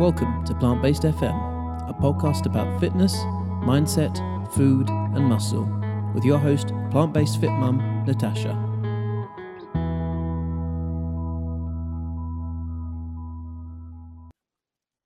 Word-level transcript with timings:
Welcome 0.00 0.46
to 0.46 0.54
Plant 0.54 0.80
Based 0.80 1.02
FM, 1.02 1.90
a 1.90 1.92
podcast 1.92 2.46
about 2.46 2.80
fitness, 2.80 3.14
mindset, 3.62 4.16
food, 4.54 4.88
and 4.88 5.26
muscle, 5.26 5.68
with 6.14 6.24
your 6.24 6.38
host, 6.38 6.68
plant 6.90 7.12
based 7.12 7.38
fit 7.38 7.50
mum, 7.50 8.04
Natasha. 8.06 8.54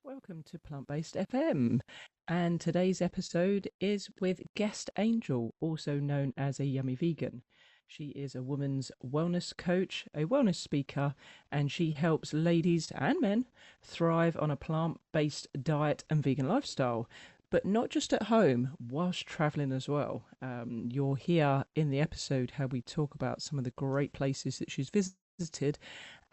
Welcome 0.05 0.43
to 0.45 0.59
Plant 0.59 0.87
Based 0.87 1.15
FM. 1.15 1.81
And 2.29 2.61
today's 2.61 3.01
episode 3.01 3.67
is 3.81 4.07
with 4.21 4.39
Guest 4.55 4.89
Angel, 4.97 5.53
also 5.59 5.99
known 5.99 6.31
as 6.37 6.61
a 6.61 6.65
yummy 6.65 6.95
vegan. 6.95 7.41
She 7.87 8.07
is 8.09 8.35
a 8.35 8.43
woman's 8.43 8.91
wellness 9.05 9.55
coach, 9.55 10.07
a 10.13 10.25
wellness 10.25 10.55
speaker, 10.55 11.15
and 11.51 11.71
she 11.71 11.91
helps 11.91 12.33
ladies 12.33 12.91
and 12.91 13.21
men 13.21 13.45
thrive 13.81 14.35
on 14.39 14.51
a 14.51 14.55
plant 14.55 14.99
based 15.11 15.47
diet 15.61 16.03
and 16.09 16.23
vegan 16.23 16.47
lifestyle. 16.47 17.09
But 17.51 17.65
not 17.65 17.89
just 17.89 18.11
at 18.11 18.23
home, 18.23 18.75
whilst 18.79 19.27
traveling 19.27 19.71
as 19.71 19.87
well. 19.87 20.25
Um, 20.41 20.89
you'll 20.91 21.15
hear 21.15 21.63
in 21.75 21.89
the 21.89 21.99
episode 22.01 22.51
how 22.51 22.65
we 22.65 22.81
talk 22.81 23.13
about 23.13 23.41
some 23.41 23.57
of 23.57 23.63
the 23.63 23.71
great 23.71 24.13
places 24.13 24.59
that 24.59 24.71
she's 24.71 24.89
visited 24.89 25.77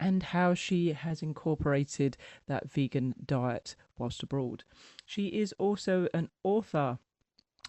and 0.00 0.22
how 0.22 0.54
she 0.54 0.92
has 0.92 1.22
incorporated 1.22 2.16
that 2.46 2.70
vegan 2.70 3.14
diet 3.24 3.76
whilst 3.98 4.22
abroad. 4.22 4.64
She 5.04 5.26
is 5.28 5.52
also 5.58 6.08
an 6.14 6.30
author 6.42 6.98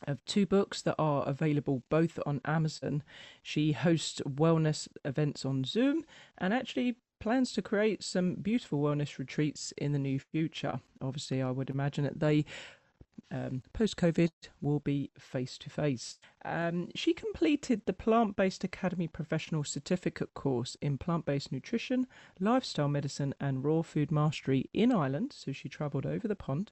of 0.07 0.23
two 0.25 0.45
books 0.45 0.81
that 0.81 0.95
are 0.99 1.27
available 1.27 1.83
both 1.89 2.19
on 2.25 2.41
Amazon. 2.45 3.03
She 3.41 3.71
hosts 3.71 4.21
wellness 4.21 4.87
events 5.05 5.45
on 5.45 5.63
Zoom 5.63 6.03
and 6.37 6.53
actually 6.53 6.97
plans 7.19 7.53
to 7.53 7.61
create 7.61 8.03
some 8.03 8.35
beautiful 8.35 8.81
wellness 8.81 9.17
retreats 9.17 9.73
in 9.77 9.93
the 9.93 9.99
near 9.99 10.19
future. 10.19 10.81
Obviously, 11.01 11.41
I 11.41 11.51
would 11.51 11.69
imagine 11.69 12.03
that 12.03 12.19
they 12.19 12.45
um, 13.31 13.63
post 13.73 13.97
COVID 13.97 14.31
will 14.61 14.79
be 14.79 15.11
face 15.17 15.57
to 15.59 15.69
face. 15.69 16.19
She 16.95 17.13
completed 17.13 17.81
the 17.85 17.93
Plant 17.93 18.35
Based 18.35 18.63
Academy 18.63 19.07
Professional 19.07 19.63
Certificate 19.63 20.33
course 20.33 20.75
in 20.81 20.97
plant 20.97 21.25
based 21.25 21.51
nutrition, 21.51 22.07
lifestyle 22.39 22.87
medicine, 22.87 23.33
and 23.39 23.63
raw 23.63 23.81
food 23.81 24.11
mastery 24.11 24.69
in 24.73 24.91
Ireland. 24.91 25.33
So 25.33 25.51
she 25.51 25.69
travelled 25.69 26.05
over 26.05 26.27
the 26.27 26.35
pond 26.35 26.71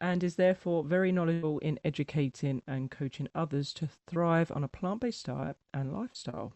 and 0.00 0.22
is 0.22 0.36
therefore 0.36 0.84
very 0.84 1.12
knowledgeable 1.12 1.58
in 1.60 1.78
educating 1.84 2.62
and 2.66 2.90
coaching 2.90 3.28
others 3.34 3.72
to 3.74 3.88
thrive 4.06 4.52
on 4.54 4.64
a 4.64 4.68
plant 4.68 5.00
based 5.00 5.26
diet 5.26 5.56
and 5.72 5.92
lifestyle. 5.92 6.52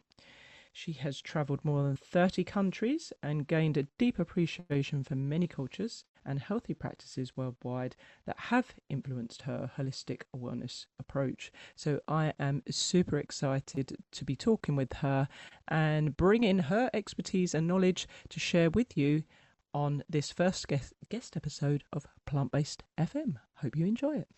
She 0.72 0.92
has 0.92 1.20
travelled 1.20 1.64
more 1.64 1.82
than 1.82 1.96
30 1.96 2.44
countries 2.44 3.12
and 3.22 3.48
gained 3.48 3.76
a 3.76 3.88
deep 3.98 4.18
appreciation 4.18 5.02
for 5.02 5.16
many 5.16 5.46
cultures 5.46 6.04
and 6.28 6.38
healthy 6.38 6.74
practices 6.74 7.36
worldwide 7.36 7.96
that 8.26 8.38
have 8.38 8.74
influenced 8.90 9.42
her 9.42 9.70
holistic 9.78 10.22
wellness 10.36 10.86
approach. 11.00 11.50
So 11.74 12.00
I 12.06 12.34
am 12.38 12.62
super 12.70 13.18
excited 13.18 13.96
to 14.12 14.24
be 14.24 14.36
talking 14.36 14.76
with 14.76 14.92
her 14.92 15.26
and 15.66 16.16
bring 16.16 16.44
in 16.44 16.58
her 16.58 16.90
expertise 16.92 17.54
and 17.54 17.66
knowledge 17.66 18.06
to 18.28 18.38
share 18.38 18.68
with 18.70 18.96
you 18.96 19.24
on 19.72 20.04
this 20.08 20.30
first 20.30 20.68
guest, 20.68 20.92
guest 21.08 21.36
episode 21.36 21.82
of 21.92 22.06
Plant 22.26 22.52
Based 22.52 22.82
FM. 22.98 23.36
Hope 23.56 23.76
you 23.76 23.86
enjoy 23.86 24.16
it. 24.18 24.28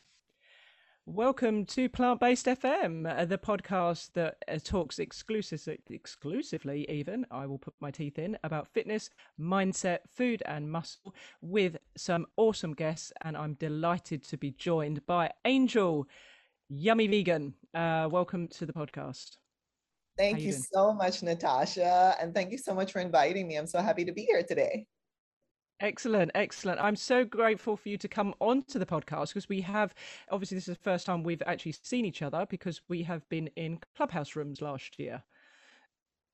Welcome 1.13 1.67
to 1.67 1.89
Plant 1.89 2.21
Based 2.21 2.47
FM, 2.47 3.05
uh, 3.05 3.25
the 3.25 3.37
podcast 3.37 4.13
that 4.13 4.37
uh, 4.47 4.59
talks 4.63 5.01
exclusively, 5.01 5.81
exclusively, 5.91 6.89
even, 6.89 7.27
I 7.33 7.47
will 7.47 7.59
put 7.59 7.75
my 7.81 7.91
teeth 7.91 8.17
in, 8.17 8.39
about 8.45 8.69
fitness, 8.69 9.11
mindset, 9.39 9.99
food, 10.15 10.41
and 10.47 10.71
muscle 10.71 11.13
with 11.43 11.79
some 11.97 12.27
awesome 12.37 12.75
guests. 12.75 13.13
And 13.23 13.37
I'm 13.37 13.55
delighted 13.55 14.23
to 14.29 14.37
be 14.37 14.53
joined 14.53 15.05
by 15.05 15.33
Angel, 15.45 16.07
Yummy 16.69 17.09
Vegan. 17.09 17.55
Uh, 17.75 18.07
welcome 18.09 18.47
to 18.47 18.65
the 18.65 18.73
podcast. 18.73 19.33
Thank 20.17 20.39
you, 20.39 20.47
you 20.47 20.53
so 20.53 20.93
much, 20.93 21.25
Natasha. 21.25 22.15
And 22.21 22.33
thank 22.33 22.53
you 22.53 22.59
so 22.59 22.73
much 22.73 22.93
for 22.93 23.01
inviting 23.01 23.49
me. 23.49 23.57
I'm 23.57 23.67
so 23.67 23.83
happy 23.83 24.05
to 24.05 24.13
be 24.13 24.23
here 24.23 24.45
today. 24.45 24.87
Excellent, 25.81 26.31
excellent. 26.35 26.79
I'm 26.79 26.95
so 26.95 27.25
grateful 27.25 27.75
for 27.75 27.89
you 27.89 27.97
to 27.99 28.09
come 28.09 28.35
onto 28.39 28.79
the 28.79 28.85
podcast 28.85 29.29
because 29.29 29.49
we 29.49 29.63
have 29.63 29.95
obviously 30.31 30.57
this 30.57 30.69
is 30.69 30.77
the 30.77 30.83
first 30.83 31.07
time 31.07 31.23
we've 31.23 31.43
actually 31.47 31.75
seen 31.83 32.05
each 32.05 32.21
other 32.21 32.47
because 32.51 32.83
we 32.89 33.03
have 33.05 33.27
been 33.31 33.49
in 33.57 33.79
clubhouse 33.97 34.37
rooms 34.37 34.61
last 34.61 34.99
year. 34.99 35.23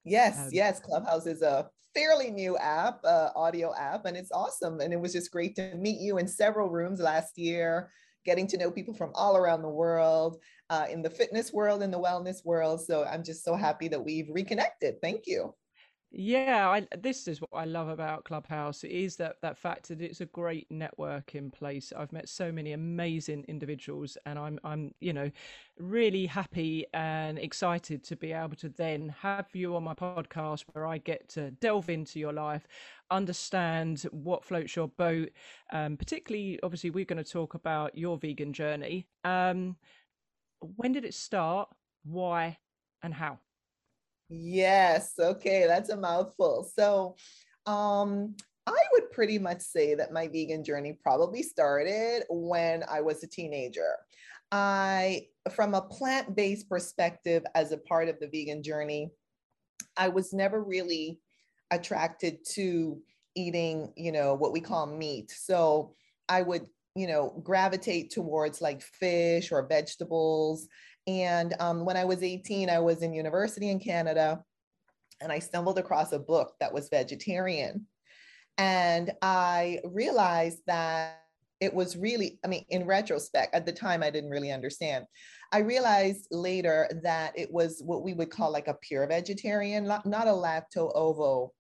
Yes, 0.05 0.39
um, 0.39 0.49
yes. 0.53 0.81
Clubhouse 0.81 1.27
is 1.27 1.43
a 1.43 1.71
fairly 1.95 2.31
new 2.31 2.59
app, 2.59 2.99
uh, 3.05 3.31
audio 3.37 3.73
app, 3.75 4.05
and 4.05 4.17
it's 4.17 4.33
awesome. 4.33 4.81
And 4.81 4.93
it 4.93 5.01
was 5.01 5.13
just 5.13 5.31
great 5.31 5.55
to 5.57 5.75
meet 5.77 6.01
you 6.01 6.19
in 6.19 6.27
several 6.27 6.69
rooms 6.69 7.01
last 7.01 7.39
year, 7.39 7.91
getting 8.25 8.49
to 8.49 8.59
know 8.59 8.73
people 8.73 8.95
from 8.95 9.13
all 9.15 9.37
around 9.37 9.63
the 9.63 9.69
world, 9.69 10.39
uh, 10.71 10.87
in 10.91 11.03
the 11.03 11.11
fitness 11.11 11.53
world, 11.53 11.83
in 11.85 11.93
the 11.93 12.01
wellness 12.01 12.45
world. 12.45 12.85
So 12.85 13.05
I'm 13.05 13.23
just 13.23 13.45
so 13.45 13.55
happy 13.55 13.87
that 13.89 14.05
we've 14.05 14.29
reconnected. 14.29 14.97
Thank 15.01 15.23
you. 15.27 15.55
Yeah, 16.11 16.71
I, 16.71 16.87
this 16.97 17.29
is 17.29 17.41
what 17.43 17.51
I 17.53 17.67
love 17.67 17.89
about 17.89 18.25
Clubhouse 18.25 18.85
is 18.85 19.17
that 19.17 19.43
that 19.43 19.59
fact 19.59 19.89
that 19.89 20.01
it's 20.01 20.23
a 20.23 20.27
great 20.27 20.71
networking 20.71 21.53
place. 21.53 21.93
I've 21.95 22.13
met 22.13 22.29
so 22.31 22.51
many 22.53 22.73
amazing 22.73 23.45
individuals, 23.49 24.17
and 24.25 24.39
I'm 24.39 24.59
I'm 24.65 24.95
you 25.01 25.13
know 25.13 25.31
really 25.79 26.25
happy 26.27 26.87
and 26.95 27.39
excited 27.39 28.05
to 28.05 28.17
be 28.17 28.33
able 28.33 28.57
to 28.57 28.71
then 28.71 29.15
have 29.21 29.49
you 29.53 29.77
on 29.77 29.85
my 29.85 29.95
podcast 29.95 30.65
where 30.73 30.87
I 30.87 30.99
get 30.99 31.29
to 31.31 31.51
delve 31.51 31.91
into 31.91 32.21
your 32.21 32.33
life, 32.33 32.67
understand 33.11 34.03
what 34.13 34.45
floats 34.45 34.77
your 34.77 34.89
boat. 34.89 35.31
Um, 35.73 35.99
particularly, 35.99 36.59
obviously, 36.63 36.91
we're 36.91 37.05
going 37.05 37.23
to 37.23 37.31
talk 37.31 37.55
about 37.55 37.99
your 37.99 38.17
vegan 38.17 38.55
journey. 38.55 39.09
Um, 39.25 39.77
when 40.61 40.93
did 40.93 41.05
it 41.05 41.15
start? 41.15 41.69
Why? 42.05 42.59
And 43.03 43.15
how? 43.15 43.41
Yes. 44.29 45.15
Okay. 45.19 45.67
That's 45.67 45.91
a 45.91 45.97
mouthful. 45.97 46.69
So, 46.75 47.17
um, 47.67 48.35
I 48.67 48.83
would 48.93 49.13
pretty 49.13 49.39
much 49.39 49.61
say 49.61 49.95
that 49.95 50.13
my 50.13 50.27
vegan 50.27 50.65
journey 50.65 50.99
probably 51.01 51.43
started 51.45 52.25
when 52.29 52.83
I 52.91 53.01
was 53.01 53.23
a 53.23 53.29
teenager. 53.29 53.95
I, 54.51 55.27
from 55.53 55.75
a 55.75 55.83
plant 55.83 56.35
based 56.35 56.69
perspective, 56.69 57.45
as 57.55 57.71
a 57.71 57.79
part 57.79 58.09
of 58.09 58.19
the 58.19 58.27
vegan 58.27 58.65
journey, 58.65 59.11
I 59.97 60.09
was 60.09 60.33
never 60.33 60.63
really 60.63 61.21
attracted 61.71 62.45
to 62.55 63.01
eating, 63.37 63.93
you 63.97 64.11
know, 64.13 64.35
what 64.35 64.53
we 64.53 64.61
call 64.61 64.87
meat. 64.87 65.31
So 65.31 65.93
I 66.29 66.43
would, 66.43 66.67
you 66.97 67.07
know, 67.07 67.41
gravitate 67.45 68.11
towards 68.11 68.61
like 68.61 68.83
fish 68.83 69.53
or 69.53 69.67
vegetables. 69.67 70.67
And 71.07 71.55
um, 71.61 71.85
when 71.85 71.97
I 71.97 72.05
was 72.05 72.23
18, 72.23 72.69
I 72.69 72.79
was 72.79 73.03
in 73.03 73.13
university 73.13 73.71
in 73.71 73.79
Canada 73.79 74.43
and 75.21 75.31
I 75.31 75.39
stumbled 75.39 75.79
across 75.79 76.13
a 76.13 76.19
book 76.19 76.55
that 76.61 76.73
was 76.73 76.89
vegetarian. 76.89 77.87
And 78.59 79.13
I 79.23 79.81
realized 79.85 80.61
that 80.67 81.21
it 81.61 81.73
was 81.73 81.97
really, 81.97 82.39
I 82.45 82.49
mean, 82.49 82.65
in 82.69 82.85
retrospect, 82.85 83.55
at 83.55 83.65
the 83.65 83.73
time, 83.73 84.03
I 84.03 84.11
didn't 84.11 84.31
really 84.31 84.53
understand. 84.53 85.07
I 85.53 85.59
realized 85.59 86.27
later 86.31 86.89
that 87.03 87.39
it 87.39 87.51
was 87.51 87.83
what 87.85 88.03
we 88.03 88.13
would 88.13 88.31
call 88.31 88.51
like 88.51 88.69
a 88.69 88.75
pure 88.75 89.07
vegetarian, 89.07 89.87
not 89.87 90.05
a 90.07 90.31
lacto 90.31 90.93
ovo 90.95 91.53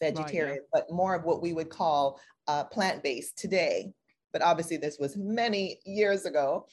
vegetarian, 0.00 0.48
right, 0.48 0.60
yeah. 0.74 0.80
but 0.80 0.94
more 0.94 1.14
of 1.14 1.24
what 1.24 1.42
we 1.42 1.52
would 1.52 1.68
call 1.68 2.20
uh, 2.48 2.64
plant 2.64 3.02
based 3.02 3.38
today. 3.38 3.92
But 4.32 4.42
obviously, 4.42 4.78
this 4.78 4.98
was 4.98 5.16
many 5.16 5.78
years 5.84 6.24
ago. 6.24 6.66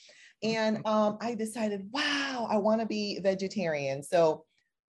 And 0.44 0.78
mm-hmm. 0.78 0.88
um, 0.88 1.18
I 1.22 1.36
decided, 1.36 1.88
wow, 1.92 2.48
I 2.50 2.58
want 2.58 2.82
to 2.82 2.88
be 2.88 3.20
vegetarian. 3.22 4.04
So 4.04 4.46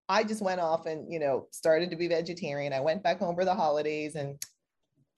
I 0.09 0.25
just 0.25 0.43
went 0.43 0.61
off 0.61 0.87
and, 0.87 1.11
you 1.13 1.19
know, 1.19 1.47
started 1.51 1.91
to 1.91 1.97
be 1.97 2.09
vegetarian. 2.09 2.73
I 2.73 2.81
went 2.81 3.03
back 3.03 3.19
home 3.19 3.35
for 3.35 3.45
the 3.45 3.55
holidays 3.55 4.15
and, 4.15 4.41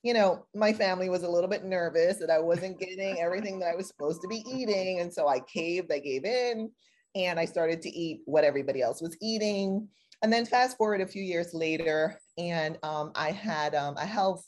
you 0.02 0.14
know, 0.14 0.46
my 0.54 0.72
family 0.72 1.08
was 1.08 1.22
a 1.22 1.28
little 1.28 1.48
bit 1.48 1.64
nervous 1.64 2.18
that 2.18 2.30
I 2.30 2.38
wasn't 2.38 2.80
getting 2.80 3.20
everything 3.20 3.58
that 3.60 3.68
I 3.68 3.76
was 3.76 3.86
supposed 3.86 4.22
to 4.22 4.28
be 4.28 4.42
eating. 4.50 5.00
And 5.00 5.12
so 5.12 5.28
I 5.28 5.40
caved, 5.40 5.92
I 5.92 5.98
gave 5.98 6.24
in, 6.24 6.70
and 7.14 7.38
I 7.38 7.44
started 7.44 7.82
to 7.82 7.90
eat 7.90 8.22
what 8.24 8.44
everybody 8.44 8.80
else 8.80 9.02
was 9.02 9.16
eating. 9.20 9.86
And 10.22 10.32
then 10.32 10.46
fast 10.46 10.76
forward 10.76 11.00
a 11.00 11.06
few 11.06 11.22
years 11.22 11.54
later, 11.54 12.18
and 12.38 12.78
um, 12.82 13.12
I 13.14 13.30
had 13.30 13.74
um, 13.74 13.96
a 13.96 14.06
health 14.06 14.44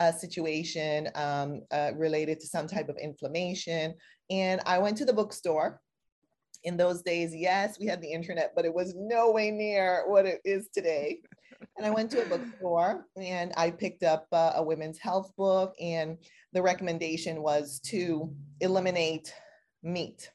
uh, 0.00 0.12
situation 0.12 1.08
um, 1.14 1.62
uh, 1.70 1.92
related 1.96 2.40
to 2.40 2.46
some 2.46 2.66
type 2.66 2.88
of 2.88 2.96
inflammation. 2.98 3.94
And 4.30 4.60
I 4.66 4.78
went 4.78 4.96
to 4.98 5.04
the 5.04 5.12
bookstore. 5.12 5.80
In 6.64 6.76
those 6.76 7.02
days, 7.02 7.34
yes, 7.34 7.78
we 7.78 7.86
had 7.86 8.02
the 8.02 8.10
internet, 8.10 8.52
but 8.56 8.64
it 8.64 8.74
was 8.74 8.94
no 8.96 9.30
way 9.30 9.52
near 9.52 10.02
what 10.06 10.26
it 10.26 10.40
is 10.44 10.68
today. 10.74 11.20
And 11.76 11.86
I 11.86 11.90
went 11.90 12.10
to 12.10 12.22
a 12.22 12.28
bookstore 12.28 13.06
and 13.16 13.52
I 13.56 13.70
picked 13.70 14.02
up 14.02 14.26
uh, 14.32 14.52
a 14.56 14.62
women's 14.62 14.98
health 14.98 15.30
book, 15.36 15.74
and 15.80 16.18
the 16.52 16.62
recommendation 16.62 17.42
was 17.42 17.80
to 17.86 18.34
eliminate 18.60 19.32
meat 19.82 20.30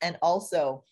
and 0.00 0.16
also 0.22 0.84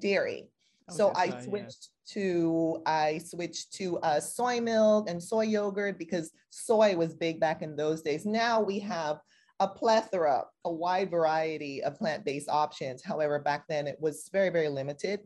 dairy. 0.00 0.48
So 0.90 1.12
I 1.14 1.40
switched 1.42 1.88
yeah. 2.06 2.14
to 2.14 2.82
I 2.86 3.18
switched 3.18 3.72
to 3.74 3.98
uh, 3.98 4.20
soy 4.20 4.60
milk 4.60 5.08
and 5.08 5.22
soy 5.22 5.44
yogurt 5.44 5.98
because 5.98 6.30
soy 6.50 6.96
was 6.96 7.14
big 7.14 7.40
back 7.40 7.62
in 7.62 7.76
those 7.76 8.02
days. 8.02 8.26
Now 8.26 8.60
we 8.60 8.78
have 8.80 9.20
a 9.60 9.68
plethora, 9.68 10.44
a 10.64 10.72
wide 10.72 11.10
variety 11.10 11.82
of 11.82 11.96
plant-based 11.96 12.48
options. 12.48 13.02
However, 13.04 13.38
back 13.38 13.64
then 13.68 13.86
it 13.86 13.96
was 14.00 14.28
very, 14.32 14.50
very 14.50 14.68
limited, 14.68 15.20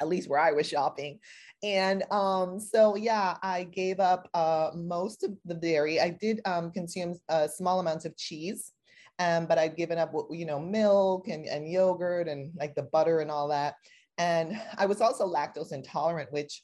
at 0.00 0.08
least 0.08 0.28
where 0.28 0.40
I 0.40 0.52
was 0.52 0.68
shopping. 0.68 1.20
And 1.62 2.02
um, 2.10 2.58
so, 2.58 2.96
yeah, 2.96 3.36
I 3.42 3.64
gave 3.64 4.00
up 4.00 4.28
uh, 4.34 4.70
most 4.74 5.22
of 5.22 5.32
the 5.44 5.54
dairy. 5.54 6.00
I 6.00 6.10
did 6.10 6.40
um, 6.44 6.72
consume 6.72 7.14
uh, 7.28 7.46
small 7.46 7.80
amounts 7.80 8.04
of 8.04 8.16
cheese, 8.16 8.72
um, 9.18 9.46
but 9.46 9.58
I'd 9.58 9.76
given 9.76 9.98
up, 9.98 10.12
you 10.30 10.46
know, 10.46 10.58
milk 10.58 11.28
and, 11.28 11.46
and 11.46 11.70
yogurt 11.70 12.28
and 12.28 12.50
like 12.58 12.74
the 12.74 12.82
butter 12.82 13.20
and 13.20 13.30
all 13.30 13.48
that. 13.48 13.74
And 14.20 14.60
I 14.76 14.84
was 14.84 15.00
also 15.00 15.26
lactose 15.26 15.72
intolerant, 15.72 16.30
which 16.30 16.62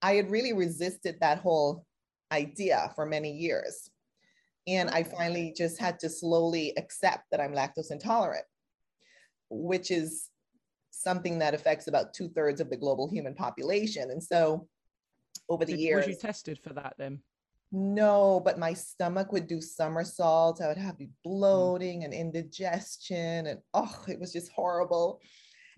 I 0.00 0.14
had 0.14 0.30
really 0.30 0.54
resisted 0.54 1.18
that 1.20 1.38
whole 1.38 1.84
idea 2.32 2.90
for 2.94 3.04
many 3.04 3.32
years. 3.32 3.90
And 4.66 4.88
I 4.88 5.02
finally 5.02 5.52
just 5.54 5.78
had 5.78 5.98
to 5.98 6.08
slowly 6.08 6.72
accept 6.78 7.24
that 7.30 7.40
I'm 7.40 7.52
lactose 7.52 7.90
intolerant, 7.90 8.46
which 9.50 9.90
is 9.90 10.30
something 10.90 11.38
that 11.40 11.52
affects 11.52 11.86
about 11.86 12.14
two 12.14 12.30
thirds 12.30 12.62
of 12.62 12.70
the 12.70 12.78
global 12.78 13.10
human 13.10 13.34
population. 13.34 14.10
And 14.10 14.22
so 14.22 14.66
over 15.50 15.66
the 15.66 15.72
Did, 15.72 15.80
years. 15.80 16.06
Was 16.06 16.16
you 16.16 16.20
tested 16.20 16.58
for 16.64 16.72
that 16.72 16.94
then? 16.96 17.20
No, 17.72 18.40
but 18.42 18.58
my 18.58 18.72
stomach 18.72 19.32
would 19.32 19.46
do 19.46 19.60
somersaults. 19.60 20.62
I 20.62 20.68
would 20.68 20.78
have 20.78 20.96
bloating 21.24 22.04
and 22.04 22.14
indigestion, 22.14 23.46
and 23.48 23.60
oh, 23.74 24.02
it 24.08 24.18
was 24.18 24.32
just 24.32 24.50
horrible. 24.50 25.20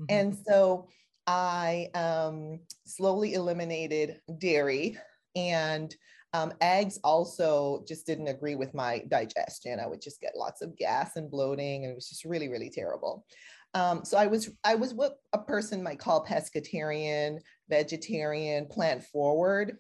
Mm-hmm. 0.03 0.15
And 0.15 0.37
so 0.47 0.89
I 1.27 1.89
um, 1.95 2.61
slowly 2.85 3.35
eliminated 3.35 4.21
dairy 4.39 4.99
and 5.37 5.95
um, 6.35 6.53
eggs 6.61 6.99
also 7.05 7.85
just 7.87 8.07
didn't 8.07 8.29
agree 8.29 8.55
with 8.55 8.75
my 8.75 9.03
digestion. 9.09 9.79
I 9.79 9.87
would 9.87 10.01
just 10.01 10.21
get 10.21 10.37
lots 10.37 10.63
of 10.63 10.77
gas 10.77 11.17
and 11.17 11.31
bloating, 11.31 11.85
and 11.85 11.93
it 11.93 11.95
was 11.95 12.09
just 12.09 12.25
really, 12.25 12.49
really 12.49 12.71
terrible. 12.71 13.27
Um, 13.75 14.05
so 14.05 14.17
I 14.17 14.27
was 14.27 14.51
I 14.65 14.75
was 14.75 14.95
what 14.95 15.17
a 15.33 15.39
person 15.39 15.83
might 15.83 15.99
call 15.99 16.25
pescatarian, 16.25 17.39
vegetarian, 17.69 18.67
plant 18.67 19.05
forward, 19.05 19.77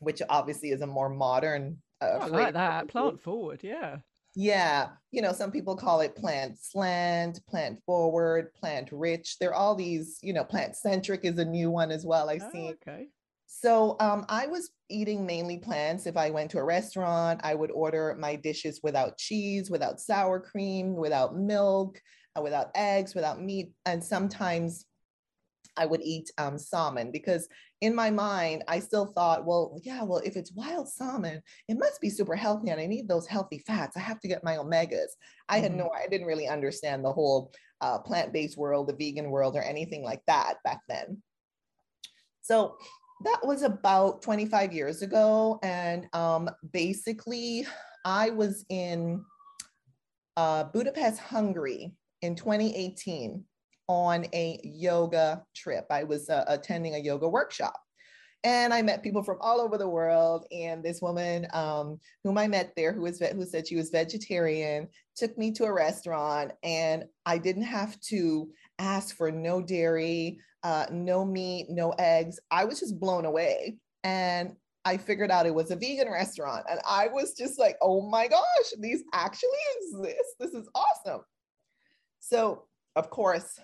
which 0.00 0.20
obviously 0.28 0.70
is 0.70 0.82
a 0.82 0.86
more 0.86 1.08
modern. 1.08 1.78
Uh, 2.00 2.18
I 2.20 2.26
like 2.26 2.54
that 2.54 2.88
plant 2.88 3.20
forward, 3.20 3.60
yeah. 3.62 3.98
Yeah, 4.36 4.88
you 5.12 5.22
know, 5.22 5.32
some 5.32 5.52
people 5.52 5.76
call 5.76 6.00
it 6.00 6.16
plant 6.16 6.58
slant, 6.58 7.40
plant 7.46 7.78
forward, 7.86 8.52
plant 8.54 8.88
rich. 8.90 9.38
There 9.38 9.50
are 9.50 9.54
all 9.54 9.74
these, 9.76 10.18
you 10.22 10.32
know, 10.32 10.44
plant 10.44 10.76
centric 10.76 11.24
is 11.24 11.38
a 11.38 11.44
new 11.44 11.70
one 11.70 11.92
as 11.92 12.04
well. 12.04 12.28
I've 12.28 12.42
oh, 12.42 12.50
seen. 12.52 12.76
Okay. 12.86 13.06
So 13.46 13.96
um, 14.00 14.26
I 14.28 14.46
was 14.46 14.70
eating 14.90 15.24
mainly 15.24 15.58
plants. 15.58 16.06
If 16.06 16.16
I 16.16 16.30
went 16.30 16.50
to 16.50 16.58
a 16.58 16.64
restaurant, 16.64 17.40
I 17.44 17.54
would 17.54 17.70
order 17.70 18.16
my 18.18 18.34
dishes 18.34 18.80
without 18.82 19.16
cheese, 19.16 19.70
without 19.70 20.00
sour 20.00 20.40
cream, 20.40 20.96
without 20.96 21.36
milk, 21.36 22.00
uh, 22.36 22.42
without 22.42 22.70
eggs, 22.74 23.14
without 23.14 23.40
meat. 23.40 23.72
And 23.86 24.02
sometimes 24.02 24.86
I 25.76 25.86
would 25.86 26.02
eat 26.02 26.30
um, 26.38 26.58
salmon 26.58 27.10
because 27.12 27.48
in 27.84 27.94
my 27.94 28.10
mind, 28.10 28.64
I 28.66 28.78
still 28.80 29.04
thought, 29.04 29.44
well, 29.44 29.78
yeah, 29.82 30.02
well, 30.02 30.22
if 30.24 30.36
it's 30.36 30.54
wild 30.54 30.88
salmon, 30.88 31.42
it 31.68 31.78
must 31.78 32.00
be 32.00 32.08
super 32.08 32.34
healthy 32.34 32.70
and 32.70 32.80
I 32.80 32.86
need 32.86 33.06
those 33.06 33.26
healthy 33.26 33.58
fats. 33.58 33.94
I 33.94 34.00
have 34.00 34.20
to 34.20 34.28
get 34.28 34.42
my 34.42 34.56
omegas. 34.56 35.12
I 35.50 35.58
had 35.58 35.72
mm-hmm. 35.72 35.80
no, 35.80 35.90
I 35.90 36.08
didn't 36.08 36.26
really 36.26 36.48
understand 36.48 37.04
the 37.04 37.12
whole 37.12 37.52
uh, 37.82 37.98
plant 37.98 38.32
based 38.32 38.56
world, 38.56 38.88
the 38.88 38.96
vegan 38.96 39.30
world, 39.30 39.54
or 39.54 39.60
anything 39.60 40.02
like 40.02 40.22
that 40.26 40.54
back 40.64 40.80
then. 40.88 41.22
So 42.40 42.78
that 43.24 43.40
was 43.42 43.62
about 43.62 44.22
25 44.22 44.72
years 44.72 45.02
ago. 45.02 45.58
And 45.62 46.06
um, 46.14 46.48
basically, 46.72 47.66
I 48.06 48.30
was 48.30 48.64
in 48.70 49.22
uh, 50.38 50.64
Budapest, 50.64 51.20
Hungary 51.20 51.92
in 52.22 52.34
2018 52.34 53.44
on 53.88 54.26
a 54.32 54.60
yoga 54.62 55.44
trip. 55.54 55.86
I 55.90 56.04
was 56.04 56.28
uh, 56.28 56.44
attending 56.48 56.94
a 56.94 56.98
yoga 56.98 57.28
workshop. 57.28 57.78
And 58.44 58.74
I 58.74 58.82
met 58.82 59.02
people 59.02 59.22
from 59.22 59.38
all 59.40 59.60
over 59.60 59.78
the 59.78 59.88
world. 59.88 60.46
And 60.52 60.82
this 60.82 61.00
woman 61.00 61.46
um, 61.54 61.98
whom 62.22 62.36
I 62.36 62.46
met 62.46 62.72
there, 62.76 62.92
who 62.92 63.02
was 63.02 63.18
who 63.18 63.44
said 63.44 63.66
she 63.66 63.76
was 63.76 63.90
vegetarian, 63.90 64.88
took 65.16 65.36
me 65.38 65.50
to 65.52 65.64
a 65.64 65.72
restaurant, 65.72 66.52
and 66.62 67.04
I 67.24 67.38
didn't 67.38 67.62
have 67.62 67.98
to 68.08 68.50
ask 68.78 69.16
for 69.16 69.30
no 69.30 69.62
dairy, 69.62 70.40
uh, 70.62 70.86
no 70.90 71.24
meat, 71.24 71.66
no 71.70 71.90
eggs. 71.92 72.38
I 72.50 72.64
was 72.64 72.80
just 72.80 73.00
blown 73.00 73.24
away. 73.24 73.78
And 74.02 74.56
I 74.84 74.98
figured 74.98 75.30
out 75.30 75.46
it 75.46 75.54
was 75.54 75.70
a 75.70 75.76
vegan 75.76 76.10
restaurant. 76.10 76.66
And 76.70 76.80
I 76.86 77.08
was 77.08 77.32
just 77.32 77.58
like, 77.58 77.76
oh 77.80 78.02
my 78.02 78.28
gosh, 78.28 78.42
these 78.78 79.02
actually 79.14 79.48
exist. 79.78 80.34
This 80.38 80.52
is 80.52 80.68
awesome. 80.74 81.22
So, 82.20 82.64
of 82.96 83.08
course, 83.08 83.58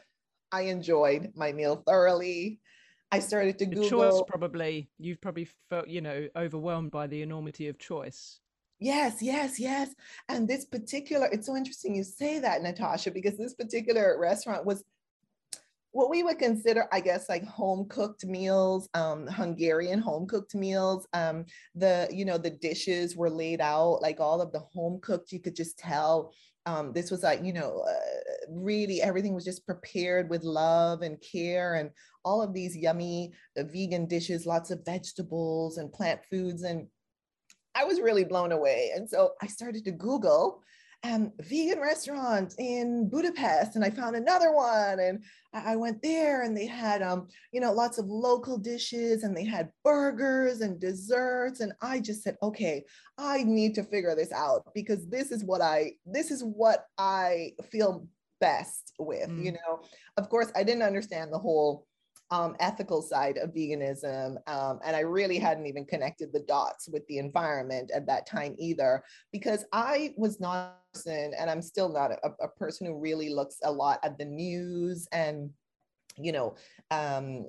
I 0.52 0.62
enjoyed 0.62 1.32
my 1.34 1.52
meal 1.52 1.82
thoroughly. 1.86 2.60
I 3.12 3.18
started 3.20 3.58
to 3.58 3.66
the 3.66 3.74
Google. 3.74 3.88
Choice 3.88 4.22
probably 4.26 4.88
you've 4.98 5.20
probably 5.20 5.48
felt 5.68 5.88
you 5.88 6.00
know 6.00 6.28
overwhelmed 6.36 6.90
by 6.90 7.06
the 7.06 7.22
enormity 7.22 7.68
of 7.68 7.78
choice. 7.78 8.40
Yes, 8.80 9.20
yes, 9.20 9.60
yes. 9.60 9.94
And 10.30 10.48
this 10.48 10.64
particular, 10.64 11.28
it's 11.30 11.46
so 11.46 11.54
interesting 11.54 11.94
you 11.94 12.02
say 12.02 12.38
that, 12.38 12.62
Natasha, 12.62 13.10
because 13.10 13.36
this 13.36 13.52
particular 13.52 14.18
restaurant 14.18 14.64
was 14.64 14.84
what 15.92 16.10
we 16.10 16.22
would 16.22 16.38
consider, 16.38 16.86
I 16.92 17.00
guess, 17.00 17.28
like 17.28 17.44
home 17.44 17.86
cooked 17.88 18.24
meals, 18.24 18.88
um, 18.94 19.26
Hungarian 19.26 19.98
home 19.98 20.26
cooked 20.26 20.54
meals. 20.54 21.06
Um, 21.12 21.46
the, 21.74 22.08
you 22.12 22.24
know, 22.24 22.38
the 22.38 22.50
dishes 22.50 23.16
were 23.16 23.30
laid 23.30 23.60
out 23.60 24.00
like 24.00 24.20
all 24.20 24.40
of 24.40 24.52
the 24.52 24.60
home 24.60 25.00
cooked, 25.02 25.32
you 25.32 25.40
could 25.40 25.56
just 25.56 25.78
tell 25.78 26.32
um, 26.66 26.92
this 26.92 27.10
was 27.10 27.22
like, 27.22 27.42
you 27.42 27.52
know, 27.52 27.82
uh, 27.88 28.46
really 28.50 29.00
everything 29.00 29.34
was 29.34 29.44
just 29.44 29.66
prepared 29.66 30.28
with 30.28 30.44
love 30.44 31.02
and 31.02 31.20
care 31.20 31.74
and 31.74 31.90
all 32.24 32.42
of 32.42 32.52
these 32.52 32.76
yummy 32.76 33.32
uh, 33.58 33.64
vegan 33.64 34.06
dishes, 34.06 34.46
lots 34.46 34.70
of 34.70 34.84
vegetables 34.84 35.78
and 35.78 35.92
plant 35.92 36.20
foods. 36.30 36.62
And 36.62 36.86
I 37.74 37.84
was 37.84 38.00
really 38.00 38.24
blown 38.24 38.52
away. 38.52 38.92
And 38.94 39.08
so 39.08 39.32
I 39.42 39.46
started 39.46 39.84
to 39.86 39.90
Google 39.90 40.62
um, 41.02 41.32
vegan 41.40 41.80
restaurant 41.80 42.54
in 42.58 43.08
Budapest, 43.08 43.74
and 43.74 43.84
I 43.84 43.90
found 43.90 44.16
another 44.16 44.52
one, 44.52 45.00
and 45.00 45.24
I, 45.54 45.72
I 45.72 45.76
went 45.76 46.02
there, 46.02 46.42
and 46.42 46.56
they 46.56 46.66
had, 46.66 47.02
um, 47.02 47.28
you 47.52 47.60
know, 47.60 47.72
lots 47.72 47.98
of 47.98 48.06
local 48.06 48.58
dishes, 48.58 49.22
and 49.22 49.34
they 49.34 49.44
had 49.44 49.70
burgers 49.82 50.60
and 50.60 50.78
desserts, 50.78 51.60
and 51.60 51.72
I 51.80 52.00
just 52.00 52.22
said, 52.22 52.36
okay, 52.42 52.84
I 53.16 53.44
need 53.44 53.74
to 53.76 53.84
figure 53.84 54.14
this 54.14 54.32
out 54.32 54.64
because 54.74 55.08
this 55.08 55.30
is 55.30 55.42
what 55.42 55.62
I, 55.62 55.92
this 56.04 56.30
is 56.30 56.42
what 56.42 56.84
I 56.98 57.52
feel 57.70 58.06
best 58.40 58.92
with, 58.98 59.28
mm. 59.28 59.44
you 59.44 59.52
know. 59.52 59.80
Of 60.16 60.28
course, 60.28 60.52
I 60.54 60.64
didn't 60.64 60.82
understand 60.82 61.32
the 61.32 61.38
whole 61.38 61.86
um, 62.30 62.56
ethical 62.60 63.02
side 63.02 63.38
of 63.38 63.50
veganism. 63.50 64.36
Um, 64.46 64.80
and 64.84 64.94
I 64.94 65.00
really 65.00 65.38
hadn't 65.38 65.66
even 65.66 65.84
connected 65.84 66.32
the 66.32 66.40
dots 66.40 66.88
with 66.88 67.06
the 67.06 67.18
environment 67.18 67.90
at 67.94 68.06
that 68.06 68.26
time 68.26 68.54
either, 68.58 69.02
because 69.32 69.64
I 69.72 70.14
was 70.16 70.40
not 70.40 70.78
a 70.94 70.96
person, 70.96 71.32
and 71.38 71.50
I'm 71.50 71.62
still 71.62 71.88
not 71.88 72.12
a, 72.12 72.30
a 72.40 72.48
person 72.48 72.86
who 72.86 72.98
really 72.98 73.30
looks 73.30 73.56
a 73.64 73.70
lot 73.70 73.98
at 74.02 74.18
the 74.18 74.24
news 74.24 75.08
and, 75.12 75.50
you 76.16 76.32
know, 76.32 76.56
um, 76.90 77.46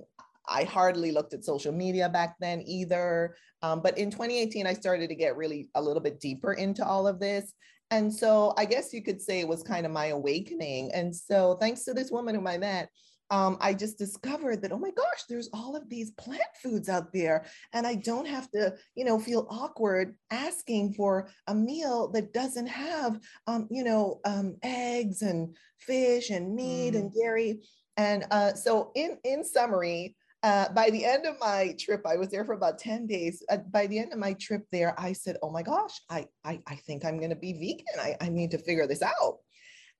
I 0.48 0.64
hardly 0.64 1.12
looked 1.12 1.34
at 1.34 1.46
social 1.46 1.72
media 1.72 2.10
back 2.10 2.36
then 2.40 2.64
either. 2.66 3.36
Um, 3.62 3.82
but 3.82 3.98
in 3.98 4.10
2018, 4.10 4.66
I 4.66 4.74
started 4.74 5.08
to 5.10 5.16
get 5.16 5.38
really 5.38 5.70
a 5.76 5.82
little 5.82 6.02
bit 6.02 6.20
deeper 6.20 6.54
into 6.54 6.86
all 6.86 7.08
of 7.08 7.20
this. 7.20 7.54
And 7.92 8.14
so 8.14 8.54
I 8.58 8.66
guess 8.66 8.94
you 8.94 9.04
could 9.04 9.22
say 9.22 9.40
it 9.40 9.48
was 9.48 9.64
kind 9.64 9.86
of 9.86 9.92
my 9.92 10.08
awakening. 10.08 10.92
And 10.94 11.16
so 11.16 11.58
thanks 11.60 11.84
to 11.84 11.94
this 11.94 12.10
woman 12.10 12.36
whom 12.36 12.48
I 12.48 12.58
met, 12.58 12.90
um, 13.32 13.58
I 13.62 13.74
just 13.74 13.98
discovered 13.98 14.62
that, 14.62 14.74
oh 14.74 14.78
my 14.78 14.92
gosh, 14.92 15.24
there's 15.28 15.50
all 15.54 15.76
of 15.76 15.90
these 15.90 16.12
plant 16.12 16.42
foods 16.62 16.90
out 16.90 17.14
there. 17.14 17.46
And 17.74 17.88
I 17.88 17.96
don't 17.96 18.28
have 18.28 18.52
to, 18.52 18.76
you 18.94 19.06
know, 19.06 19.18
feel 19.18 19.48
awkward 19.50 20.16
asking 20.30 20.94
for 20.94 21.30
a 21.48 21.56
meal 21.56 22.10
that 22.10 22.34
doesn't 22.34 22.68
have, 22.68 23.20
um, 23.48 23.68
you 23.72 23.86
know, 23.86 24.20
um, 24.26 24.58
eggs 24.64 25.22
and 25.22 25.56
fish 25.80 26.30
and 26.30 26.54
meat 26.54 26.94
mm. 26.94 27.00
and 27.00 27.14
dairy. 27.14 27.62
And 27.96 28.26
uh, 28.32 28.54
so 28.54 28.92
in, 28.96 29.18
in 29.24 29.46
summary, 29.46 30.18
uh, 30.44 30.70
by 30.74 30.90
the 30.90 31.06
end 31.06 31.26
of 31.26 31.40
my 31.40 31.76
trip, 31.80 32.06
I 32.06 32.18
was 32.18 32.30
there 32.30 32.44
for 32.44 32.54
about 32.54 32.80
10 32.80 33.08
days. 33.08 33.44
Uh, 33.50 33.58
by 33.72 33.88
the 33.88 34.00
end 34.00 34.12
of 34.12 34.20
my 34.20 34.34
trip 34.34 34.66
there, 34.72 35.00
I 35.00 35.14
said, 35.14 35.38
oh 35.42 35.52
my 35.52 35.62
gosh, 35.62 36.02
I, 36.10 36.28
I, 36.44 36.60
I 36.68 36.76
think 36.76 37.06
I'm 37.06 37.18
going 37.18 37.30
to 37.30 37.36
be 37.36 37.54
vegan. 37.54 38.00
I, 38.00 38.18
I 38.20 38.30
need 38.30 38.52
to 38.52 38.58
figure 38.58 38.88
this 38.88 39.04
out. 39.04 39.38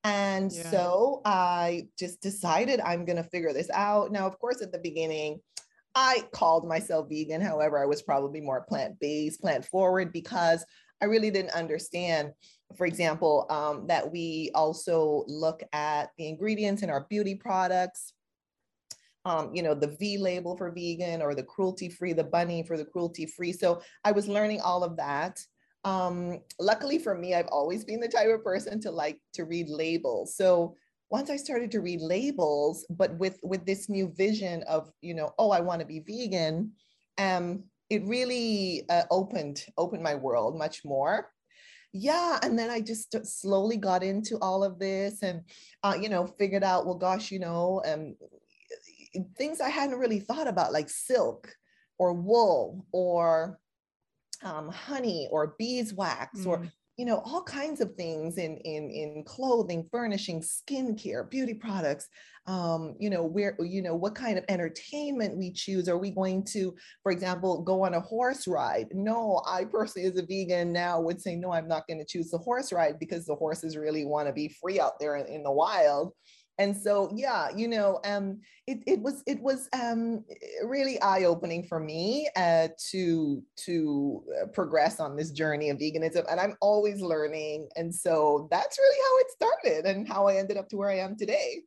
And 0.04 0.52
yeah. 0.52 0.70
so 0.72 1.22
I 1.26 1.88
just 1.98 2.22
decided 2.22 2.80
I'm 2.80 3.06
going 3.06 3.22
to 3.22 3.30
figure 3.30 3.54
this 3.54 3.70
out. 3.70 4.12
Now, 4.12 4.26
of 4.26 4.40
course, 4.40 4.62
at 4.62 4.72
the 4.72 4.80
beginning, 4.80 5.40
I 5.94 6.24
called 6.34 6.68
myself 6.68 7.08
vegan. 7.10 7.42
However, 7.42 7.78
I 7.78 7.86
was 7.86 8.02
probably 8.02 8.42
more 8.42 8.66
plant 8.68 9.00
based, 9.00 9.42
plant 9.42 9.66
forward, 9.66 10.12
because 10.12 10.66
I 11.02 11.06
really 11.06 11.32
didn't 11.32 11.52
understand, 11.52 12.32
for 12.78 12.86
example, 12.86 13.46
um, 13.50 13.88
that 13.88 14.12
we 14.12 14.52
also 14.56 15.24
look 15.28 15.62
at 15.74 16.10
the 16.18 16.28
ingredients 16.28 16.82
in 16.82 16.90
our 16.90 17.06
beauty 17.10 17.36
products. 17.36 18.14
um, 19.26 19.54
you 19.54 19.62
know, 19.62 19.76
the 19.76 19.96
V 20.00 20.18
label 20.18 20.58
for 20.58 20.72
vegan 20.72 21.22
or 21.22 21.36
the 21.36 21.44
cruelty 21.44 21.90
free, 21.90 22.14
the 22.14 22.24
bunny 22.24 22.64
for 22.64 22.78
the 22.78 22.86
cruelty 22.86 23.26
free. 23.26 23.54
So 23.54 23.82
I 24.04 24.12
was 24.12 24.28
learning 24.28 24.62
all 24.62 24.84
of 24.84 24.98
that. 24.98 25.40
Um, 25.84 26.42
luckily 26.60 27.00
for 27.00 27.16
me, 27.16 27.34
I've 27.34 27.48
always 27.48 27.84
been 27.84 28.00
the 28.00 28.08
type 28.08 28.30
of 28.30 28.44
person 28.44 28.80
to 28.82 28.92
like 28.92 29.20
to 29.34 29.46
read 29.46 29.70
labels. 29.70 30.36
So 30.36 30.76
once 31.10 31.30
I 31.30 31.38
started 31.38 31.72
to 31.72 31.82
read 31.82 32.02
labels, 32.02 32.86
but 32.90 33.18
with 33.18 33.40
with 33.44 33.66
this 33.66 33.90
new 33.90 34.14
vision 34.16 34.64
of, 34.64 34.92
you 35.02 35.14
know, 35.14 35.34
oh, 35.40 35.52
I 35.52 35.60
want 35.60 35.82
to 35.82 35.88
be 35.88 36.00
vegan, 36.00 36.72
um, 37.18 37.64
it 37.92 38.06
really 38.06 38.86
uh, 38.90 39.04
opened 39.12 39.66
opened 39.78 40.02
my 40.02 40.16
world 40.16 40.58
much 40.58 40.86
more 40.86 41.30
yeah 41.94 42.40
and 42.42 42.58
then 42.58 42.70
i 42.70 42.80
just 42.80 43.14
slowly 43.26 43.76
got 43.76 44.02
into 44.02 44.38
all 44.40 44.64
of 44.64 44.80
this 44.80 45.24
and 45.24 45.42
uh, 45.84 45.94
you 46.00 46.08
know 46.08 46.26
figured 46.26 46.64
out 46.64 46.86
well 46.86 46.96
gosh 46.96 47.32
you 47.32 47.40
know 47.40 47.82
um, 47.86 48.16
things 49.38 49.60
i 49.60 49.68
hadn't 49.68 50.00
really 50.00 50.22
thought 50.22 50.48
about 50.48 50.72
like 50.72 50.90
silk 50.90 51.54
or 52.00 52.14
wool 52.14 52.86
or 52.94 53.60
um, 54.44 54.70
honey 54.70 55.28
or 55.32 55.56
beeswax 55.58 56.40
mm. 56.40 56.48
or 56.48 56.68
you 56.98 57.06
know 57.06 57.22
all 57.26 57.44
kinds 57.44 57.82
of 57.82 57.96
things 57.96 58.38
in 58.38 58.58
in 58.58 58.90
in 58.90 59.24
clothing 59.26 59.88
furnishing 59.92 60.42
skincare 60.42 61.30
beauty 61.30 61.54
products 61.54 62.08
um, 62.48 62.96
you 63.00 63.10
know, 63.10 63.24
where, 63.24 63.56
you 63.60 63.82
know, 63.82 63.96
what 63.96 64.16
kind 64.16 64.38
of 64.38 64.46
entertainment 64.50 65.38
we 65.38 65.52
choose. 65.52 65.88
Are 65.88 65.98
we 65.98 66.10
going 66.10 66.44
to, 66.46 66.76
for 67.04 67.12
example, 67.12 67.62
go 67.62 67.86
on 67.86 67.94
a 67.94 68.00
horse 68.00 68.48
ride? 68.48 68.88
No, 68.92 69.44
I 69.48 69.66
personally, 69.66 70.08
as 70.08 70.18
a 70.18 70.26
vegan 70.26 70.74
now, 70.74 71.00
would 71.02 71.22
say, 71.22 71.36
no, 71.36 71.52
I'm 71.52 71.68
not 71.68 71.88
going 71.88 72.00
to 72.00 72.06
choose 72.06 72.32
the 72.32 72.40
horse 72.40 72.74
ride 72.74 73.00
because 73.00 73.26
the 73.26 73.36
horses 73.36 73.78
really 73.78 74.06
want 74.06 74.28
to 74.28 74.34
be 74.34 74.56
free 74.60 74.80
out 74.80 75.00
there 75.00 75.18
in, 75.18 75.28
in 75.28 75.44
the 75.44 75.52
wild 75.52 76.14
and 76.62 76.78
so 76.78 77.12
yeah 77.16 77.50
you 77.56 77.68
know 77.68 78.00
um 78.06 78.40
it, 78.68 78.80
it 78.86 79.02
was 79.02 79.24
it 79.26 79.42
was 79.42 79.68
um 79.74 80.24
really 80.64 81.02
eye-opening 81.02 81.64
for 81.64 81.80
me 81.80 82.30
uh 82.36 82.68
to 82.92 83.42
to 83.56 84.24
uh, 84.42 84.46
progress 84.48 85.00
on 85.00 85.16
this 85.16 85.32
journey 85.32 85.70
of 85.70 85.78
veganism 85.78 86.24
and 86.30 86.40
i'm 86.40 86.56
always 86.62 87.02
learning 87.02 87.68
and 87.76 87.94
so 87.94 88.48
that's 88.52 88.78
really 88.78 89.00
how 89.08 89.18
it 89.20 89.32
started 89.32 89.86
and 89.86 90.08
how 90.08 90.28
i 90.28 90.36
ended 90.36 90.58
up 90.58 90.70
to 90.70 90.78
where 90.78 90.90
i 90.90 90.98
am 90.98 91.18
today 91.18 91.62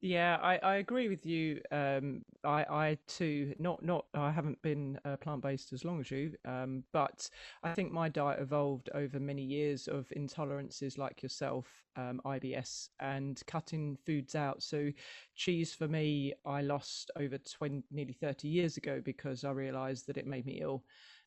yeah, 0.00 0.38
I, 0.40 0.58
I 0.58 0.76
agree 0.76 1.08
with 1.08 1.26
you. 1.26 1.60
Um, 1.72 2.22
I, 2.44 2.64
I 2.70 2.98
too, 3.08 3.54
not 3.58 3.82
not 3.84 4.06
I 4.14 4.30
haven't 4.30 4.62
been 4.62 4.98
uh, 5.04 5.16
plant 5.16 5.42
based 5.42 5.72
as 5.72 5.84
long 5.84 6.00
as 6.00 6.10
you, 6.10 6.34
um, 6.44 6.84
but 6.92 7.28
I 7.64 7.72
think 7.74 7.90
my 7.90 8.08
diet 8.08 8.38
evolved 8.40 8.90
over 8.94 9.18
many 9.18 9.42
years 9.42 9.88
of 9.88 10.06
intolerances 10.16 10.98
like 10.98 11.22
yourself, 11.22 11.66
um, 11.96 12.20
IBS, 12.24 12.90
and 13.00 13.42
cutting 13.48 13.96
foods 14.06 14.36
out. 14.36 14.62
So, 14.62 14.90
cheese 15.34 15.74
for 15.74 15.88
me, 15.88 16.32
I 16.46 16.62
lost 16.62 17.10
over 17.16 17.38
20, 17.38 17.82
nearly 17.90 18.12
30 18.12 18.46
years 18.46 18.76
ago 18.76 19.02
because 19.04 19.42
I 19.42 19.50
realised 19.50 20.06
that 20.06 20.16
it 20.16 20.26
made 20.26 20.46
me 20.46 20.60
ill. 20.62 20.84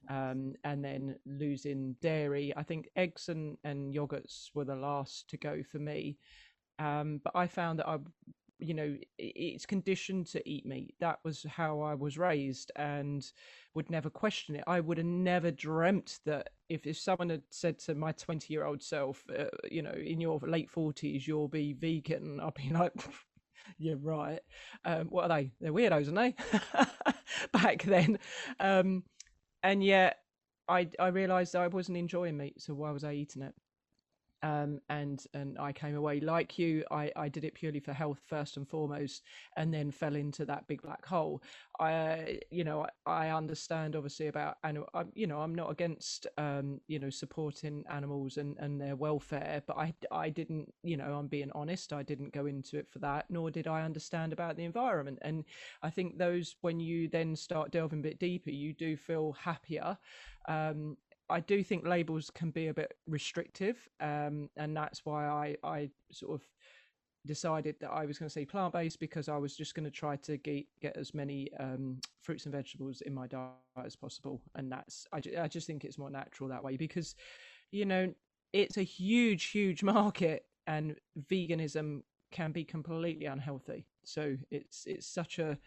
Um, 0.09 0.53
and 0.63 0.83
then 0.83 1.15
losing 1.27 1.95
dairy. 2.01 2.51
I 2.57 2.63
think 2.63 2.89
eggs 2.95 3.29
and, 3.29 3.57
and 3.63 3.93
yogurts 3.93 4.49
were 4.55 4.65
the 4.65 4.75
last 4.75 5.29
to 5.29 5.37
go 5.37 5.61
for 5.61 5.77
me. 5.77 6.17
Um, 6.79 7.21
but 7.23 7.35
I 7.35 7.45
found 7.45 7.77
that 7.79 7.87
I 7.87 7.97
you 8.61 8.73
know 8.73 8.95
it's 9.17 9.65
conditioned 9.65 10.27
to 10.27 10.49
eat 10.49 10.65
meat. 10.65 10.95
That 10.99 11.19
was 11.23 11.45
how 11.49 11.81
i 11.81 11.93
was 11.93 12.17
raised 12.17 12.71
and 12.75 13.25
would 13.73 13.89
never 13.89 14.09
question 14.09 14.55
it. 14.55 14.63
I 14.67 14.79
would 14.79 14.97
have 14.97 15.07
never 15.07 15.51
dreamt 15.51 16.19
that 16.25 16.49
if, 16.69 16.85
if 16.85 16.97
someone 16.97 17.29
had 17.29 17.43
said 17.49 17.79
to 17.79 17.95
my 17.95 18.11
20 18.13 18.53
year 18.53 18.65
old 18.65 18.81
self 18.81 19.23
uh, 19.37 19.45
you 19.69 19.81
know 19.81 19.91
in 19.91 20.21
your 20.21 20.39
late 20.43 20.69
40s 20.71 21.27
you'll 21.27 21.47
be 21.47 21.73
vegan 21.73 22.39
i'd 22.39 22.53
be 22.53 22.69
like 22.73 22.93
yeah 23.77 23.93
right. 24.01 24.39
Um, 24.85 25.07
what 25.07 25.25
are 25.29 25.41
they? 25.41 25.51
They're 25.59 25.73
weirdos 25.73 26.15
aren't 26.15 26.35
they? 26.37 26.61
Back 27.53 27.83
then. 27.83 28.19
Um, 28.59 29.03
and 29.63 29.83
yet 29.83 30.17
i 30.67 30.87
i 30.99 31.07
realized 31.07 31.55
i 31.55 31.67
wasn't 31.67 31.97
enjoying 31.97 32.37
meat 32.37 32.59
so 32.61 32.73
why 32.73 32.91
was 32.91 33.03
i 33.03 33.13
eating 33.13 33.41
it 33.41 33.53
um, 34.43 34.79
and 34.89 35.23
and 35.33 35.57
I 35.59 35.71
came 35.71 35.95
away 35.95 36.19
like 36.19 36.57
you. 36.57 36.83
I, 36.91 37.11
I 37.15 37.29
did 37.29 37.43
it 37.43 37.53
purely 37.53 37.79
for 37.79 37.93
health 37.93 38.21
first 38.25 38.57
and 38.57 38.67
foremost, 38.67 39.23
and 39.57 39.73
then 39.73 39.91
fell 39.91 40.15
into 40.15 40.45
that 40.45 40.67
big 40.67 40.81
black 40.81 41.05
hole. 41.05 41.41
I 41.79 42.39
you 42.49 42.63
know 42.63 42.87
I, 43.05 43.27
I 43.27 43.29
understand 43.29 43.95
obviously 43.95 44.27
about 44.27 44.57
animal. 44.63 44.89
I, 44.93 45.03
you 45.13 45.27
know 45.27 45.39
I'm 45.41 45.55
not 45.55 45.71
against 45.71 46.27
um, 46.37 46.81
you 46.87 46.99
know 46.99 47.09
supporting 47.09 47.83
animals 47.89 48.37
and, 48.37 48.57
and 48.59 48.79
their 48.79 48.95
welfare, 48.95 49.63
but 49.65 49.77
I 49.77 49.93
I 50.11 50.29
didn't 50.29 50.73
you 50.83 50.97
know 50.97 51.13
I'm 51.15 51.27
being 51.27 51.51
honest. 51.53 51.93
I 51.93 52.03
didn't 52.03 52.33
go 52.33 52.45
into 52.45 52.77
it 52.77 52.89
for 52.89 52.99
that, 52.99 53.25
nor 53.29 53.51
did 53.51 53.67
I 53.67 53.83
understand 53.83 54.33
about 54.33 54.55
the 54.57 54.65
environment. 54.65 55.19
And 55.21 55.45
I 55.83 55.89
think 55.89 56.17
those 56.17 56.55
when 56.61 56.79
you 56.79 57.07
then 57.07 57.35
start 57.35 57.71
delving 57.71 57.99
a 57.99 58.03
bit 58.03 58.19
deeper, 58.19 58.49
you 58.51 58.73
do 58.73 58.97
feel 58.97 59.33
happier. 59.33 59.97
Um, 60.47 60.97
I 61.31 61.39
do 61.39 61.63
think 61.63 61.85
labels 61.85 62.29
can 62.29 62.51
be 62.51 62.67
a 62.67 62.73
bit 62.73 62.93
restrictive, 63.07 63.87
um, 63.99 64.49
and 64.57 64.75
that's 64.75 65.05
why 65.05 65.27
I, 65.27 65.55
I 65.63 65.89
sort 66.11 66.33
of 66.33 66.47
decided 67.25 67.75
that 67.79 67.91
I 67.91 68.05
was 68.05 68.17
going 68.17 68.27
to 68.27 68.33
say 68.33 68.45
plant 68.45 68.73
based 68.73 68.99
because 68.99 69.29
I 69.29 69.37
was 69.37 69.55
just 69.55 69.75
going 69.75 69.85
to 69.85 69.91
try 69.91 70.15
to 70.17 70.37
get, 70.37 70.65
get 70.81 70.97
as 70.97 71.13
many 71.13 71.49
um, 71.59 71.99
fruits 72.21 72.45
and 72.45 72.53
vegetables 72.53 73.01
in 73.01 73.13
my 73.13 73.27
diet 73.27 73.51
as 73.83 73.95
possible, 73.95 74.41
and 74.55 74.71
that's 74.71 75.07
I, 75.13 75.21
I 75.39 75.47
just 75.47 75.67
think 75.67 75.83
it's 75.83 75.97
more 75.97 76.09
natural 76.09 76.49
that 76.49 76.63
way 76.63 76.77
because 76.77 77.15
you 77.71 77.85
know 77.85 78.13
it's 78.53 78.77
a 78.77 78.83
huge, 78.83 79.45
huge 79.45 79.83
market, 79.95 80.45
and 80.67 80.95
veganism 81.29 82.01
can 82.31 82.51
be 82.51 82.63
completely 82.63 83.25
unhealthy. 83.25 83.85
So 84.03 84.37
it's 84.49 84.85
it's 84.85 85.07
such 85.07 85.39
a 85.39 85.57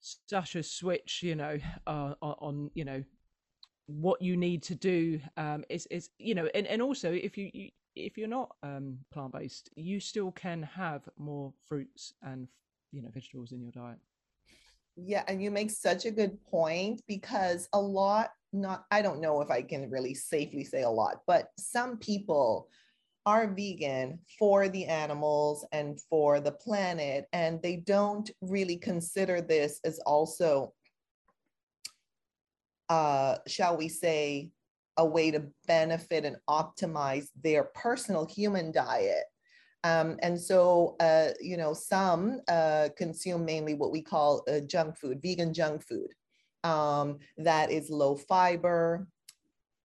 such 0.00 0.56
a 0.56 0.62
switch, 0.62 1.22
you 1.22 1.34
know, 1.34 1.58
uh, 1.86 2.14
on 2.22 2.70
you 2.74 2.84
know 2.84 3.02
what 3.90 4.22
you 4.22 4.36
need 4.36 4.62
to 4.62 4.74
do 4.74 5.20
um, 5.36 5.64
is 5.68 5.86
is 5.86 6.10
you 6.18 6.34
know 6.34 6.48
and, 6.54 6.66
and 6.66 6.80
also 6.80 7.12
if 7.12 7.36
you, 7.36 7.50
you 7.52 7.70
if 7.96 8.16
you're 8.16 8.28
not 8.28 8.54
um, 8.62 8.98
plant 9.12 9.32
based 9.32 9.70
you 9.74 9.98
still 9.98 10.30
can 10.32 10.62
have 10.62 11.08
more 11.18 11.52
fruits 11.68 12.14
and 12.22 12.46
you 12.92 13.02
know 13.02 13.10
vegetables 13.12 13.52
in 13.52 13.60
your 13.60 13.72
diet. 13.72 13.98
Yeah 14.96 15.24
and 15.28 15.42
you 15.42 15.50
make 15.50 15.70
such 15.70 16.04
a 16.04 16.10
good 16.10 16.38
point 16.46 17.02
because 17.08 17.68
a 17.72 17.80
lot 17.80 18.30
not 18.52 18.84
i 18.90 19.00
don't 19.00 19.20
know 19.20 19.40
if 19.40 19.50
i 19.50 19.62
can 19.62 19.88
really 19.90 20.14
safely 20.14 20.64
say 20.64 20.82
a 20.82 20.90
lot 20.90 21.20
but 21.26 21.50
some 21.56 21.98
people 21.98 22.68
are 23.26 23.54
vegan 23.54 24.18
for 24.38 24.68
the 24.68 24.86
animals 24.86 25.64
and 25.72 26.00
for 26.08 26.40
the 26.40 26.50
planet 26.52 27.26
and 27.32 27.62
they 27.62 27.76
don't 27.76 28.30
really 28.40 28.76
consider 28.76 29.40
this 29.40 29.78
as 29.84 30.00
also 30.00 30.72
uh, 32.90 33.36
shall 33.46 33.78
we 33.78 33.88
say, 33.88 34.50
a 34.96 35.06
way 35.06 35.30
to 35.30 35.44
benefit 35.66 36.24
and 36.26 36.36
optimize 36.48 37.28
their 37.42 37.64
personal 37.74 38.26
human 38.26 38.72
diet. 38.72 39.24
Um, 39.82 40.18
and 40.20 40.38
so, 40.38 40.96
uh, 41.00 41.28
you 41.40 41.56
know, 41.56 41.72
some 41.72 42.40
uh, 42.48 42.88
consume 42.98 43.46
mainly 43.46 43.72
what 43.72 43.92
we 43.92 44.02
call 44.02 44.42
uh, 44.46 44.60
junk 44.60 44.98
food, 44.98 45.22
vegan 45.22 45.54
junk 45.54 45.82
food, 45.86 46.10
um, 46.64 47.18
that 47.38 47.70
is 47.70 47.88
low 47.88 48.16
fiber, 48.16 49.06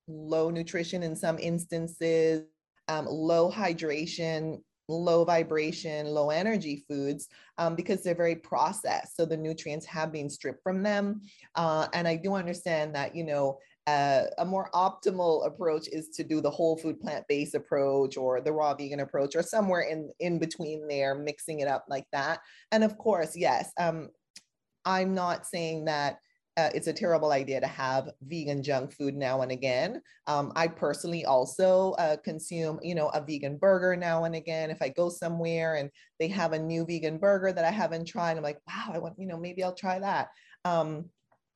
low 0.07 0.49
nutrition 0.49 1.01
in 1.03 1.15
some 1.15 1.39
instances, 1.39 2.43
um, 2.89 3.05
low 3.05 3.49
hydration, 3.49 4.61
low 4.87 5.25
vibration, 5.25 6.07
low 6.07 6.29
energy 6.29 6.83
foods 6.87 7.27
um, 7.57 7.75
because 7.75 8.03
they're 8.03 8.15
very 8.15 8.35
processed. 8.35 9.15
So 9.15 9.25
the 9.25 9.37
nutrients 9.37 9.85
have 9.87 10.11
been 10.11 10.29
stripped 10.29 10.63
from 10.63 10.83
them. 10.83 11.21
Uh, 11.55 11.87
and 11.93 12.07
I 12.07 12.15
do 12.15 12.35
understand 12.35 12.95
that, 12.95 13.15
you 13.15 13.23
know, 13.23 13.59
uh, 13.87 14.23
a 14.39 14.45
more 14.45 14.69
optimal 14.73 15.45
approach 15.45 15.87
is 15.87 16.09
to 16.09 16.23
do 16.23 16.41
the 16.41 16.49
whole 16.49 16.75
food 16.75 16.99
plant-based 16.99 17.53
approach 17.53 18.17
or 18.17 18.41
the 18.41 18.51
raw 18.51 18.73
vegan 18.73 19.01
approach 19.01 19.35
or 19.35 19.43
somewhere 19.43 19.81
in 19.81 20.09
in 20.19 20.39
between 20.39 20.87
there 20.87 21.13
mixing 21.13 21.59
it 21.59 21.67
up 21.67 21.85
like 21.87 22.05
that 22.11 22.39
and 22.71 22.83
of 22.83 22.97
course 22.97 23.35
yes 23.37 23.71
um, 23.79 24.09
i'm 24.85 25.13
not 25.13 25.45
saying 25.45 25.85
that 25.85 26.17
uh, 26.57 26.69
it's 26.73 26.87
a 26.87 26.93
terrible 26.93 27.31
idea 27.31 27.59
to 27.59 27.67
have 27.67 28.09
vegan 28.21 28.63
junk 28.63 28.93
food 28.93 29.15
now 29.15 29.41
and 29.41 29.51
again. 29.51 30.01
Um, 30.27 30.53
I 30.55 30.67
personally 30.67 31.25
also 31.25 31.91
uh, 31.93 32.15
consume, 32.23 32.79
you 32.81 32.95
know, 32.95 33.09
a 33.09 33.21
vegan 33.21 33.57
burger 33.57 33.95
now 33.95 34.23
and 34.23 34.35
again. 34.35 34.71
If 34.71 34.81
I 34.81 34.89
go 34.89 35.09
somewhere 35.09 35.75
and 35.75 35.89
they 36.19 36.29
have 36.29 36.53
a 36.53 36.59
new 36.59 36.85
vegan 36.85 37.17
burger 37.17 37.51
that 37.51 37.65
I 37.65 37.71
haven't 37.71 38.07
tried, 38.07 38.37
I'm 38.37 38.43
like, 38.43 38.59
wow, 38.67 38.91
I 38.93 38.99
want, 38.99 39.15
you 39.19 39.27
know, 39.27 39.37
maybe 39.37 39.63
I'll 39.63 39.75
try 39.75 39.99
that. 39.99 40.29
Um, 40.63 41.09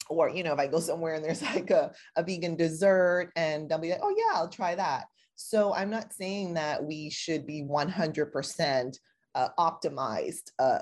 or, 0.09 0.29
you 0.29 0.43
know, 0.43 0.53
if 0.53 0.59
I 0.59 0.67
go 0.67 0.79
somewhere 0.79 1.13
and 1.13 1.23
there's 1.23 1.41
like 1.55 1.71
a, 1.71 1.93
a 2.17 2.23
vegan 2.23 2.57
dessert 2.57 3.31
and 3.37 3.71
I'll 3.71 3.79
be 3.79 3.91
like, 3.91 4.01
oh 4.03 4.13
yeah, 4.17 4.37
I'll 4.37 4.49
try 4.49 4.75
that. 4.75 5.05
So 5.35 5.73
I'm 5.73 5.89
not 5.89 6.11
saying 6.11 6.55
that 6.55 6.83
we 6.83 7.09
should 7.09 7.47
be 7.47 7.63
100% 7.63 8.97
uh, 9.35 9.47
optimized 9.57 10.51
uh, 10.59 10.79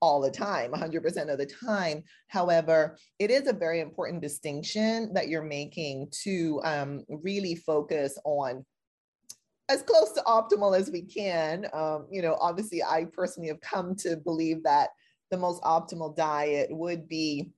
all 0.00 0.20
the 0.20 0.30
time, 0.30 0.72
100% 0.72 1.32
of 1.32 1.38
the 1.38 1.46
time. 1.46 2.02
However, 2.28 2.98
it 3.18 3.30
is 3.30 3.46
a 3.46 3.52
very 3.52 3.80
important 3.80 4.22
distinction 4.22 5.12
that 5.14 5.28
you're 5.28 5.42
making 5.42 6.08
to 6.22 6.60
um, 6.64 7.04
really 7.08 7.54
focus 7.54 8.18
on 8.24 8.64
as 9.68 9.82
close 9.82 10.12
to 10.12 10.22
optimal 10.22 10.78
as 10.78 10.90
we 10.90 11.02
can. 11.02 11.66
Um, 11.72 12.06
you 12.10 12.22
know, 12.22 12.36
obviously, 12.40 12.82
I 12.82 13.06
personally 13.12 13.48
have 13.48 13.60
come 13.60 13.96
to 13.96 14.16
believe 14.16 14.62
that 14.62 14.90
the 15.30 15.38
most 15.38 15.62
optimal 15.62 16.14
diet 16.14 16.68
would 16.70 17.08
be 17.08 17.50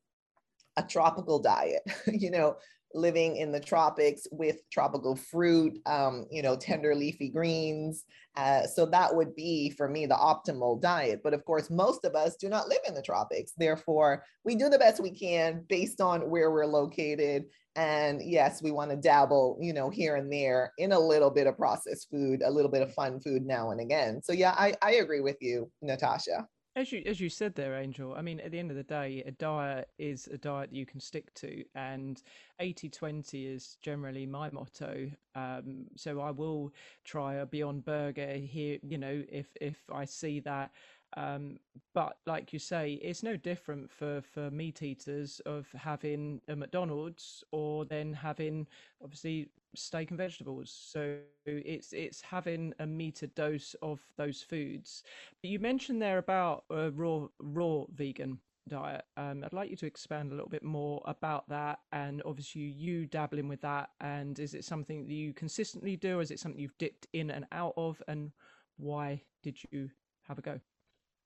a 0.77 0.83
tropical 0.83 1.39
diet, 1.39 1.83
you 2.07 2.31
know, 2.31 2.57
living 2.95 3.37
in 3.37 3.53
the 3.53 3.61
tropics 3.61 4.27
with 4.31 4.59
tropical 4.71 5.15
fruit, 5.15 5.79
um, 5.87 6.27
you 6.31 6.43
know, 6.43 6.57
tender 6.57 6.95
leafy 6.95 7.29
greens. 7.29 8.05
Uh, 8.37 8.67
so 8.67 8.87
that 8.87 9.15
would 9.15 9.35
be 9.35 9.71
for 9.71 9.89
me 9.89 10.07
the 10.07 10.15
optimal 10.15 10.81
diet. 10.81 11.21
But 11.23 11.35
of 11.35 11.45
course, 11.45 11.71
most 11.71 12.05
of 12.05 12.15
us 12.15 12.37
do 12.37 12.49
not 12.49 12.69
live 12.69 12.81
in 12.87 12.95
the 12.95 13.03
tropics. 13.03 13.53
Therefore, 13.57 14.25
we 14.45 14.55
do 14.55 14.69
the 14.69 14.79
best 14.79 15.03
we 15.03 15.11
can 15.11 15.65
based 15.69 16.01
on 16.01 16.31
where 16.31 16.51
we're 16.51 16.67
located. 16.67 17.45
And 17.77 18.23
yes, 18.23 18.63
we 18.63 18.71
want 18.71 18.91
to 18.91 18.97
dabble, 18.97 19.59
you 19.61 19.73
know, 19.73 19.91
here 19.91 20.17
and 20.17 20.33
there 20.33 20.73
in 20.79 20.93
a 20.93 20.99
little 20.99 21.31
bit 21.31 21.47
of 21.47 21.57
processed 21.57 22.09
food, 22.11 22.43
a 22.43 22.51
little 22.51 22.71
bit 22.71 22.83
of 22.83 22.93
fun 22.95 23.21
food 23.21 23.45
now 23.47 23.71
and 23.71 23.81
again. 23.81 24.21
So 24.23 24.33
yeah, 24.33 24.55
I, 24.57 24.75
I 24.83 24.95
agree 24.95 25.21
with 25.21 25.37
you, 25.41 25.71
Natasha 25.83 26.47
as 26.79 26.93
you 26.93 27.03
as 27.07 27.21
you 27.21 27.29
said 27.29 27.55
there 27.57 27.75
angel 27.75 28.15
i 28.15 28.23
mean 28.23 28.39
at 28.41 28.53
the 28.53 28.59
end 28.59 28.71
of 28.71 28.77
the 28.77 28.85
day 28.85 29.23
a 29.27 29.33
diet 29.33 29.89
is 29.99 30.29
a 30.29 30.39
diet 30.39 30.71
that 30.71 30.77
you 30.77 30.87
can 30.87 31.01
stick 31.01 31.35
to 31.35 31.65
and 31.75 32.23
80 32.61 32.89
20 32.89 33.47
is 33.47 33.77
generally 33.81 34.27
my 34.27 34.51
motto. 34.51 35.11
Um, 35.35 35.87
so 35.97 36.21
i 36.21 36.31
will 36.31 36.73
try 37.05 37.35
a 37.35 37.47
beyond 37.47 37.85
burger 37.85 38.35
here 38.35 38.79
you 38.83 38.99
know 38.99 39.23
if 39.29 39.49
if 39.61 39.77
i 39.93 40.05
see 40.05 40.41
that. 40.41 40.71
Um, 41.17 41.59
but 41.95 42.19
like 42.27 42.53
you 42.53 42.59
say, 42.59 42.93
it's 43.01 43.23
no 43.23 43.35
different 43.35 43.91
for, 43.91 44.21
for 44.21 44.51
meat 44.51 44.83
eaters 44.83 45.41
of 45.47 45.67
having 45.75 46.43
a 46.49 46.55
McDonald's 46.55 47.43
or 47.51 47.87
then 47.87 48.13
having 48.13 48.67
obviously 49.03 49.49
steak 49.75 50.11
and 50.11 50.19
vegetables. 50.19 50.71
So 50.71 51.19
it's 51.47 51.93
it's 51.93 52.21
having 52.21 52.75
a 52.79 52.85
metered 52.85 53.35
dose 53.35 53.75
of 53.83 54.01
those 54.17 54.43
foods. 54.43 55.03
But 55.43 55.51
you 55.51 55.59
mentioned 55.59 56.01
there 56.01 56.19
about 56.19 56.65
a 56.71 56.91
raw 56.91 57.27
raw 57.41 57.85
vegan 57.95 58.39
diet. 58.69 59.05
Um, 59.17 59.43
I'd 59.45 59.53
like 59.53 59.71
you 59.71 59.77
to 59.77 59.87
expand 59.87 60.31
a 60.31 60.35
little 60.35 60.51
bit 60.51 60.63
more 60.63 61.03
about 61.07 61.49
that, 61.49 61.81
and 61.93 62.23
obviously 62.25 62.63
you 62.63 63.07
dabbling 63.07 63.49
with 63.49 63.61
that. 63.63 63.91
And 64.01 64.39
is 64.39 64.55
it 64.55 64.65
something 64.65 65.07
that 65.07 65.15
you 65.15 65.33
consistently 65.33 65.97
do, 65.97 66.19
or 66.19 66.23
is 66.23 66.31
it 66.31 66.39
something 66.39 66.61
you've 66.61 66.79
dipped 66.79 67.07
in 67.13 67.31
and 67.31 67.47
out 67.53 67.75
of? 67.77 68.01
And 68.09 68.31
why 68.77 69.23
did 69.43 69.59
you 69.71 69.91
have 70.27 70.39
a 70.39 70.43
go? 70.43 70.61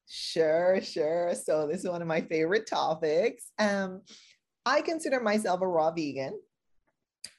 Sure, 0.09 0.81
sure. 0.83 1.35
So 1.35 1.67
this 1.67 1.85
is 1.85 1.89
one 1.91 2.03
of 2.03 2.09
my 2.09 2.21
favorite 2.21 2.67
topics. 2.67 3.51
Um, 3.59 4.03
I 4.65 4.81
consider 4.81 5.21
myself 5.21 5.61
a 5.61 5.67
raw 5.67 5.91
vegan. 5.91 6.39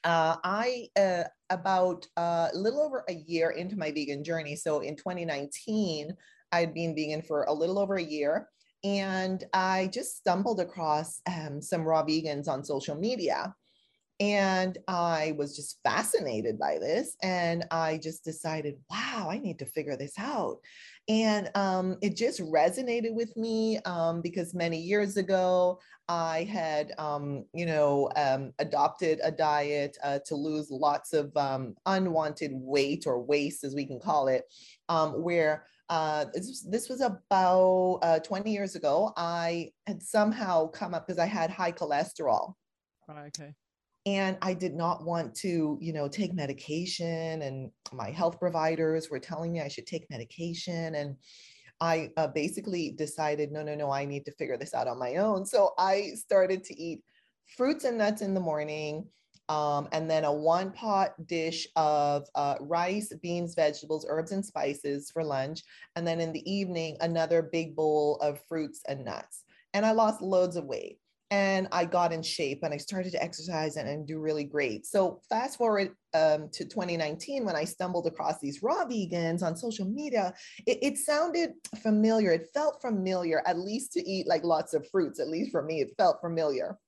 Uh, 0.02 0.36
I 0.44 0.88
uh, 0.98 1.24
about 1.50 2.06
uh, 2.16 2.48
a 2.52 2.56
little 2.56 2.82
over 2.82 3.04
a 3.08 3.14
year 3.14 3.50
into 3.50 3.76
my 3.76 3.90
vegan 3.90 4.24
journey. 4.24 4.56
So 4.56 4.80
in 4.80 4.96
2019, 4.96 6.14
I'd 6.52 6.74
been 6.74 6.94
vegan 6.94 7.22
for 7.22 7.44
a 7.44 7.52
little 7.52 7.78
over 7.78 7.96
a 7.96 8.02
year, 8.02 8.48
and 8.82 9.42
I 9.52 9.90
just 9.92 10.16
stumbled 10.16 10.60
across 10.60 11.20
um, 11.26 11.60
some 11.60 11.82
raw 11.82 12.04
vegans 12.04 12.48
on 12.48 12.64
social 12.64 12.96
media. 12.96 13.54
And 14.20 14.78
I 14.86 15.34
was 15.36 15.56
just 15.56 15.80
fascinated 15.82 16.58
by 16.58 16.78
this. 16.78 17.16
And 17.22 17.64
I 17.70 17.98
just 17.98 18.24
decided, 18.24 18.76
wow, 18.88 19.28
I 19.30 19.38
need 19.38 19.58
to 19.58 19.66
figure 19.66 19.96
this 19.96 20.14
out. 20.18 20.58
And 21.08 21.50
um, 21.54 21.98
it 22.00 22.16
just 22.16 22.40
resonated 22.40 23.12
with 23.12 23.36
me 23.36 23.78
um, 23.80 24.22
because 24.22 24.54
many 24.54 24.78
years 24.78 25.16
ago, 25.16 25.80
I 26.08 26.44
had, 26.44 26.92
um, 26.98 27.44
you 27.52 27.66
know, 27.66 28.10
um, 28.16 28.52
adopted 28.58 29.20
a 29.22 29.30
diet 29.30 29.98
uh, 30.02 30.20
to 30.26 30.34
lose 30.34 30.70
lots 30.70 31.12
of 31.12 31.36
um, 31.36 31.74
unwanted 31.86 32.52
weight 32.54 33.04
or 33.06 33.20
waste, 33.20 33.64
as 33.64 33.74
we 33.74 33.84
can 33.84 33.98
call 33.98 34.28
it, 34.28 34.44
um, 34.88 35.22
where 35.22 35.66
uh, 35.90 36.26
this, 36.32 36.88
was 36.88 37.00
about 37.00 37.98
uh, 38.02 38.18
20 38.20 38.50
years 38.50 38.74
ago. 38.74 39.12
I 39.16 39.72
had 39.86 40.02
somehow 40.02 40.68
come 40.68 40.94
up 40.94 41.06
because 41.06 41.18
I 41.18 41.26
had 41.26 41.50
high 41.50 41.72
cholesterol. 41.72 42.54
Right, 43.08 43.26
okay 43.26 43.54
and 44.06 44.36
i 44.42 44.52
did 44.52 44.74
not 44.74 45.04
want 45.04 45.34
to 45.34 45.78
you 45.80 45.92
know 45.92 46.08
take 46.08 46.34
medication 46.34 47.42
and 47.42 47.70
my 47.92 48.10
health 48.10 48.38
providers 48.38 49.08
were 49.10 49.18
telling 49.18 49.52
me 49.52 49.60
i 49.60 49.68
should 49.68 49.86
take 49.86 50.08
medication 50.10 50.94
and 50.94 51.16
i 51.80 52.10
uh, 52.16 52.26
basically 52.28 52.92
decided 52.92 53.50
no 53.50 53.62
no 53.62 53.74
no 53.74 53.90
i 53.90 54.04
need 54.04 54.24
to 54.24 54.32
figure 54.32 54.56
this 54.56 54.74
out 54.74 54.88
on 54.88 54.98
my 54.98 55.16
own 55.16 55.44
so 55.44 55.70
i 55.78 56.10
started 56.14 56.64
to 56.64 56.78
eat 56.78 57.02
fruits 57.56 57.84
and 57.84 57.98
nuts 57.98 58.22
in 58.22 58.34
the 58.34 58.40
morning 58.40 59.06
um, 59.48 59.88
and 59.92 60.10
then 60.10 60.24
a 60.24 60.32
one 60.32 60.72
pot 60.72 61.12
dish 61.26 61.66
of 61.76 62.26
uh, 62.34 62.56
rice, 62.60 63.12
beans, 63.22 63.54
vegetables, 63.54 64.06
herbs, 64.08 64.32
and 64.32 64.44
spices 64.44 65.10
for 65.10 65.22
lunch. 65.22 65.62
And 65.96 66.06
then 66.06 66.20
in 66.20 66.32
the 66.32 66.50
evening, 66.50 66.96
another 67.00 67.42
big 67.42 67.76
bowl 67.76 68.16
of 68.22 68.40
fruits 68.48 68.80
and 68.88 69.04
nuts. 69.04 69.42
And 69.74 69.84
I 69.84 69.92
lost 69.92 70.22
loads 70.22 70.56
of 70.56 70.64
weight 70.64 70.98
and 71.34 71.66
I 71.72 71.84
got 71.84 72.12
in 72.12 72.22
shape 72.22 72.60
and 72.62 72.72
I 72.72 72.76
started 72.76 73.10
to 73.10 73.20
exercise 73.22 73.74
and, 73.74 73.88
and 73.88 74.06
do 74.06 74.20
really 74.20 74.44
great. 74.44 74.86
So 74.86 75.20
fast 75.28 75.58
forward 75.58 75.90
um, 76.14 76.48
to 76.52 76.64
2019 76.64 77.44
when 77.44 77.56
I 77.56 77.64
stumbled 77.64 78.06
across 78.06 78.38
these 78.38 78.62
raw 78.62 78.84
vegans 78.84 79.42
on 79.42 79.56
social 79.56 79.84
media, 79.84 80.32
it, 80.64 80.78
it, 80.80 80.98
sounded 80.98 81.54
familiar. 81.82 82.30
It 82.30 82.50
felt 82.54 82.80
familiar, 82.80 83.42
at 83.46 83.58
least 83.58 83.92
to 83.94 84.08
eat 84.08 84.28
like 84.28 84.44
lots 84.44 84.74
of 84.74 84.88
fruits. 84.92 85.18
At 85.18 85.26
least 85.26 85.50
for 85.50 85.64
me, 85.64 85.80
it 85.80 85.90
felt 85.98 86.20
familiar 86.20 86.78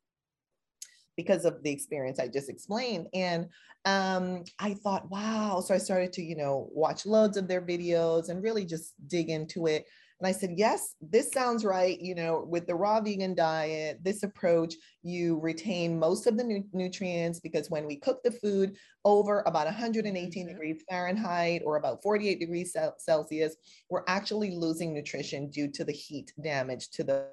because 1.16 1.44
of 1.44 1.60
the 1.64 1.70
experience 1.70 2.20
I 2.20 2.28
just 2.28 2.48
explained. 2.48 3.08
And 3.14 3.48
um, 3.84 4.44
I 4.60 4.74
thought, 4.74 5.10
wow. 5.10 5.60
So 5.60 5.74
I 5.74 5.78
started 5.78 6.12
to, 6.12 6.22
you 6.22 6.36
know, 6.36 6.68
watch 6.70 7.04
loads 7.04 7.36
of 7.36 7.48
their 7.48 7.62
videos 7.62 8.28
and 8.28 8.44
really 8.44 8.64
just 8.64 8.94
dig 9.08 9.28
into 9.28 9.66
it. 9.66 9.86
And 10.20 10.26
I 10.26 10.32
said, 10.32 10.54
yes, 10.56 10.94
this 11.00 11.30
sounds 11.30 11.64
right. 11.64 12.00
You 12.00 12.14
know, 12.14 12.46
with 12.48 12.66
the 12.66 12.74
raw 12.74 13.00
vegan 13.00 13.34
diet, 13.34 13.98
this 14.02 14.22
approach, 14.22 14.74
you 15.02 15.38
retain 15.40 15.98
most 15.98 16.26
of 16.26 16.38
the 16.38 16.44
nu- 16.44 16.64
nutrients 16.72 17.38
because 17.38 17.68
when 17.68 17.86
we 17.86 17.96
cook 17.96 18.22
the 18.22 18.30
food 18.30 18.76
over 19.04 19.42
about 19.46 19.66
118 19.66 20.14
mm-hmm. 20.14 20.48
degrees 20.48 20.82
Fahrenheit 20.88 21.62
or 21.66 21.76
about 21.76 22.02
48 22.02 22.40
degrees 22.40 22.74
Celsius, 22.98 23.56
we're 23.90 24.04
actually 24.08 24.56
losing 24.56 24.94
nutrition 24.94 25.50
due 25.50 25.70
to 25.72 25.84
the 25.84 25.92
heat 25.92 26.32
damage 26.42 26.90
to 26.90 27.04
the 27.04 27.28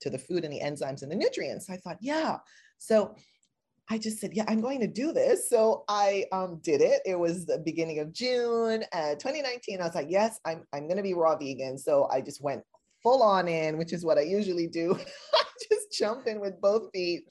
to 0.00 0.10
the 0.10 0.18
food 0.18 0.44
and 0.44 0.52
the 0.52 0.60
enzymes 0.60 1.02
and 1.02 1.10
the 1.10 1.16
nutrients. 1.16 1.70
I 1.70 1.76
thought, 1.78 1.96
yeah. 2.00 2.36
So 2.78 3.14
I 3.92 3.98
just 3.98 4.20
said, 4.20 4.30
yeah, 4.32 4.44
I'm 4.48 4.62
going 4.62 4.80
to 4.80 4.86
do 4.86 5.12
this. 5.12 5.50
So 5.50 5.84
I 5.86 6.24
um, 6.32 6.60
did 6.62 6.80
it. 6.80 7.02
It 7.04 7.18
was 7.18 7.44
the 7.44 7.58
beginning 7.58 7.98
of 7.98 8.10
June 8.10 8.84
uh, 8.90 9.16
2019. 9.16 9.82
I 9.82 9.84
was 9.84 9.94
like, 9.94 10.06
yes, 10.08 10.40
I'm, 10.46 10.62
I'm 10.72 10.84
going 10.84 10.96
to 10.96 11.02
be 11.02 11.12
raw 11.12 11.36
vegan. 11.36 11.76
So 11.76 12.08
I 12.10 12.22
just 12.22 12.42
went 12.42 12.62
full 13.02 13.22
on 13.22 13.48
in, 13.48 13.76
which 13.76 13.92
is 13.92 14.02
what 14.02 14.16
I 14.16 14.22
usually 14.22 14.66
do. 14.66 14.98
I 15.34 15.42
just 15.70 15.92
jumped 15.92 16.26
in 16.26 16.40
with 16.40 16.58
both 16.62 16.90
feet 16.94 17.24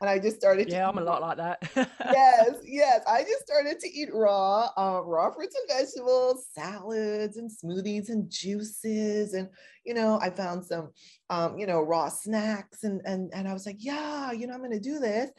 and 0.00 0.10
I 0.10 0.18
just 0.18 0.36
started. 0.36 0.68
Yeah, 0.68 0.88
I'm 0.88 0.98
a 0.98 1.02
lot 1.02 1.22
like 1.22 1.38
that. 1.38 1.58
yes, 1.74 2.50
yes. 2.64 3.02
I 3.06 3.22
just 3.22 3.42
started 3.42 3.80
to 3.80 3.88
eat 3.88 4.10
raw, 4.12 4.68
uh, 4.76 5.00
raw 5.04 5.32
fruits 5.32 5.56
and 5.56 5.78
vegetables, 5.78 6.46
salads 6.52 7.36
and 7.36 7.50
smoothies 7.50 8.08
and 8.10 8.30
juices, 8.30 9.34
and 9.34 9.48
you 9.84 9.94
know, 9.94 10.18
I 10.20 10.30
found 10.30 10.64
some, 10.64 10.90
um, 11.30 11.58
you 11.58 11.66
know, 11.66 11.80
raw 11.80 12.08
snacks, 12.08 12.84
and 12.84 13.00
and 13.04 13.32
and 13.34 13.48
I 13.48 13.52
was 13.52 13.66
like, 13.66 13.78
yeah, 13.78 14.32
you 14.32 14.46
know, 14.46 14.54
I'm 14.54 14.60
going 14.60 14.70
to 14.72 14.80
do 14.80 14.98
this. 14.98 15.30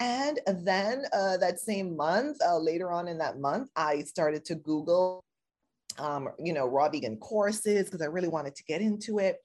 And 0.00 0.40
then 0.46 1.04
uh, 1.12 1.38
that 1.38 1.58
same 1.58 1.96
month, 1.96 2.38
uh, 2.46 2.58
later 2.58 2.92
on 2.92 3.08
in 3.08 3.18
that 3.18 3.38
month, 3.38 3.70
I 3.76 4.00
started 4.02 4.44
to 4.46 4.54
Google, 4.54 5.24
um, 5.98 6.28
you 6.38 6.52
know, 6.52 6.66
raw 6.66 6.88
vegan 6.88 7.16
courses 7.16 7.84
because 7.84 8.02
I 8.02 8.06
really 8.06 8.28
wanted 8.28 8.54
to 8.56 8.64
get 8.64 8.82
into 8.82 9.18
it. 9.18 9.38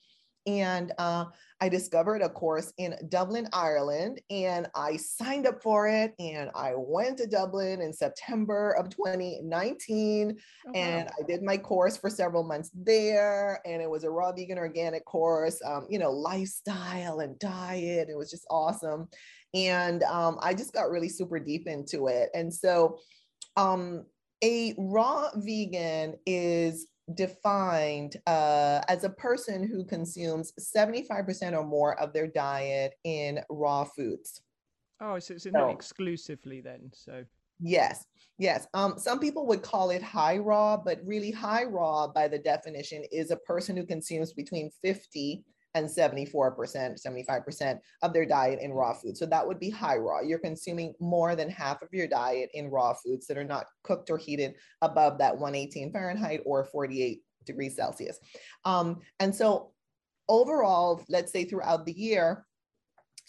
And 0.48 0.92
uh, 0.98 1.26
I 1.62 1.70
discovered 1.70 2.24
a 2.24 2.30
course 2.30 2.74
in 2.80 2.96
Dublin, 3.10 3.48
Ireland, 3.54 4.20
and 4.32 4.68
I 4.74 4.98
signed 4.98 5.46
up 5.46 5.62
for 5.62 5.88
it. 5.88 6.16
And 6.18 6.50
I 6.56 6.74
went 6.76 7.20
to 7.20 7.28
Dublin 7.28 7.82
in 7.82 7.94
September 7.94 8.72
of 8.72 8.90
2019, 8.90 10.36
oh, 10.68 10.72
and 10.74 11.06
wow. 11.06 11.12
I 11.20 11.28
did 11.28 11.44
my 11.44 11.58
course 11.58 11.96
for 11.96 12.10
several 12.10 12.44
months 12.44 12.72
there. 12.74 13.62
And 13.66 13.82
it 13.82 13.90
was 13.90 14.04
a 14.04 14.10
raw 14.10 14.32
vegan 14.32 14.58
organic 14.58 15.06
course, 15.06 15.62
um, 15.64 15.86
you 15.90 16.00
know, 16.00 16.12
lifestyle 16.12 17.20
and 17.20 17.38
diet. 17.38 18.10
It 18.10 18.18
was 18.18 18.32
just 18.32 18.48
awesome. 18.50 19.08
And 19.54 20.04
um, 20.04 20.38
I 20.42 20.54
just 20.54 20.74
got 20.74 20.90
really 20.90 21.10
super 21.10 21.40
deep 21.40 21.68
into 21.68 22.08
it. 22.08 22.30
And 22.34 22.54
so, 22.54 23.00
um, 23.58 24.06
a 24.44 24.74
raw 24.78 25.30
vegan 25.36 26.16
is 26.26 26.88
defined 27.16 28.18
uh, 28.28 28.82
as 28.88 29.04
a 29.04 29.10
person 29.10 29.68
who 29.68 29.86
consumes 29.86 30.54
75% 30.60 31.54
or 31.54 31.64
more 31.64 32.00
of 32.00 32.14
their 32.14 32.28
diet 32.28 32.94
in 33.04 33.40
raw 33.50 33.84
foods. 33.84 34.42
Oh, 35.00 35.20
so 35.20 35.34
it's 35.34 35.46
not 35.48 35.72
exclusively 35.72 36.62
then. 36.62 36.92
So 36.94 37.24
yes, 37.60 38.06
yes. 38.38 38.68
Um, 38.74 38.96
some 38.98 39.20
people 39.20 39.48
would 39.48 39.64
call 39.64 39.90
it 39.90 40.04
high 40.04 40.38
raw, 40.38 40.78
but 40.78 41.00
really 41.04 41.32
high 41.32 41.64
raw 41.64 42.08
by 42.08 42.28
the 42.28 42.38
definition 42.38 43.04
is 43.12 43.32
a 43.32 43.38
person 43.38 43.76
who 43.76 43.86
consumes 43.86 44.32
between 44.34 44.70
50 44.84 45.44
and 45.75 45.88
74%, 45.88 46.36
75% 46.36 47.79
of 48.01 48.13
their 48.13 48.25
diet 48.25 48.60
in 48.62 48.71
raw 48.71 48.93
food. 48.93 49.17
So 49.17 49.25
that 49.27 49.45
would 49.45 49.60
be 49.60 49.69
high 49.69 49.97
raw. 49.97 50.21
You're 50.21 50.39
consuming 50.39 50.93
more 50.99 51.36
than 51.36 51.49
half 51.49 51.81
of 51.81 51.89
your 51.91 52.07
diet 52.07 52.49
in 52.53 52.69
raw 52.69 52.93
foods 52.93 53.27
that 53.27 53.38
are 53.38 53.43
not 53.43 53.67
cooked 53.84 54.10
or 54.10 54.17
heated 54.17 54.55
above 54.81 55.17
that 55.19 55.38
118 55.38 55.91
Fahrenheit 55.91 56.41
or 56.45 56.65
48 56.65 57.21
degrees 57.45 57.75
Celsius. 57.75 58.19
Um, 58.65 58.99
and 59.19 59.34
so 59.34 59.71
overall, 60.27 61.03
let's 61.10 61.31
say 61.31 61.45
throughout 61.45 61.86
the 61.86 61.93
year, 61.93 62.45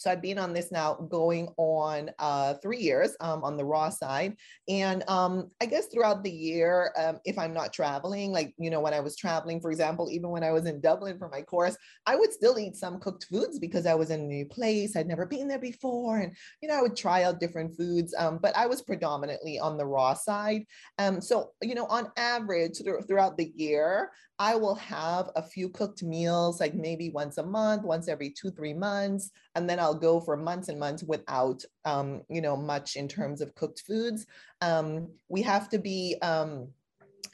so 0.02 0.10
I've 0.10 0.20
been 0.20 0.38
on 0.38 0.52
this 0.52 0.72
now 0.72 0.94
going 0.94 1.48
on 1.56 2.10
uh, 2.18 2.54
three 2.54 2.80
years 2.80 3.16
um, 3.20 3.44
on 3.44 3.56
the 3.56 3.64
raw 3.64 3.88
side. 3.88 4.36
And 4.68 5.08
um, 5.08 5.50
I 5.60 5.66
guess 5.66 5.86
throughout 5.86 6.24
the 6.24 6.30
year, 6.30 6.92
um, 6.98 7.20
if 7.24 7.38
I'm 7.38 7.54
not 7.54 7.72
traveling, 7.72 8.32
like, 8.32 8.52
you 8.58 8.68
know, 8.68 8.80
when 8.80 8.94
I 8.94 9.00
was 9.00 9.16
traveling, 9.16 9.60
for 9.60 9.70
example, 9.70 10.08
even 10.10 10.30
when 10.30 10.42
I 10.42 10.50
was 10.50 10.66
in 10.66 10.80
Dublin 10.80 11.18
for 11.18 11.28
my 11.28 11.42
course, 11.42 11.76
I 12.04 12.16
would 12.16 12.32
still 12.32 12.58
eat 12.58 12.74
some 12.74 12.98
cooked 12.98 13.26
foods 13.30 13.60
because 13.60 13.86
I 13.86 13.94
was 13.94 14.10
in 14.10 14.20
a 14.20 14.24
new 14.24 14.44
place. 14.44 14.96
I'd 14.96 15.06
never 15.06 15.24
been 15.24 15.46
there 15.46 15.60
before. 15.60 16.18
And, 16.18 16.34
you 16.60 16.68
know, 16.68 16.76
I 16.76 16.82
would 16.82 16.96
try 16.96 17.22
out 17.22 17.38
different 17.38 17.76
foods, 17.76 18.12
um, 18.18 18.40
but 18.42 18.56
I 18.56 18.66
was 18.66 18.82
predominantly 18.82 19.60
on 19.60 19.78
the 19.78 19.86
raw 19.86 20.14
side. 20.14 20.64
Um, 20.98 21.20
so, 21.20 21.52
you 21.62 21.76
know, 21.76 21.86
on 21.86 22.10
average 22.16 22.82
throughout 23.06 23.36
the 23.36 23.52
year, 23.54 24.10
I 24.38 24.56
will 24.56 24.74
have 24.74 25.30
a 25.36 25.42
few 25.42 25.68
cooked 25.68 26.02
meals, 26.02 26.58
like 26.58 26.74
maybe 26.74 27.10
once 27.10 27.38
a 27.38 27.46
month, 27.46 27.84
once 27.84 28.08
every 28.08 28.30
two, 28.30 28.50
three 28.50 28.74
months. 28.74 29.30
And 29.54 29.68
then 29.68 29.78
I'll 29.78 29.94
go 29.94 30.20
for 30.20 30.36
months 30.36 30.68
and 30.68 30.78
months 30.78 31.02
without, 31.02 31.62
um, 31.84 32.22
you 32.28 32.40
know, 32.40 32.56
much 32.56 32.96
in 32.96 33.08
terms 33.08 33.40
of 33.40 33.54
cooked 33.54 33.82
foods. 33.86 34.26
Um, 34.60 35.08
we 35.28 35.42
have 35.42 35.68
to 35.70 35.78
be 35.78 36.16
um, 36.22 36.68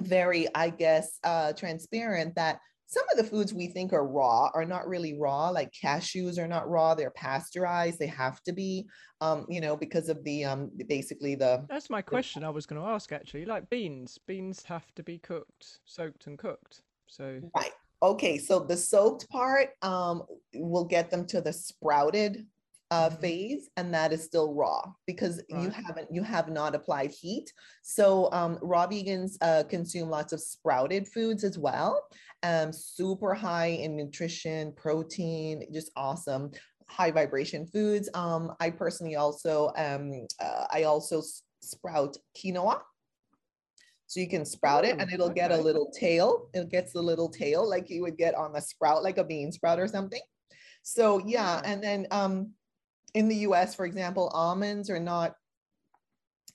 very, 0.03 0.47
I 0.55 0.71
guess, 0.71 1.19
uh, 1.25 1.53
transparent 1.53 2.35
that 2.35 2.59
some 2.89 3.05
of 3.13 3.19
the 3.19 3.25
foods 3.25 3.53
we 3.53 3.67
think 3.67 3.93
are 3.93 4.07
raw 4.07 4.49
are 4.55 4.65
not 4.65 4.89
really 4.89 5.19
raw 5.21 5.51
like 5.51 5.71
cashews 5.73 6.39
are 6.39 6.49
not 6.49 6.69
raw 6.69 6.95
they're 6.95 7.11
pasteurized 7.11 7.99
they 7.99 8.07
have 8.07 8.43
to 8.43 8.53
be 8.53 8.87
um, 9.21 9.45
you 9.49 9.61
know 9.61 9.77
because 9.77 10.09
of 10.09 10.25
the 10.25 10.45
um, 10.45 10.71
basically 10.89 11.35
the 11.35 11.65
that's 11.69 11.91
my 11.91 12.01
question 12.01 12.41
the, 12.41 12.47
i 12.47 12.51
was 12.51 12.67
going 12.67 12.81
to 12.81 12.89
ask 12.89 13.13
actually 13.13 13.45
like 13.45 13.69
beans 13.69 14.19
beans 14.27 14.65
have 14.65 14.93
to 14.95 15.03
be 15.03 15.19
cooked 15.19 15.81
soaked 15.85 16.27
and 16.27 16.39
cooked 16.39 16.83
so 17.07 17.41
right. 17.57 17.73
Okay, 18.03 18.39
so 18.39 18.61
the 18.61 18.77
soaked 18.77 19.29
part 19.29 19.71
um, 19.83 20.23
will 20.55 20.85
get 20.85 21.11
them 21.11 21.27
to 21.27 21.41
the 21.41 21.53
sprouted 21.53 22.47
uh, 22.91 23.11
mm-hmm. 23.11 23.21
phase, 23.21 23.71
and 23.77 23.93
that 23.93 24.13
is 24.13 24.23
still 24.23 24.55
raw 24.55 24.83
because 25.07 25.43
right. 25.51 25.63
you 25.63 25.71
haven't 25.71 26.09
you 26.13 26.23
have 26.23 26.49
not 26.49 26.75
applied 26.75 27.11
heat. 27.11 27.53
So 27.83 28.31
um, 28.33 28.59
raw 28.63 28.87
vegans 28.87 29.37
uh, 29.41 29.65
consume 29.65 30.09
lots 30.09 30.33
of 30.33 30.41
sprouted 30.41 31.09
foods 31.09 31.45
as 31.45 31.59
well. 31.59 32.03
Um, 32.43 32.73
super 32.73 33.35
high 33.35 33.67
in 33.67 33.97
nutrition, 33.97 34.73
protein, 34.77 35.65
just 35.73 35.91
awesome. 35.97 36.53
High 36.89 37.11
vibration 37.11 37.67
foods. 37.67 38.09
Um, 38.15 38.55
I 38.61 38.71
personally 38.71 39.17
also 39.17 39.73
um, 39.77 40.27
uh, 40.41 40.67
I 40.73 40.85
also 40.85 41.21
sprout 41.61 42.17
quinoa 42.37 42.81
so 44.09 44.21
you 44.21 44.29
can 44.29 44.45
sprout 44.45 44.87
it 44.87 44.99
and 44.99 45.13
it'll 45.13 45.29
get 45.29 45.53
a 45.53 45.57
little 45.57 45.91
tail. 45.91 46.49
It 46.55 46.71
gets 46.71 46.95
a 46.95 47.01
little 47.01 47.29
tail 47.29 47.69
like 47.69 47.91
you 47.91 48.01
would 48.03 48.17
get 48.17 48.35
on 48.35 48.57
a 48.57 48.61
sprout, 48.61 49.03
like 49.03 49.19
a 49.19 49.25
bean 49.25 49.53
sprout 49.53 49.79
or 49.79 49.87
something. 49.87 50.23
So 50.83 51.23
yeah, 51.27 51.61
and 51.63 51.83
then 51.85 52.07
um, 52.11 52.53
in 53.13 53.29
the 53.29 53.37
US, 53.37 53.75
for 53.75 53.85
example, 53.85 54.29
almonds 54.29 54.89
are 54.89 54.99
not 54.99 55.35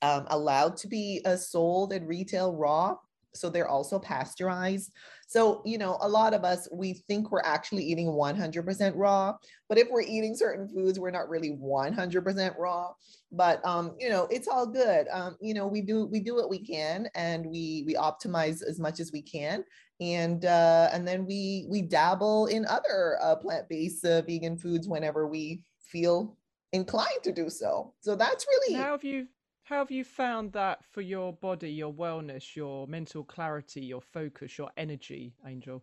um, 0.01 0.25
allowed 0.31 0.77
to 0.77 0.87
be 0.87 1.21
uh, 1.25 1.35
sold 1.35 1.93
at 1.93 2.05
retail 2.07 2.55
raw 2.55 2.95
so 3.35 3.49
they're 3.49 3.67
also 3.67 3.99
pasteurized. 3.99 4.91
So, 5.33 5.63
you 5.65 5.79
know, 5.79 5.97
a 6.01 6.07
lot 6.07 6.35
of 6.35 6.43
us, 6.43 6.67
we 6.71 6.93
think 6.93 7.31
we're 7.31 7.41
actually 7.41 7.83
eating 7.83 8.05
100% 8.05 8.93
raw, 8.95 9.35
but 9.67 9.79
if 9.79 9.87
we're 9.89 10.01
eating 10.01 10.35
certain 10.35 10.67
foods, 10.67 10.99
we're 10.99 11.09
not 11.09 11.27
really 11.27 11.57
100% 11.57 12.55
raw. 12.59 12.91
But, 13.31 13.65
um, 13.65 13.95
you 13.99 14.09
know, 14.09 14.27
it's 14.29 14.47
all 14.47 14.67
good. 14.67 15.07
Um, 15.11 15.35
you 15.41 15.55
know, 15.55 15.65
we 15.65 15.81
do, 15.81 16.05
we 16.05 16.19
do 16.19 16.35
what 16.35 16.51
we 16.51 16.59
can 16.59 17.09
and 17.15 17.47
we, 17.47 17.83
we 17.87 17.95
optimize 17.95 18.61
as 18.61 18.79
much 18.79 18.99
as 18.99 19.11
we 19.11 19.23
can. 19.23 19.63
And, 19.99 20.45
uh, 20.45 20.91
and 20.93 21.07
then 21.07 21.25
we, 21.25 21.65
we 21.67 21.81
dabble 21.81 22.45
in 22.45 22.67
other 22.67 23.17
uh, 23.19 23.35
plant-based 23.37 24.05
uh, 24.05 24.21
vegan 24.21 24.55
foods 24.55 24.87
whenever 24.87 25.27
we 25.27 25.63
feel 25.81 26.37
inclined 26.73 27.23
to 27.23 27.31
do 27.31 27.49
so. 27.49 27.95
So 28.01 28.15
that's 28.15 28.45
really. 28.47 28.79
How 28.79 28.91
have 28.91 29.03
you 29.03 29.25
how 29.63 29.77
have 29.77 29.91
you 29.91 30.03
found 30.03 30.51
that 30.53 30.83
for 30.91 31.01
your 31.01 31.31
body, 31.31 31.71
your 31.71 31.93
wellness, 31.93 32.55
your 32.55 32.85
mental 32.87 33.23
clarity, 33.23 33.81
your 33.81 34.01
focus, 34.01 34.57
your 34.57 34.69
energy, 34.75 35.33
Angel? 35.47 35.81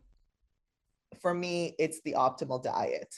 For 1.21 1.33
me, 1.33 1.75
it's 1.79 2.01
the 2.03 2.13
optimal 2.13 2.63
diet. 2.63 3.15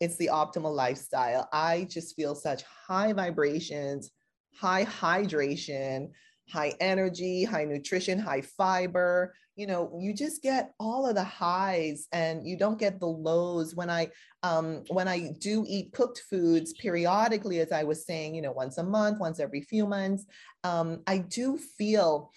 It's 0.00 0.16
the 0.16 0.30
optimal 0.32 0.74
lifestyle. 0.74 1.48
I 1.52 1.86
just 1.90 2.16
feel 2.16 2.34
such 2.34 2.62
high 2.62 3.12
vibrations, 3.12 4.10
high 4.54 4.86
hydration, 4.86 6.08
high 6.48 6.72
energy, 6.80 7.44
high 7.44 7.64
nutrition, 7.64 8.18
high 8.18 8.40
fiber. 8.40 9.34
You 9.56 9.66
know, 9.68 9.96
you 10.00 10.12
just 10.12 10.42
get 10.42 10.72
all 10.80 11.06
of 11.06 11.14
the 11.14 11.24
highs 11.24 12.08
and 12.12 12.46
you 12.46 12.56
don't 12.56 12.78
get 12.78 12.98
the 12.98 13.06
lows. 13.06 13.74
When 13.74 13.88
I 13.88 14.08
um, 14.42 14.82
when 14.88 15.06
I 15.06 15.30
do 15.38 15.64
eat 15.68 15.92
cooked 15.92 16.22
foods 16.28 16.72
periodically, 16.74 17.60
as 17.60 17.70
I 17.70 17.84
was 17.84 18.04
saying, 18.04 18.34
you 18.34 18.42
know, 18.42 18.52
once 18.52 18.78
a 18.78 18.82
month, 18.82 19.20
once 19.20 19.38
every 19.38 19.60
few 19.60 19.86
months, 19.86 20.26
um, 20.64 21.02
I 21.06 21.18
do 21.18 21.56
feel 21.56 22.30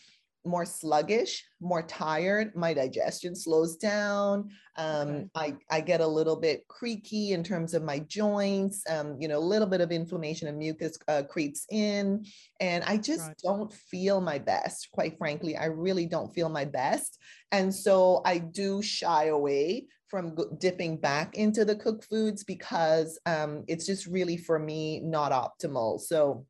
more 0.47 0.65
sluggish, 0.65 1.45
more 1.59 1.83
tired. 1.83 2.55
My 2.55 2.73
digestion 2.73 3.35
slows 3.35 3.75
down. 3.75 4.49
Um, 4.77 5.09
okay. 5.09 5.29
I, 5.35 5.55
I 5.69 5.81
get 5.81 6.01
a 6.01 6.07
little 6.07 6.35
bit 6.35 6.67
creaky 6.67 7.33
in 7.33 7.43
terms 7.43 7.73
of 7.73 7.83
my 7.83 7.99
joints. 7.99 8.83
Um, 8.89 9.17
you 9.19 9.27
know, 9.27 9.37
a 9.37 9.39
little 9.39 9.67
bit 9.67 9.81
of 9.81 9.91
inflammation 9.91 10.47
and 10.47 10.57
mucus 10.57 10.97
uh, 11.07 11.23
creeps 11.29 11.65
in. 11.69 12.25
And 12.59 12.83
I 12.85 12.97
just 12.97 13.27
right. 13.27 13.37
don't 13.43 13.73
feel 13.73 14.21
my 14.21 14.39
best. 14.39 14.89
Quite 14.91 15.17
frankly, 15.17 15.57
I 15.57 15.65
really 15.65 16.05
don't 16.05 16.33
feel 16.33 16.49
my 16.49 16.65
best. 16.65 17.19
And 17.51 17.73
so 17.73 18.21
I 18.25 18.37
do 18.37 18.81
shy 18.81 19.25
away 19.25 19.87
from 20.07 20.35
dipping 20.59 20.97
back 20.97 21.35
into 21.35 21.65
the 21.65 21.75
cooked 21.75 22.05
foods 22.05 22.43
because 22.43 23.19
um, 23.25 23.63
it's 23.67 23.85
just 23.85 24.05
really 24.07 24.37
for 24.37 24.57
me 24.57 25.01
not 25.01 25.31
optimal. 25.31 25.99
So 25.99 26.45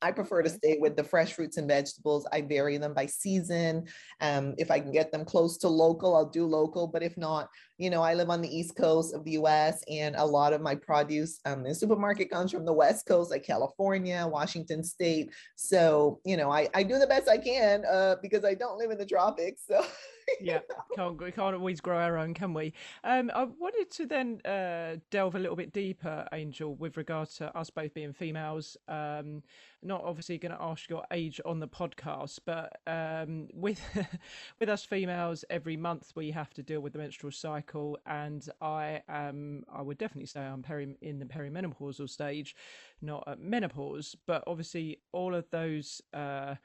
I 0.00 0.12
prefer 0.12 0.42
to 0.42 0.50
stay 0.50 0.78
with 0.80 0.96
the 0.96 1.02
fresh 1.02 1.32
fruits 1.32 1.56
and 1.56 1.66
vegetables. 1.66 2.26
I 2.32 2.42
vary 2.42 2.78
them 2.78 2.94
by 2.94 3.06
season. 3.06 3.86
Um, 4.20 4.54
if 4.58 4.70
I 4.70 4.78
can 4.80 4.92
get 4.92 5.10
them 5.10 5.24
close 5.24 5.58
to 5.58 5.68
local, 5.68 6.14
I'll 6.14 6.28
do 6.28 6.46
local. 6.46 6.86
But 6.86 7.02
if 7.02 7.16
not, 7.16 7.48
you 7.78 7.90
know, 7.90 8.02
I 8.02 8.14
live 8.14 8.30
on 8.30 8.40
the 8.40 8.56
East 8.56 8.76
Coast 8.76 9.14
of 9.14 9.24
the 9.24 9.32
US, 9.32 9.82
and 9.90 10.14
a 10.16 10.24
lot 10.24 10.52
of 10.52 10.60
my 10.60 10.74
produce 10.74 11.40
um, 11.44 11.60
in 11.60 11.70
the 11.70 11.74
supermarket 11.74 12.30
comes 12.30 12.52
from 12.52 12.64
the 12.64 12.72
West 12.72 13.06
Coast, 13.06 13.30
like 13.30 13.44
California, 13.44 14.26
Washington 14.30 14.84
State. 14.84 15.30
So, 15.56 16.20
you 16.24 16.36
know, 16.36 16.50
I, 16.50 16.68
I 16.74 16.82
do 16.82 16.98
the 16.98 17.06
best 17.06 17.28
I 17.28 17.38
can 17.38 17.84
uh, 17.84 18.16
because 18.22 18.44
I 18.44 18.54
don't 18.54 18.78
live 18.78 18.90
in 18.90 18.98
the 18.98 19.06
tropics. 19.06 19.62
So, 19.66 19.84
yeah, 20.40 20.60
can't 20.96 21.20
we 21.20 21.30
can't 21.32 21.54
always 21.54 21.80
grow 21.80 21.98
our 21.98 22.18
own, 22.18 22.34
can 22.34 22.54
we? 22.54 22.72
Um, 23.04 23.30
I 23.34 23.44
wanted 23.44 23.90
to 23.92 24.06
then 24.06 24.40
uh, 24.44 24.96
delve 25.10 25.34
a 25.34 25.38
little 25.38 25.56
bit 25.56 25.72
deeper, 25.72 26.26
Angel, 26.32 26.74
with 26.74 26.96
regard 26.96 27.30
to 27.30 27.56
us 27.56 27.70
both 27.70 27.94
being 27.94 28.12
females. 28.12 28.76
Um, 28.88 29.42
not 29.82 30.02
obviously 30.04 30.38
going 30.38 30.52
to 30.52 30.62
ask 30.62 30.90
your 30.90 31.04
age 31.12 31.40
on 31.44 31.60
the 31.60 31.68
podcast, 31.68 32.40
but 32.44 32.80
um, 32.86 33.48
with 33.52 33.80
with 34.60 34.68
us 34.68 34.84
females, 34.84 35.44
every 35.50 35.76
month 35.76 36.12
we 36.14 36.30
have 36.30 36.52
to 36.54 36.62
deal 36.62 36.80
with 36.80 36.92
the 36.92 36.98
menstrual 36.98 37.32
cycle, 37.32 37.98
and 38.06 38.48
I 38.60 39.02
am 39.08 39.64
I 39.72 39.82
would 39.82 39.98
definitely 39.98 40.26
say 40.26 40.40
I'm 40.40 40.62
peri- 40.62 40.96
in 41.00 41.18
the 41.18 41.26
perimenopausal 41.26 42.08
stage, 42.08 42.56
not 43.00 43.24
at 43.26 43.40
menopause, 43.40 44.16
but 44.26 44.44
obviously 44.46 45.00
all 45.12 45.34
of 45.34 45.48
those. 45.50 46.02
Uh, 46.12 46.56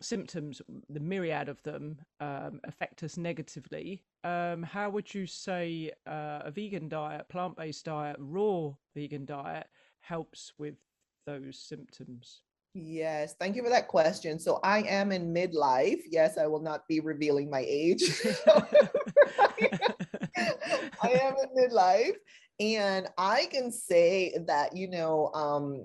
symptoms, 0.00 0.62
the 0.88 1.00
myriad 1.00 1.48
of 1.48 1.62
them, 1.62 1.98
um, 2.20 2.60
affect 2.64 3.02
us 3.02 3.16
negatively. 3.16 4.02
Um, 4.24 4.62
how 4.62 4.90
would 4.90 5.12
you 5.14 5.26
say 5.26 5.92
uh, 6.06 6.40
a 6.44 6.50
vegan 6.50 6.88
diet, 6.88 7.28
plant 7.28 7.56
based 7.56 7.84
diet, 7.84 8.16
raw 8.18 8.70
vegan 8.94 9.24
diet 9.24 9.66
helps 10.00 10.52
with 10.58 10.76
those 11.26 11.58
symptoms? 11.58 12.42
Yes, 12.74 13.34
thank 13.38 13.56
you 13.56 13.64
for 13.64 13.70
that 13.70 13.88
question. 13.88 14.38
So 14.38 14.60
I 14.62 14.82
am 14.82 15.10
in 15.10 15.34
midlife. 15.34 16.02
Yes, 16.08 16.38
I 16.38 16.46
will 16.46 16.62
not 16.62 16.86
be 16.86 17.00
revealing 17.00 17.50
my 17.50 17.64
age. 17.66 18.02
I 21.02 21.08
am 21.08 21.34
in 21.42 21.50
midlife. 21.56 22.14
And 22.60 23.08
I 23.18 23.46
can 23.50 23.72
say 23.72 24.34
that, 24.46 24.76
you 24.76 24.88
know, 24.88 25.32
um, 25.34 25.84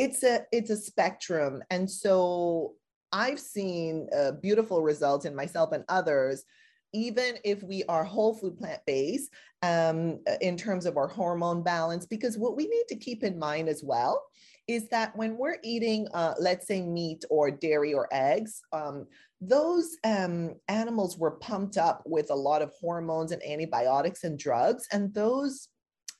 it's 0.00 0.22
a 0.22 0.46
it's 0.50 0.70
a 0.70 0.76
spectrum. 0.76 1.62
And 1.70 1.90
so 1.90 2.74
i've 3.12 3.40
seen 3.40 4.08
uh, 4.16 4.32
beautiful 4.32 4.82
results 4.82 5.24
in 5.24 5.34
myself 5.34 5.72
and 5.72 5.84
others 5.88 6.44
even 6.92 7.36
if 7.44 7.62
we 7.62 7.84
are 7.84 8.02
whole 8.02 8.34
food 8.34 8.58
plant 8.58 8.80
based 8.84 9.30
um, 9.62 10.18
in 10.40 10.56
terms 10.56 10.86
of 10.86 10.96
our 10.96 11.06
hormone 11.06 11.62
balance 11.62 12.04
because 12.06 12.36
what 12.36 12.56
we 12.56 12.66
need 12.66 12.84
to 12.88 12.96
keep 12.96 13.22
in 13.22 13.38
mind 13.38 13.68
as 13.68 13.82
well 13.84 14.24
is 14.66 14.88
that 14.88 15.14
when 15.16 15.36
we're 15.36 15.58
eating 15.62 16.08
uh, 16.14 16.34
let's 16.38 16.66
say 16.66 16.82
meat 16.82 17.24
or 17.30 17.50
dairy 17.50 17.94
or 17.94 18.08
eggs 18.12 18.60
um, 18.72 19.06
those 19.40 19.96
um, 20.04 20.54
animals 20.68 21.16
were 21.16 21.32
pumped 21.32 21.76
up 21.76 22.02
with 22.06 22.30
a 22.30 22.34
lot 22.34 22.62
of 22.62 22.72
hormones 22.80 23.32
and 23.32 23.42
antibiotics 23.42 24.24
and 24.24 24.38
drugs 24.38 24.86
and 24.92 25.12
those 25.14 25.68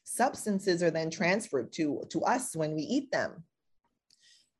substances 0.04 0.82
are 0.82 0.90
then 0.90 1.10
transferred 1.10 1.72
to 1.72 2.02
to 2.10 2.22
us 2.22 2.56
when 2.56 2.74
we 2.74 2.82
eat 2.82 3.10
them 3.12 3.44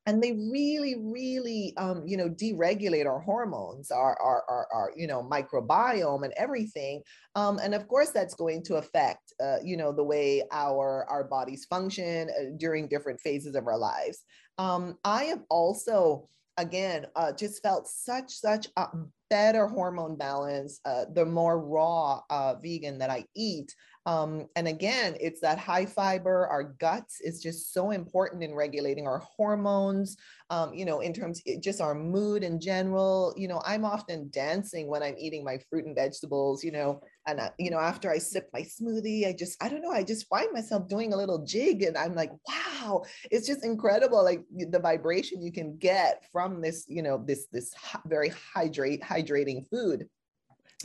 and 0.05 0.21
they 0.21 0.31
really 0.31 0.95
really 0.99 1.73
um, 1.77 2.03
you 2.05 2.17
know 2.17 2.29
deregulate 2.29 3.05
our 3.05 3.19
hormones 3.19 3.91
our, 3.91 4.19
our 4.21 4.43
our, 4.49 4.67
our 4.73 4.91
you 4.95 5.07
know 5.07 5.23
microbiome 5.23 6.23
and 6.23 6.33
everything 6.37 7.01
um, 7.35 7.59
and 7.61 7.73
of 7.75 7.87
course 7.87 8.09
that's 8.09 8.33
going 8.33 8.63
to 8.63 8.75
affect 8.75 9.33
uh, 9.43 9.57
you 9.63 9.77
know 9.77 9.91
the 9.91 10.03
way 10.03 10.43
our 10.51 11.05
our 11.09 11.23
bodies 11.23 11.65
function 11.65 12.29
uh, 12.29 12.45
during 12.57 12.87
different 12.87 13.19
phases 13.21 13.55
of 13.55 13.67
our 13.67 13.77
lives. 13.77 14.23
Um, 14.57 14.97
i 15.03 15.25
have 15.25 15.41
also 15.49 16.27
again 16.57 17.07
uh, 17.15 17.31
just 17.31 17.61
felt 17.63 17.87
such 17.87 18.31
such 18.31 18.67
a 18.77 18.87
better 19.29 19.67
hormone 19.67 20.17
balance 20.17 20.81
uh, 20.85 21.05
the 21.13 21.25
more 21.25 21.59
raw 21.59 22.21
uh, 22.29 22.55
vegan 22.55 22.97
that 22.99 23.09
i 23.09 23.23
eat 23.35 23.73
um, 24.05 24.47
and 24.55 24.67
again, 24.67 25.15
it's 25.19 25.41
that 25.41 25.59
high 25.59 25.85
fiber, 25.85 26.47
our 26.47 26.63
guts 26.63 27.21
is 27.21 27.41
just 27.41 27.71
so 27.71 27.91
important 27.91 28.43
in 28.43 28.55
regulating 28.55 29.05
our 29.05 29.19
hormones, 29.19 30.17
um, 30.49 30.73
you 30.73 30.85
know, 30.85 31.01
in 31.01 31.13
terms 31.13 31.41
just 31.59 31.81
our 31.81 31.93
mood 31.93 32.43
in 32.43 32.59
general. 32.59 33.31
You 33.37 33.47
know, 33.47 33.61
I'm 33.63 33.85
often 33.85 34.29
dancing 34.31 34.87
when 34.87 35.03
I'm 35.03 35.15
eating 35.19 35.43
my 35.43 35.59
fruit 35.69 35.85
and 35.85 35.95
vegetables, 35.95 36.63
you 36.63 36.71
know, 36.71 37.01
and, 37.27 37.39
you 37.59 37.69
know, 37.69 37.77
after 37.77 38.09
I 38.09 38.17
sip 38.17 38.49
my 38.53 38.61
smoothie, 38.61 39.27
I 39.27 39.33
just, 39.33 39.63
I 39.63 39.69
don't 39.69 39.83
know, 39.83 39.91
I 39.91 40.03
just 40.03 40.27
find 40.27 40.51
myself 40.51 40.87
doing 40.87 41.13
a 41.13 41.17
little 41.17 41.45
jig 41.45 41.83
and 41.83 41.95
I'm 41.95 42.15
like, 42.15 42.31
wow, 42.47 43.03
it's 43.29 43.45
just 43.45 43.63
incredible. 43.63 44.23
Like 44.23 44.43
the 44.51 44.79
vibration 44.79 45.43
you 45.43 45.51
can 45.51 45.77
get 45.77 46.23
from 46.31 46.59
this, 46.59 46.85
you 46.87 47.03
know, 47.03 47.23
this, 47.23 47.45
this 47.51 47.75
very 48.07 48.33
hydrate, 48.53 49.03
hydrating 49.03 49.69
food. 49.69 50.07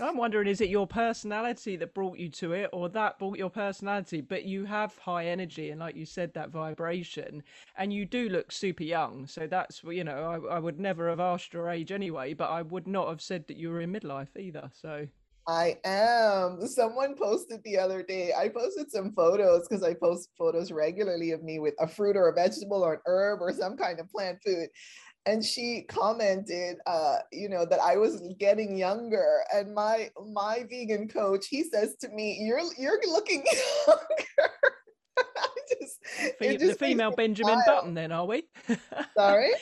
I'm 0.00 0.16
wondering, 0.16 0.48
is 0.48 0.61
it 0.61 0.68
your 0.68 0.87
personality 0.87 1.76
that 1.76 1.94
brought 1.94 2.18
you 2.18 2.28
to 2.30 2.52
it, 2.52 2.70
or 2.72 2.88
that 2.90 3.18
brought 3.18 3.38
your 3.38 3.50
personality? 3.50 4.20
But 4.20 4.44
you 4.44 4.64
have 4.64 4.96
high 4.98 5.26
energy, 5.26 5.70
and 5.70 5.80
like 5.80 5.96
you 5.96 6.06
said, 6.06 6.35
that 6.35 6.50
vibration, 6.50 7.42
and 7.76 7.92
you 7.92 8.04
do 8.04 8.28
look 8.28 8.52
super 8.52 8.82
young. 8.82 9.26
So 9.26 9.46
that's 9.46 9.82
you 9.85 10.04
know, 10.04 10.48
I, 10.50 10.56
I 10.56 10.59
would 10.59 10.78
never 10.78 11.09
have 11.09 11.20
asked 11.20 11.54
your 11.54 11.68
age 11.68 11.92
anyway, 11.92 12.35
but 12.35 12.50
I 12.50 12.62
would 12.62 12.87
not 12.87 13.09
have 13.09 13.20
said 13.20 13.46
that 13.48 13.56
you 13.56 13.70
were 13.70 13.80
in 13.80 13.92
midlife 13.92 14.37
either. 14.37 14.70
So 14.72 15.06
I 15.48 15.78
am. 15.85 16.66
Someone 16.66 17.14
posted 17.14 17.62
the 17.64 17.78
other 17.78 18.02
day. 18.02 18.32
I 18.37 18.48
posted 18.48 18.90
some 18.90 19.12
photos 19.12 19.68
because 19.68 19.85
I 19.85 19.94
post 19.94 20.30
photos 20.37 20.72
regularly 20.72 21.30
of 21.30 21.44
me 21.44 21.61
with 21.61 21.74
a 21.78 21.87
fruit 21.87 22.16
or 22.16 22.28
a 22.28 22.35
vegetable 22.35 22.82
or 22.82 22.94
an 22.94 23.00
herb 23.06 23.40
or 23.40 23.52
some 23.52 23.76
kind 23.76 24.00
of 24.00 24.11
plant 24.11 24.38
food 24.44 24.68
and 25.26 25.44
she 25.44 25.84
commented 25.88 26.76
uh, 26.86 27.16
you 27.32 27.48
know 27.48 27.66
that 27.66 27.80
i 27.80 27.96
was 27.96 28.22
getting 28.38 28.76
younger 28.76 29.40
and 29.54 29.74
my 29.74 30.10
my 30.32 30.64
vegan 30.70 31.08
coach 31.08 31.46
he 31.48 31.62
says 31.64 31.96
to 31.96 32.08
me 32.08 32.38
you're 32.40 32.60
you're 32.78 33.00
looking 33.08 33.44
younger 33.86 34.50
Fe- 36.38 36.57
the 36.57 36.75
female 36.75 37.11
Benjamin 37.11 37.61
Button, 37.66 37.94
then 37.94 38.12
are 38.12 38.27
we? 38.27 38.44
Sorry, 39.16 39.53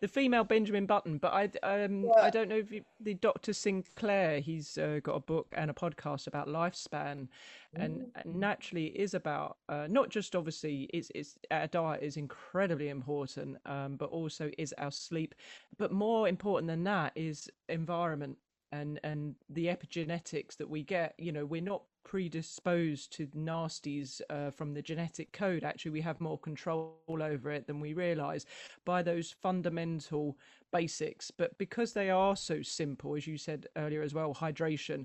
the 0.00 0.08
female 0.08 0.44
Benjamin 0.44 0.86
Button. 0.86 1.18
But 1.18 1.32
I, 1.32 1.84
um, 1.84 2.04
yeah. 2.04 2.22
I 2.22 2.30
don't 2.30 2.48
know 2.48 2.56
if 2.56 2.70
you, 2.70 2.82
the 3.00 3.14
Doctor 3.14 3.52
Sinclair. 3.52 4.40
He's 4.40 4.78
uh, 4.78 5.00
got 5.02 5.14
a 5.14 5.20
book 5.20 5.48
and 5.52 5.70
a 5.70 5.74
podcast 5.74 6.26
about 6.26 6.48
lifespan, 6.48 7.28
and, 7.74 8.00
mm. 8.00 8.06
and 8.16 8.36
naturally 8.36 8.86
is 8.86 9.14
about 9.14 9.58
uh, 9.68 9.86
not 9.88 10.10
just 10.10 10.34
obviously 10.34 10.88
it's 10.92 11.10
it's 11.14 11.36
our 11.50 11.66
diet 11.66 12.02
is 12.02 12.16
incredibly 12.16 12.88
important, 12.88 13.58
um, 13.66 13.96
but 13.96 14.10
also 14.10 14.50
is 14.58 14.74
our 14.78 14.90
sleep. 14.90 15.34
But 15.78 15.92
more 15.92 16.28
important 16.28 16.68
than 16.68 16.84
that 16.84 17.12
is 17.14 17.50
environment 17.68 18.38
and 18.72 19.00
and 19.04 19.34
the 19.48 19.66
epigenetics 19.66 20.56
that 20.56 20.68
we 20.68 20.82
get 20.82 21.14
you 21.18 21.32
know 21.32 21.44
we're 21.44 21.62
not 21.62 21.82
predisposed 22.06 23.12
to 23.12 23.26
nasties 23.36 24.20
uh, 24.30 24.48
from 24.52 24.72
the 24.72 24.80
genetic 24.80 25.32
code 25.32 25.64
actually 25.64 25.90
we 25.90 26.00
have 26.00 26.20
more 26.20 26.38
control 26.38 26.94
over 27.08 27.50
it 27.50 27.66
than 27.66 27.80
we 27.80 27.94
realize 27.94 28.46
by 28.84 29.02
those 29.02 29.34
fundamental 29.42 30.38
basics 30.72 31.32
but 31.32 31.58
because 31.58 31.92
they 31.92 32.08
are 32.08 32.36
so 32.36 32.62
simple 32.62 33.16
as 33.16 33.26
you 33.26 33.36
said 33.36 33.66
earlier 33.76 34.02
as 34.02 34.14
well 34.14 34.32
hydration 34.32 35.04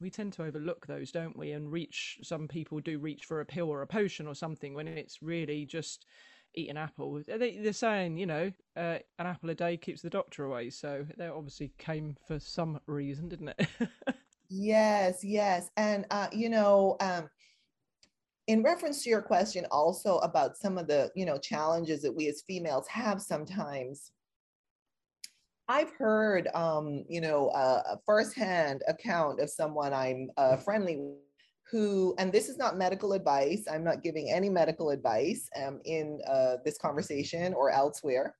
we 0.00 0.08
tend 0.08 0.32
to 0.32 0.44
overlook 0.44 0.86
those 0.86 1.10
don't 1.10 1.36
we 1.36 1.50
and 1.50 1.72
reach 1.72 2.20
some 2.22 2.46
people 2.46 2.78
do 2.78 2.96
reach 3.00 3.24
for 3.24 3.40
a 3.40 3.44
pill 3.46 3.68
or 3.68 3.82
a 3.82 3.86
potion 3.86 4.28
or 4.28 4.34
something 4.34 4.72
when 4.72 4.86
it's 4.86 5.20
really 5.20 5.66
just 5.66 6.06
eat 6.54 6.70
an 6.70 6.78
apple. 6.78 7.22
They, 7.26 7.58
are 7.66 7.72
saying, 7.74 8.16
you 8.16 8.24
know, 8.24 8.50
uh, 8.78 8.98
an 9.18 9.26
apple 9.26 9.50
a 9.50 9.54
day 9.54 9.76
keeps 9.76 10.00
the 10.00 10.08
doctor 10.08 10.44
away. 10.44 10.70
So 10.70 11.04
that 11.18 11.30
obviously 11.30 11.70
came 11.76 12.16
for 12.26 12.38
some 12.38 12.80
reason, 12.86 13.28
didn't 13.28 13.48
it? 13.58 13.68
yes, 14.48 15.24
yes. 15.24 15.70
And, 15.76 16.06
uh, 16.10 16.28
you 16.32 16.48
know, 16.48 16.96
um, 17.00 17.28
in 18.46 18.62
reference 18.62 19.02
to 19.02 19.10
your 19.10 19.22
question 19.22 19.66
also 19.70 20.18
about 20.18 20.56
some 20.56 20.78
of 20.78 20.86
the, 20.86 21.10
you 21.16 21.26
know, 21.26 21.38
challenges 21.38 22.02
that 22.02 22.12
we 22.12 22.28
as 22.28 22.42
females 22.46 22.86
have 22.88 23.20
sometimes, 23.20 24.12
I've 25.68 25.90
heard, 25.90 26.48
um, 26.54 27.04
you 27.08 27.20
know, 27.20 27.50
a 27.50 27.98
firsthand 28.06 28.82
account 28.86 29.40
of 29.40 29.50
someone 29.50 29.92
I'm 29.92 30.30
uh, 30.36 30.56
friendly 30.58 31.00
who, 31.70 32.14
and 32.18 32.32
this 32.32 32.48
is 32.48 32.56
not 32.56 32.78
medical 32.78 33.12
advice, 33.12 33.64
I'm 33.68 33.82
not 33.82 34.04
giving 34.04 34.30
any 34.30 34.48
medical 34.48 34.90
advice 34.90 35.48
um, 35.60 35.80
in 35.84 36.20
uh, 36.28 36.58
this 36.64 36.78
conversation 36.78 37.52
or 37.54 37.70
elsewhere. 37.70 38.36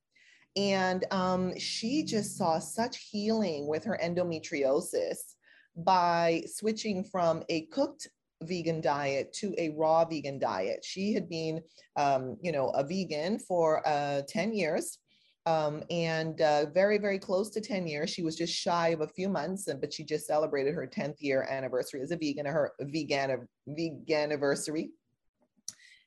And 0.56 1.04
um, 1.10 1.58
she 1.58 2.04
just 2.04 2.38
saw 2.38 2.60
such 2.60 3.08
healing 3.10 3.66
with 3.66 3.84
her 3.84 3.98
endometriosis 4.02 5.35
by 5.76 6.42
switching 6.46 7.04
from 7.04 7.42
a 7.48 7.66
cooked 7.66 8.08
vegan 8.42 8.80
diet 8.80 9.32
to 9.32 9.54
a 9.58 9.70
raw 9.70 10.04
vegan 10.04 10.38
diet. 10.38 10.84
She 10.84 11.12
had 11.12 11.28
been, 11.28 11.62
um, 11.96 12.36
you 12.42 12.52
know, 12.52 12.68
a 12.70 12.84
vegan 12.84 13.38
for 13.38 13.86
uh, 13.86 14.22
10 14.28 14.52
years 14.52 14.98
um, 15.46 15.82
and 15.90 16.40
uh, 16.40 16.66
very, 16.66 16.98
very 16.98 17.18
close 17.18 17.50
to 17.50 17.60
10 17.60 17.86
years. 17.86 18.10
She 18.10 18.22
was 18.22 18.36
just 18.36 18.52
shy 18.52 18.88
of 18.88 19.00
a 19.00 19.08
few 19.08 19.28
months, 19.28 19.68
but 19.80 19.92
she 19.92 20.04
just 20.04 20.26
celebrated 20.26 20.74
her 20.74 20.86
10th 20.86 21.16
year 21.20 21.46
anniversary 21.48 22.02
as 22.02 22.10
a 22.10 22.16
vegan, 22.16 22.46
her 22.46 22.72
vegan 22.80 23.48
vegan 23.66 24.02
anniversary. 24.10 24.90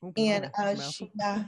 Oh, 0.03 0.13
and 0.17 0.49
uh, 0.57 0.75
she, 0.75 1.11
uh, 1.23 1.43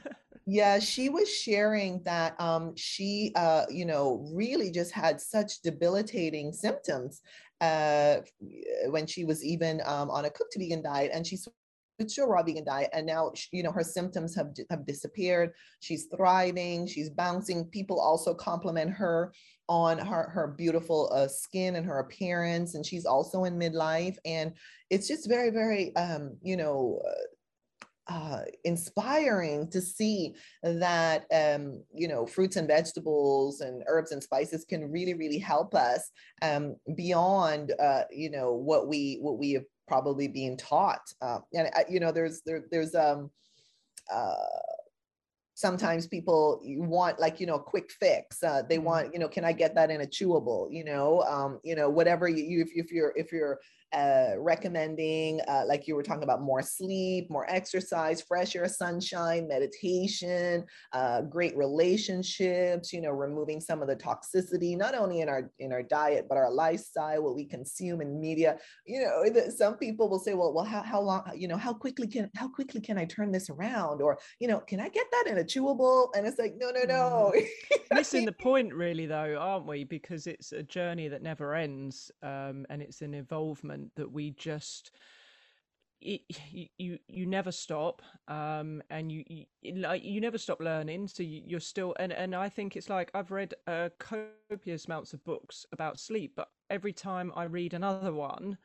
yeah, 0.45 0.79
she 0.79 1.09
was 1.09 1.33
sharing 1.33 2.01
that 2.03 2.39
um, 2.39 2.75
she, 2.75 3.31
uh, 3.35 3.65
you 3.69 3.85
know, 3.85 4.25
really 4.33 4.71
just 4.71 4.91
had 4.91 5.21
such 5.21 5.61
debilitating 5.61 6.51
symptoms 6.53 7.21
uh, 7.61 8.17
when 8.87 9.07
she 9.07 9.23
was 9.23 9.43
even 9.45 9.81
um, 9.85 10.09
on 10.09 10.25
a 10.25 10.29
cooked 10.29 10.55
vegan 10.57 10.81
diet, 10.81 11.11
and 11.13 11.25
she 11.25 11.37
switched 11.37 12.15
to 12.15 12.23
a 12.23 12.27
raw 12.27 12.41
vegan 12.41 12.63
diet 12.63 12.89
and 12.93 13.05
now 13.05 13.31
you 13.51 13.61
know 13.61 13.71
her 13.71 13.83
symptoms 13.83 14.35
have 14.35 14.47
have 14.69 14.85
disappeared. 14.85 15.51
She's 15.79 16.07
thriving. 16.15 16.87
She's 16.87 17.09
bouncing. 17.09 17.65
People 17.65 17.99
also 17.99 18.33
compliment 18.33 18.91
her 18.91 19.31
on 19.71 19.97
her 19.99 20.29
her 20.29 20.53
beautiful 20.57 21.09
uh, 21.13 21.27
skin 21.27 21.75
and 21.75 21.85
her 21.85 21.99
appearance 21.99 22.75
and 22.75 22.85
she's 22.85 23.05
also 23.05 23.45
in 23.45 23.57
midlife 23.57 24.17
and 24.25 24.51
it's 24.89 25.07
just 25.07 25.29
very 25.29 25.49
very 25.49 25.95
um 25.95 26.35
you 26.41 26.57
know 26.57 27.01
uh, 28.11 28.41
inspiring 28.63 29.69
to 29.69 29.79
see 29.79 30.35
that 30.63 31.25
um, 31.33 31.81
you 31.93 32.07
know 32.07 32.25
fruits 32.25 32.57
and 32.57 32.67
vegetables 32.67 33.61
and 33.61 33.83
herbs 33.87 34.11
and 34.11 34.21
spices 34.21 34.65
can 34.65 34.91
really 34.91 35.13
really 35.13 35.37
help 35.39 35.73
us 35.75 36.11
um, 36.41 36.75
beyond 36.95 37.73
uh, 37.79 38.03
you 38.11 38.29
know 38.29 38.53
what 38.53 38.87
we 38.87 39.17
what 39.21 39.37
we 39.37 39.51
have 39.51 39.63
probably 39.91 40.29
being 40.29 40.55
taught. 40.55 41.01
Uh, 41.21 41.39
and 41.53 41.69
you 41.89 41.99
know, 41.99 42.13
there's 42.13 42.41
there, 42.45 42.63
there's 42.71 42.95
um, 42.95 43.29
uh, 44.11 44.35
sometimes 45.53 46.07
people 46.07 46.61
want 46.63 47.19
like 47.19 47.41
you 47.41 47.45
know 47.45 47.59
quick 47.59 47.91
fix. 47.91 48.41
Uh, 48.41 48.61
they 48.61 48.77
mm-hmm. 48.77 48.85
want 48.85 49.13
you 49.13 49.19
know, 49.19 49.27
can 49.27 49.43
I 49.43 49.51
get 49.51 49.75
that 49.75 49.91
in 49.91 49.99
a 49.99 50.05
chewable? 50.05 50.67
You 50.71 50.85
know, 50.85 51.21
um, 51.23 51.59
you 51.63 51.75
know 51.75 51.89
whatever 51.89 52.29
you, 52.29 52.43
you 52.43 52.61
if, 52.61 52.69
if 52.73 52.91
you're 52.91 53.13
if 53.17 53.33
you're 53.33 53.59
uh, 53.93 54.37
recommending, 54.37 55.41
uh, 55.47 55.63
like 55.67 55.87
you 55.87 55.95
were 55.95 56.03
talking 56.03 56.23
about, 56.23 56.41
more 56.41 56.61
sleep, 56.61 57.29
more 57.29 57.49
exercise, 57.49 58.21
fresh 58.21 58.55
air, 58.55 58.67
sunshine, 58.67 59.47
meditation, 59.47 60.65
uh, 60.93 61.21
great 61.21 61.55
relationships. 61.57 62.93
You 62.93 63.01
know, 63.01 63.11
removing 63.11 63.59
some 63.59 63.81
of 63.81 63.87
the 63.87 63.95
toxicity, 63.95 64.77
not 64.77 64.95
only 64.95 65.21
in 65.21 65.29
our 65.29 65.51
in 65.59 65.71
our 65.71 65.83
diet 65.83 66.27
but 66.29 66.37
our 66.37 66.51
lifestyle, 66.51 67.23
what 67.23 67.35
we 67.35 67.45
consume 67.45 68.01
in 68.01 68.19
media. 68.19 68.57
You 68.85 69.01
know, 69.01 69.49
some 69.49 69.77
people 69.77 70.09
will 70.09 70.19
say, 70.19 70.33
well, 70.33 70.53
well, 70.53 70.65
how, 70.65 70.83
how 70.83 71.01
long? 71.01 71.23
You 71.35 71.47
know, 71.47 71.57
how 71.57 71.73
quickly 71.73 72.07
can 72.07 72.29
how 72.35 72.47
quickly 72.47 72.81
can 72.81 72.97
I 72.97 73.05
turn 73.05 73.31
this 73.31 73.49
around? 73.49 74.01
Or 74.01 74.17
you 74.39 74.47
know, 74.47 74.59
can 74.59 74.79
I 74.79 74.89
get 74.89 75.07
that 75.11 75.25
in 75.27 75.39
a 75.39 75.43
chewable? 75.43 76.09
And 76.15 76.25
it's 76.25 76.39
like, 76.39 76.55
no, 76.57 76.71
no, 76.71 76.83
no. 76.83 77.33
Mm-hmm. 77.35 77.95
Missing 77.95 78.25
the 78.25 78.31
point, 78.47 78.73
really, 78.73 79.05
though, 79.05 79.37
aren't 79.39 79.65
we? 79.65 79.83
Because 79.83 80.27
it's 80.27 80.51
a 80.51 80.63
journey 80.63 81.07
that 81.07 81.21
never 81.21 81.55
ends, 81.55 82.11
um, 82.23 82.65
and 82.69 82.81
it's 82.81 83.01
an 83.01 83.13
involvement 83.13 83.80
that 83.95 84.11
we 84.11 84.31
just 84.31 84.91
it, 86.01 86.21
you 86.77 86.97
you 87.07 87.25
never 87.25 87.51
stop 87.51 88.01
um 88.27 88.81
and 88.89 89.11
you, 89.11 89.23
you 89.27 89.75
like 89.75 90.03
you 90.03 90.19
never 90.19 90.37
stop 90.37 90.59
learning 90.59 91.07
so 91.07 91.21
you, 91.21 91.55
are 91.55 91.59
still 91.59 91.95
and 91.99 92.11
and 92.11 92.35
i 92.35 92.49
think 92.49 92.75
it's 92.75 92.89
like 92.89 93.11
i've 93.13 93.31
read 93.31 93.53
uh, 93.67 93.89
copious 93.99 94.85
amounts 94.85 95.13
of 95.13 95.23
books 95.23 95.65
about 95.71 95.99
sleep 95.99 96.33
but 96.35 96.49
every 96.69 96.93
time 96.93 97.31
i 97.35 97.43
read 97.43 97.73
another 97.73 98.13
one 98.13 98.57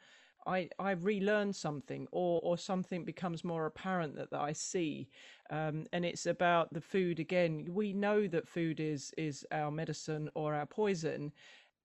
I, 0.48 0.68
I 0.78 0.92
relearn 0.92 1.52
something 1.52 2.06
or, 2.12 2.40
or 2.42 2.56
something 2.56 3.04
becomes 3.04 3.42
more 3.42 3.66
apparent 3.66 4.14
that, 4.14 4.30
that 4.30 4.40
I 4.40 4.52
see. 4.52 5.08
Um, 5.50 5.86
and 5.92 6.04
it's 6.04 6.26
about 6.26 6.72
the 6.72 6.80
food 6.80 7.18
again. 7.18 7.66
We 7.68 7.92
know 7.92 8.28
that 8.28 8.46
food 8.46 8.78
is 8.78 9.12
is 9.18 9.44
our 9.50 9.72
medicine 9.72 10.30
or 10.34 10.54
our 10.54 10.66
poison, 10.66 11.32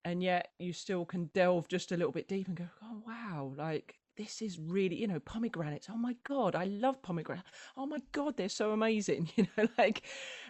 and 0.04 0.22
yet 0.22 0.48
you 0.58 0.72
still 0.72 1.04
can 1.04 1.26
delve 1.34 1.68
just 1.68 1.92
a 1.92 1.96
little 1.96 2.12
bit 2.12 2.28
deep 2.28 2.48
and 2.48 2.56
go, 2.56 2.68
oh 2.82 3.02
wow, 3.06 3.52
like 3.56 3.96
this 4.16 4.42
is 4.42 4.58
really, 4.58 4.96
you 4.96 5.06
know, 5.06 5.20
pomegranates. 5.20 5.88
Oh 5.90 5.96
my 5.96 6.16
god, 6.24 6.54
I 6.54 6.64
love 6.64 7.00
pomegranates. 7.02 7.48
Oh 7.76 7.86
my 7.86 7.98
god, 8.12 8.36
they're 8.36 8.48
so 8.48 8.72
amazing. 8.72 9.30
You 9.36 9.46
know, 9.56 9.68
like, 9.78 10.02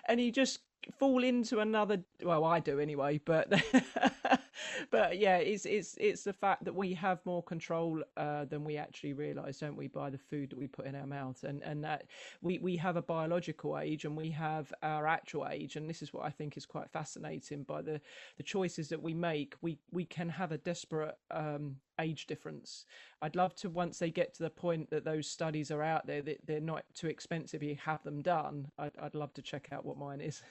and 0.08 0.20
you 0.20 0.32
just 0.32 0.60
fall 0.98 1.22
into 1.22 1.60
another 1.60 2.02
well 2.24 2.44
i 2.44 2.58
do 2.58 2.80
anyway 2.80 3.16
but 3.24 3.52
but 4.90 5.18
yeah 5.18 5.36
it's 5.36 5.66
it's 5.66 5.96
it's 5.98 6.24
the 6.24 6.32
fact 6.32 6.64
that 6.64 6.74
we 6.74 6.92
have 6.94 7.24
more 7.24 7.42
control 7.42 8.02
uh, 8.16 8.44
than 8.44 8.64
we 8.64 8.76
actually 8.76 9.12
realize 9.12 9.58
don't 9.58 9.76
we 9.76 9.88
by 9.88 10.10
the 10.10 10.18
food 10.18 10.50
that 10.50 10.58
we 10.58 10.66
put 10.66 10.86
in 10.86 10.94
our 10.94 11.06
mouths, 11.06 11.44
and 11.44 11.62
and 11.62 11.82
that 11.84 12.04
we 12.40 12.58
we 12.58 12.76
have 12.76 12.96
a 12.96 13.02
biological 13.02 13.78
age 13.78 14.04
and 14.04 14.16
we 14.16 14.30
have 14.30 14.72
our 14.82 15.06
actual 15.06 15.46
age 15.48 15.76
and 15.76 15.88
this 15.88 16.02
is 16.02 16.12
what 16.12 16.24
i 16.24 16.30
think 16.30 16.56
is 16.56 16.66
quite 16.66 16.90
fascinating 16.90 17.62
by 17.62 17.82
the 17.82 18.00
the 18.36 18.42
choices 18.42 18.88
that 18.88 19.02
we 19.02 19.14
make 19.14 19.54
we 19.60 19.78
we 19.90 20.04
can 20.04 20.28
have 20.28 20.52
a 20.52 20.58
desperate 20.58 21.16
um, 21.30 21.76
age 21.98 22.26
difference. 22.26 22.84
I'd 23.20 23.36
love 23.36 23.54
to 23.56 23.70
once 23.70 23.98
they 23.98 24.10
get 24.10 24.34
to 24.34 24.42
the 24.42 24.50
point 24.50 24.90
that 24.90 25.04
those 25.04 25.28
studies 25.28 25.70
are 25.70 25.82
out 25.82 26.06
there 26.06 26.22
that 26.22 26.46
they're 26.46 26.60
not 26.60 26.84
too 26.94 27.06
expensive. 27.06 27.62
You 27.62 27.76
have 27.84 28.02
them 28.02 28.22
done. 28.22 28.68
I'd, 28.78 28.92
I'd 29.00 29.14
love 29.14 29.32
to 29.34 29.42
check 29.42 29.68
out 29.72 29.84
what 29.84 29.98
mine 29.98 30.20
is. 30.20 30.42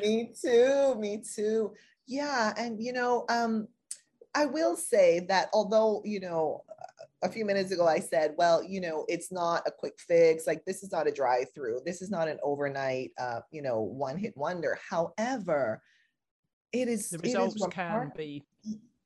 me 0.00 0.32
too. 0.40 0.94
Me 0.98 1.22
too. 1.22 1.72
Yeah, 2.06 2.52
and 2.56 2.82
you 2.82 2.92
know, 2.92 3.24
um, 3.28 3.68
I 4.34 4.46
will 4.46 4.76
say 4.76 5.20
that 5.28 5.48
although 5.52 6.02
you 6.04 6.20
know 6.20 6.64
a 7.22 7.28
few 7.28 7.44
minutes 7.44 7.70
ago 7.70 7.86
I 7.86 8.00
said, 8.00 8.34
well, 8.36 8.64
you 8.64 8.80
know, 8.80 9.04
it's 9.08 9.30
not 9.30 9.62
a 9.66 9.70
quick 9.70 9.94
fix. 9.98 10.46
Like 10.46 10.64
this 10.64 10.82
is 10.82 10.90
not 10.90 11.06
a 11.06 11.12
drive 11.12 11.46
through. 11.54 11.80
This 11.86 12.02
is 12.02 12.10
not 12.10 12.28
an 12.28 12.38
overnight, 12.42 13.12
uh, 13.18 13.40
you 13.52 13.62
know, 13.62 13.80
one 13.80 14.18
hit 14.18 14.36
wonder. 14.36 14.78
However, 14.90 15.80
it 16.72 16.88
is 16.88 17.10
the 17.10 17.18
results 17.18 17.64
can 17.70 18.12
be 18.16 18.42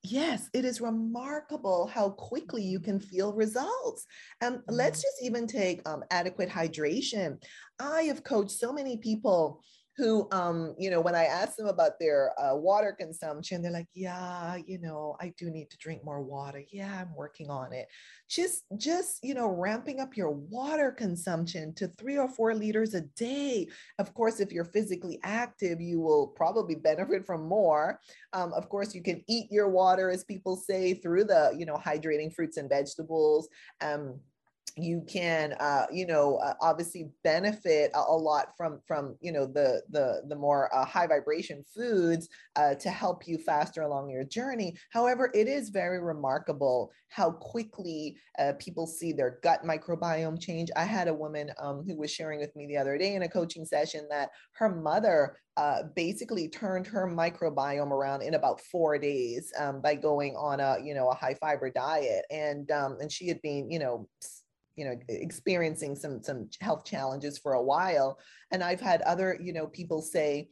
Yes, 0.08 0.48
it 0.52 0.64
is 0.64 0.80
remarkable 0.80 1.88
how 1.88 2.10
quickly 2.10 2.62
you 2.62 2.78
can 2.78 3.00
feel 3.00 3.32
results. 3.32 4.06
And 4.40 4.60
let's 4.68 5.00
mm. 5.00 5.02
just 5.02 5.22
even 5.22 5.48
take 5.48 5.86
um, 5.88 6.04
adequate 6.12 6.48
hydration. 6.48 7.42
I 7.80 8.02
have 8.02 8.22
coached 8.22 8.52
so 8.52 8.72
many 8.72 8.98
people 8.98 9.60
who, 9.96 10.28
um, 10.30 10.74
you 10.78 10.90
know, 10.90 11.00
when 11.00 11.14
I 11.14 11.24
ask 11.24 11.56
them 11.56 11.68
about 11.68 11.98
their 11.98 12.32
uh, 12.38 12.54
water 12.54 12.92
consumption, 12.92 13.62
they're 13.62 13.72
like, 13.72 13.88
yeah, 13.94 14.56
you 14.66 14.78
know, 14.78 15.16
I 15.20 15.32
do 15.38 15.50
need 15.50 15.70
to 15.70 15.78
drink 15.78 16.04
more 16.04 16.22
water. 16.22 16.62
Yeah, 16.70 17.00
I'm 17.00 17.14
working 17.14 17.48
on 17.48 17.72
it. 17.72 17.86
Just, 18.28 18.64
just, 18.76 19.20
you 19.22 19.32
know, 19.32 19.48
ramping 19.48 20.00
up 20.00 20.16
your 20.16 20.30
water 20.30 20.92
consumption 20.92 21.72
to 21.76 21.88
three 21.88 22.18
or 22.18 22.28
four 22.28 22.54
liters 22.54 22.92
a 22.92 23.02
day. 23.16 23.68
Of 23.98 24.12
course, 24.12 24.38
if 24.38 24.52
you're 24.52 24.64
physically 24.64 25.18
active, 25.22 25.80
you 25.80 26.00
will 26.00 26.26
probably 26.26 26.74
benefit 26.74 27.24
from 27.24 27.46
more. 27.46 27.98
Um, 28.34 28.52
of 28.52 28.68
course, 28.68 28.94
you 28.94 29.02
can 29.02 29.22
eat 29.28 29.50
your 29.50 29.70
water, 29.70 30.10
as 30.10 30.24
people 30.24 30.56
say, 30.56 30.92
through 30.92 31.24
the, 31.24 31.54
you 31.56 31.64
know, 31.64 31.76
hydrating 31.76 32.34
fruits 32.34 32.58
and 32.58 32.68
vegetables. 32.68 33.48
Um, 33.80 34.20
you 34.76 35.02
can 35.08 35.54
uh, 35.54 35.86
you 35.90 36.06
know 36.06 36.36
uh, 36.36 36.54
obviously 36.60 37.08
benefit 37.24 37.90
a, 37.94 37.98
a, 37.98 38.16
lot 38.16 38.48
from 38.56 38.80
from 38.86 39.16
you 39.20 39.32
know 39.32 39.46
the 39.46 39.82
the 39.90 40.22
the 40.28 40.36
more 40.36 40.74
uh, 40.74 40.84
high 40.84 41.06
vibration 41.06 41.64
foods 41.74 42.28
uh, 42.56 42.74
to 42.74 42.90
help 42.90 43.26
you 43.26 43.38
faster 43.38 43.82
along 43.82 44.10
your 44.10 44.24
journey. 44.24 44.76
However 44.90 45.30
it 45.34 45.48
is 45.48 45.70
very 45.70 46.00
remarkable 46.02 46.90
how 47.08 47.30
quickly 47.30 48.16
uh, 48.38 48.52
people 48.58 48.86
see 48.86 49.12
their 49.12 49.38
gut 49.42 49.64
microbiome 49.64 50.40
change. 50.40 50.70
I 50.76 50.84
had 50.84 51.08
a 51.08 51.14
woman 51.14 51.50
um, 51.58 51.84
who 51.86 51.96
was 51.96 52.12
sharing 52.12 52.40
with 52.40 52.54
me 52.54 52.66
the 52.66 52.76
other 52.76 52.98
day 52.98 53.14
in 53.14 53.22
a 53.22 53.28
coaching 53.28 53.64
session 53.64 54.06
that 54.10 54.30
her 54.52 54.74
mother 54.74 55.38
uh, 55.56 55.84
basically 55.94 56.48
turned 56.48 56.86
her 56.86 57.06
microbiome 57.06 57.90
around 57.90 58.22
in 58.22 58.34
about 58.34 58.60
four 58.60 58.98
days 58.98 59.50
um, 59.58 59.80
by 59.80 59.94
going 59.94 60.36
on 60.36 60.60
a 60.60 60.76
you 60.84 60.94
know 60.94 61.08
a 61.08 61.14
high 61.14 61.34
fiber 61.34 61.70
diet. 61.70 62.26
And 62.30 62.70
um, 62.70 62.98
and 63.00 63.10
she 63.10 63.28
had 63.28 63.40
been 63.40 63.70
you 63.70 63.78
know 63.78 64.06
you 64.76 64.84
know 64.84 64.94
experiencing 65.08 65.96
some 65.96 66.22
some 66.22 66.48
health 66.60 66.84
challenges 66.84 67.38
for 67.38 67.54
a 67.54 67.62
while. 67.62 68.18
And 68.52 68.62
i've 68.62 68.80
had 68.80 69.02
other 69.02 69.38
you 69.42 69.52
know 69.52 69.66
people 69.66 70.02
say 70.02 70.48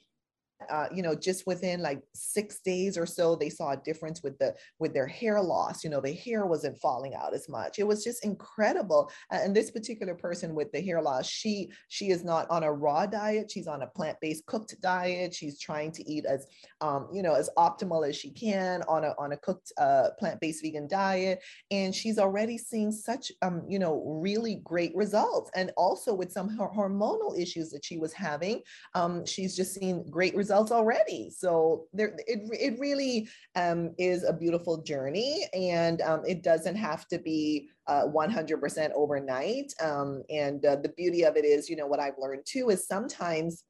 uh, 0.71 0.87
you 0.95 1.03
know, 1.03 1.15
just 1.15 1.47
within 1.47 1.81
like 1.81 2.01
six 2.15 2.61
days 2.61 2.97
or 2.97 3.07
so, 3.07 3.37
they 3.37 3.51
saw 3.51 3.73
a 3.73 3.77
difference 3.77 4.23
with 4.23 4.39
the 4.39 4.55
with 4.79 4.95
their 4.95 5.07
hair 5.07 5.41
loss. 5.41 5.85
You 5.85 5.91
know, 5.91 6.01
the 6.01 6.13
hair 6.13 6.47
wasn't 6.47 6.79
falling 6.79 7.15
out 7.15 7.35
as 7.35 7.49
much. 7.49 7.79
It 7.79 7.87
was 7.87 8.05
just 8.05 8.25
incredible. 8.25 9.11
And 9.31 9.55
this 9.55 9.71
particular 9.71 10.15
person 10.15 10.55
with 10.55 10.71
the 10.73 10.81
hair 10.81 11.03
loss, 11.03 11.29
she 11.29 11.71
she 11.89 12.11
is 12.11 12.25
not 12.25 12.49
on 12.51 12.63
a 12.63 12.73
raw 12.73 13.07
diet. 13.07 13.51
She's 13.51 13.67
on 13.67 13.83
a 13.83 13.87
plant 13.89 14.17
based 14.21 14.47
cooked 14.47 14.75
diet. 14.81 15.35
She's 15.35 15.59
trying 15.59 15.93
to 15.93 16.11
eat 16.11 16.25
as 16.25 16.47
um, 16.81 17.09
you 17.13 17.23
know 17.23 17.35
as 17.35 17.51
optimal 17.59 18.09
as 18.09 18.17
she 18.17 18.31
can 18.31 18.83
on 18.89 19.05
a 19.05 19.15
on 19.19 19.33
a 19.33 19.37
cooked 19.39 19.73
uh, 19.79 20.11
plant 20.19 20.41
based 20.41 20.63
vegan 20.63 20.89
diet, 20.89 21.41
and 21.71 21.95
she's 21.95 22.19
already 22.19 22.59
seeing 22.59 22.93
such 22.93 23.33
um, 23.43 23.63
you 23.69 23.79
know 23.79 24.03
really 24.07 24.61
great 24.65 24.95
results. 24.95 25.51
And 25.55 25.73
also 25.77 26.15
with 26.15 26.33
some 26.33 26.57
hormonal 26.57 27.39
issues 27.39 27.71
that 27.71 27.85
she 27.85 27.99
was 27.99 28.13
having, 28.13 28.63
um, 28.95 29.27
she's 29.27 29.57
just 29.57 29.75
seen 29.75 30.09
great 30.11 30.35
results 30.35 30.44
results 30.45 30.71
already. 30.71 31.31
So 31.31 31.87
there, 31.95 32.15
it, 32.27 32.41
it 32.53 32.79
really 32.79 33.29
um, 33.57 33.95
is 33.97 34.25
a 34.25 34.33
beautiful 34.33 34.83
journey 34.83 35.47
and 35.55 36.03
um, 36.03 36.21
it 36.29 36.43
doesn't 36.43 36.77
have 36.77 37.09
to 37.09 37.19
be 37.19 37.71
uh, 37.87 38.03
100% 38.09 38.91
overnight. 38.95 39.73
Um, 39.81 40.23
and 40.29 40.65
uh, 40.67 40.77
the 40.77 40.91
beauty 40.91 41.25
of 41.25 41.37
it 41.37 41.47
is, 41.47 41.71
you 41.71 41.77
know, 41.77 41.87
what 41.87 41.99
I've 41.99 42.19
learned 42.19 42.43
too 42.45 42.69
is 42.69 42.87
sometimes 42.87 43.65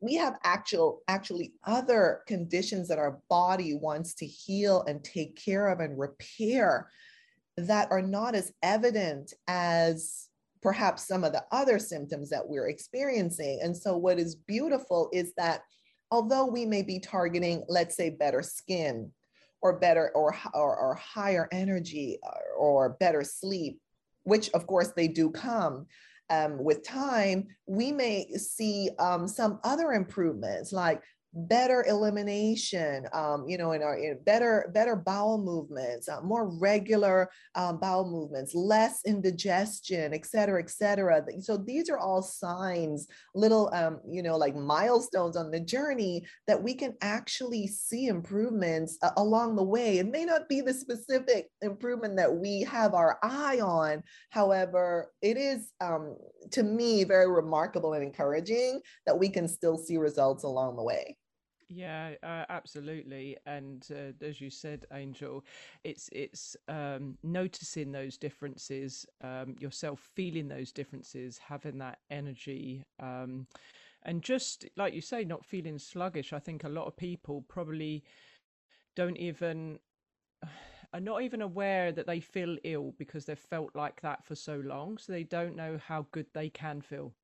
we 0.00 0.14
have 0.14 0.38
actual 0.44 1.00
actually 1.08 1.54
other 1.64 2.20
conditions 2.28 2.86
that 2.86 3.00
our 3.00 3.18
body 3.28 3.74
wants 3.74 4.14
to 4.14 4.26
heal 4.26 4.84
and 4.86 5.02
take 5.02 5.34
care 5.34 5.66
of 5.66 5.80
and 5.80 5.98
repair 5.98 6.88
that 7.56 7.90
are 7.90 8.02
not 8.02 8.36
as 8.36 8.52
evident 8.62 9.32
as 9.48 10.28
perhaps 10.66 11.06
some 11.06 11.22
of 11.22 11.30
the 11.30 11.44
other 11.52 11.78
symptoms 11.78 12.28
that 12.28 12.42
we're 12.44 12.68
experiencing. 12.68 13.60
And 13.62 13.76
so, 13.76 13.96
what 13.96 14.18
is 14.18 14.34
beautiful 14.34 15.08
is 15.12 15.32
that 15.36 15.60
although 16.10 16.44
we 16.44 16.66
may 16.66 16.82
be 16.82 16.98
targeting, 16.98 17.64
let's 17.68 17.94
say, 17.94 18.10
better 18.10 18.42
skin 18.42 19.12
or 19.62 19.78
better 19.78 20.10
or, 20.16 20.36
or, 20.54 20.76
or 20.76 20.96
higher 20.96 21.48
energy 21.52 22.18
or, 22.20 22.40
or 22.58 22.96
better 22.98 23.22
sleep, 23.22 23.78
which 24.24 24.50
of 24.54 24.66
course 24.66 24.90
they 24.96 25.06
do 25.06 25.30
come. 25.30 25.86
Um, 26.30 26.58
with 26.58 26.82
time, 26.82 27.46
we 27.68 27.92
may 27.92 28.26
see 28.32 28.90
um, 28.98 29.28
some 29.28 29.60
other 29.62 29.92
improvements 29.92 30.72
like 30.72 31.00
better 31.36 31.84
elimination, 31.86 33.06
um, 33.12 33.44
you 33.46 33.58
know, 33.58 33.72
in 33.72 33.82
our 33.82 33.96
in 33.98 34.18
better 34.24 34.70
better 34.72 34.96
bowel 34.96 35.36
movements, 35.36 36.08
uh, 36.08 36.20
more 36.22 36.48
regular 36.58 37.28
um, 37.54 37.78
bowel 37.78 38.10
movements, 38.10 38.54
less 38.54 39.02
indigestion, 39.04 40.14
et 40.14 40.24
cetera, 40.24 40.62
et 40.62 40.70
cetera. 40.70 41.22
So 41.40 41.58
these 41.58 41.90
are 41.90 41.98
all 41.98 42.22
signs, 42.22 43.06
little, 43.34 43.70
um, 43.74 44.00
you 44.08 44.22
know, 44.22 44.36
like 44.36 44.56
milestones 44.56 45.36
on 45.36 45.50
the 45.50 45.60
journey 45.60 46.24
that 46.46 46.62
we 46.62 46.74
can 46.74 46.94
actually 47.02 47.66
see 47.66 48.06
improvements 48.06 48.96
uh, 49.02 49.10
along 49.18 49.56
the 49.56 49.62
way. 49.62 49.98
It 49.98 50.10
may 50.10 50.24
not 50.24 50.48
be 50.48 50.62
the 50.62 50.72
specific 50.72 51.50
improvement 51.60 52.16
that 52.16 52.34
we 52.34 52.62
have 52.62 52.94
our 52.94 53.18
eye 53.22 53.60
on. 53.60 54.02
However, 54.30 55.12
it 55.20 55.36
is 55.36 55.70
um, 55.82 56.16
to 56.52 56.62
me 56.62 57.04
very 57.04 57.30
remarkable 57.30 57.92
and 57.92 58.02
encouraging 58.02 58.80
that 59.04 59.18
we 59.18 59.28
can 59.28 59.46
still 59.48 59.76
see 59.76 59.98
results 59.98 60.44
along 60.44 60.76
the 60.76 60.82
way. 60.82 61.18
Yeah, 61.68 62.12
uh, 62.22 62.44
absolutely. 62.48 63.36
And 63.44 63.84
uh, 63.90 64.24
as 64.24 64.40
you 64.40 64.50
said, 64.50 64.86
Angel, 64.92 65.44
it's 65.82 66.08
it's 66.12 66.56
um, 66.68 67.18
noticing 67.24 67.90
those 67.90 68.16
differences, 68.16 69.04
um, 69.22 69.56
yourself 69.58 69.98
feeling 70.14 70.46
those 70.46 70.70
differences, 70.70 71.38
having 71.38 71.78
that 71.78 71.98
energy, 72.08 72.84
um, 73.00 73.48
and 74.04 74.22
just 74.22 74.66
like 74.76 74.94
you 74.94 75.00
say, 75.00 75.24
not 75.24 75.44
feeling 75.46 75.78
sluggish. 75.78 76.32
I 76.32 76.40
think 76.40 76.64
a 76.64 76.68
lot 76.68 76.86
of 76.86 76.96
people 76.96 77.44
probably 77.48 78.04
don't 78.96 79.18
even 79.18 79.78
are 80.94 81.00
not 81.00 81.22
even 81.22 81.42
aware 81.42 81.92
that 81.92 82.06
they 82.06 82.20
feel 82.20 82.56
ill 82.64 82.94
because 82.98 83.26
they've 83.26 83.38
felt 83.38 83.74
like 83.76 84.02
that 84.02 84.24
for 84.24 84.34
so 84.36 84.56
long, 84.64 84.98
so 84.98 85.12
they 85.12 85.24
don't 85.24 85.56
know 85.56 85.78
how 85.86 86.06
good 86.12 86.26
they 86.34 86.50
can 86.50 86.80
feel. 86.82 87.14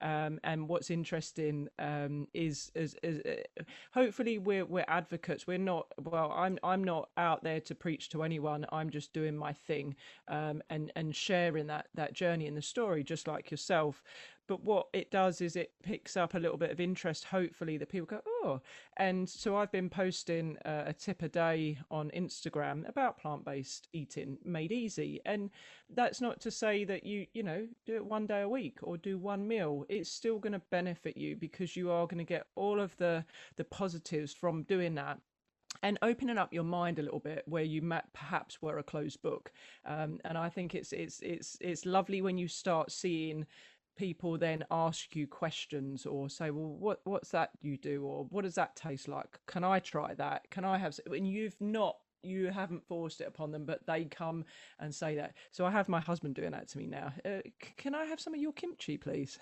Um, 0.00 0.38
and 0.44 0.68
what's 0.68 0.90
interesting 0.90 1.68
um, 1.78 2.28
is, 2.34 2.70
is, 2.74 2.96
is 3.02 3.20
uh, 3.26 3.62
hopefully 3.92 4.38
we're 4.38 4.64
we're 4.64 4.84
advocates. 4.88 5.46
We're 5.46 5.58
not 5.58 5.86
well. 6.02 6.32
I'm 6.34 6.58
I'm 6.62 6.84
not 6.84 7.10
out 7.16 7.42
there 7.42 7.60
to 7.60 7.74
preach 7.74 8.08
to 8.10 8.22
anyone. 8.22 8.66
I'm 8.70 8.90
just 8.90 9.12
doing 9.12 9.36
my 9.36 9.52
thing 9.52 9.96
um, 10.28 10.62
and 10.70 10.92
and 10.96 11.14
sharing 11.14 11.66
that 11.68 11.88
that 11.94 12.12
journey 12.12 12.46
and 12.46 12.56
the 12.56 12.62
story, 12.62 13.02
just 13.02 13.26
like 13.26 13.50
yourself. 13.50 14.02
But 14.48 14.64
what 14.64 14.88
it 14.92 15.10
does 15.10 15.40
is 15.40 15.54
it 15.54 15.72
picks 15.82 16.16
up 16.16 16.34
a 16.34 16.38
little 16.38 16.56
bit 16.56 16.70
of 16.70 16.80
interest 16.80 17.24
hopefully 17.24 17.76
that 17.76 17.88
people 17.88 18.06
go 18.06 18.20
oh. 18.26 18.60
And 18.96 19.28
so 19.28 19.56
i've 19.56 19.70
been 19.70 19.90
posting 19.90 20.56
uh, 20.64 20.84
a 20.86 20.92
tip 20.92 21.22
a 21.22 21.28
day 21.28 21.78
on 21.90 22.10
instagram 22.16 22.88
about 22.88 23.18
plant-based 23.18 23.88
eating 23.92 24.38
made 24.44 24.72
easy. 24.72 25.20
And 25.24 25.50
that's 25.94 26.20
not 26.20 26.40
to 26.42 26.50
say 26.50 26.84
that 26.84 27.04
you 27.04 27.26
you 27.32 27.42
know 27.42 27.66
do 27.86 27.96
it 27.96 28.04
one 28.04 28.26
day 28.26 28.42
a 28.42 28.48
week 28.48 28.78
or 28.82 28.96
do 28.96 29.18
one 29.18 29.46
meal. 29.46 29.84
It's 29.88 30.10
still 30.10 30.38
going 30.38 30.52
to 30.52 30.62
benefit 30.70 31.16
you 31.16 31.36
because 31.36 31.76
you 31.76 31.90
are 31.90 32.06
going 32.06 32.18
to 32.18 32.24
get 32.24 32.46
all 32.56 32.80
of 32.80 32.96
the 32.96 33.24
the 33.56 33.64
positives 33.64 34.32
from 34.32 34.62
doing 34.64 34.94
that 34.96 35.20
and 35.82 35.98
opening 36.02 36.38
up 36.38 36.52
your 36.52 36.64
mind 36.64 36.98
a 36.98 37.02
little 37.02 37.20
bit 37.20 37.42
where 37.46 37.62
you 37.62 37.82
perhaps 38.12 38.60
were 38.60 38.78
a 38.78 38.82
closed 38.82 39.22
book. 39.22 39.52
Um, 39.84 40.18
and 40.24 40.36
i 40.36 40.48
think 40.48 40.74
it's 40.74 40.92
it's 40.92 41.20
it's 41.20 41.56
it's 41.60 41.86
lovely 41.86 42.22
when 42.22 42.38
you 42.38 42.48
start 42.48 42.90
seeing 42.90 43.46
people 43.98 44.38
then 44.38 44.64
ask 44.70 45.14
you 45.16 45.26
questions 45.26 46.06
or 46.06 46.30
say 46.30 46.50
well 46.50 46.76
what 46.78 47.00
what's 47.04 47.30
that 47.30 47.50
you 47.60 47.76
do? 47.76 48.04
or 48.04 48.24
what 48.30 48.44
does 48.44 48.54
that 48.54 48.76
taste 48.76 49.08
like? 49.08 49.38
Can 49.46 49.64
i 49.64 49.78
try 49.80 50.14
that? 50.14 50.48
Can 50.50 50.64
i 50.64 50.78
have 50.78 50.98
and 51.06 51.28
you've 51.28 51.60
not 51.60 51.96
you 52.22 52.46
haven't 52.48 52.86
forced 52.86 53.20
it 53.20 53.28
upon 53.28 53.50
them 53.50 53.64
but 53.64 53.86
they 53.86 54.04
come 54.04 54.44
and 54.78 54.94
say 54.94 55.16
that. 55.16 55.34
So 55.50 55.66
i 55.66 55.70
have 55.70 55.88
my 55.88 56.00
husband 56.00 56.36
doing 56.36 56.52
that 56.52 56.68
to 56.68 56.78
me 56.78 56.86
now. 56.86 57.12
Uh, 57.24 57.40
can 57.76 57.94
i 57.94 58.04
have 58.04 58.20
some 58.20 58.34
of 58.34 58.40
your 58.40 58.52
kimchi 58.52 58.96
please 58.96 59.38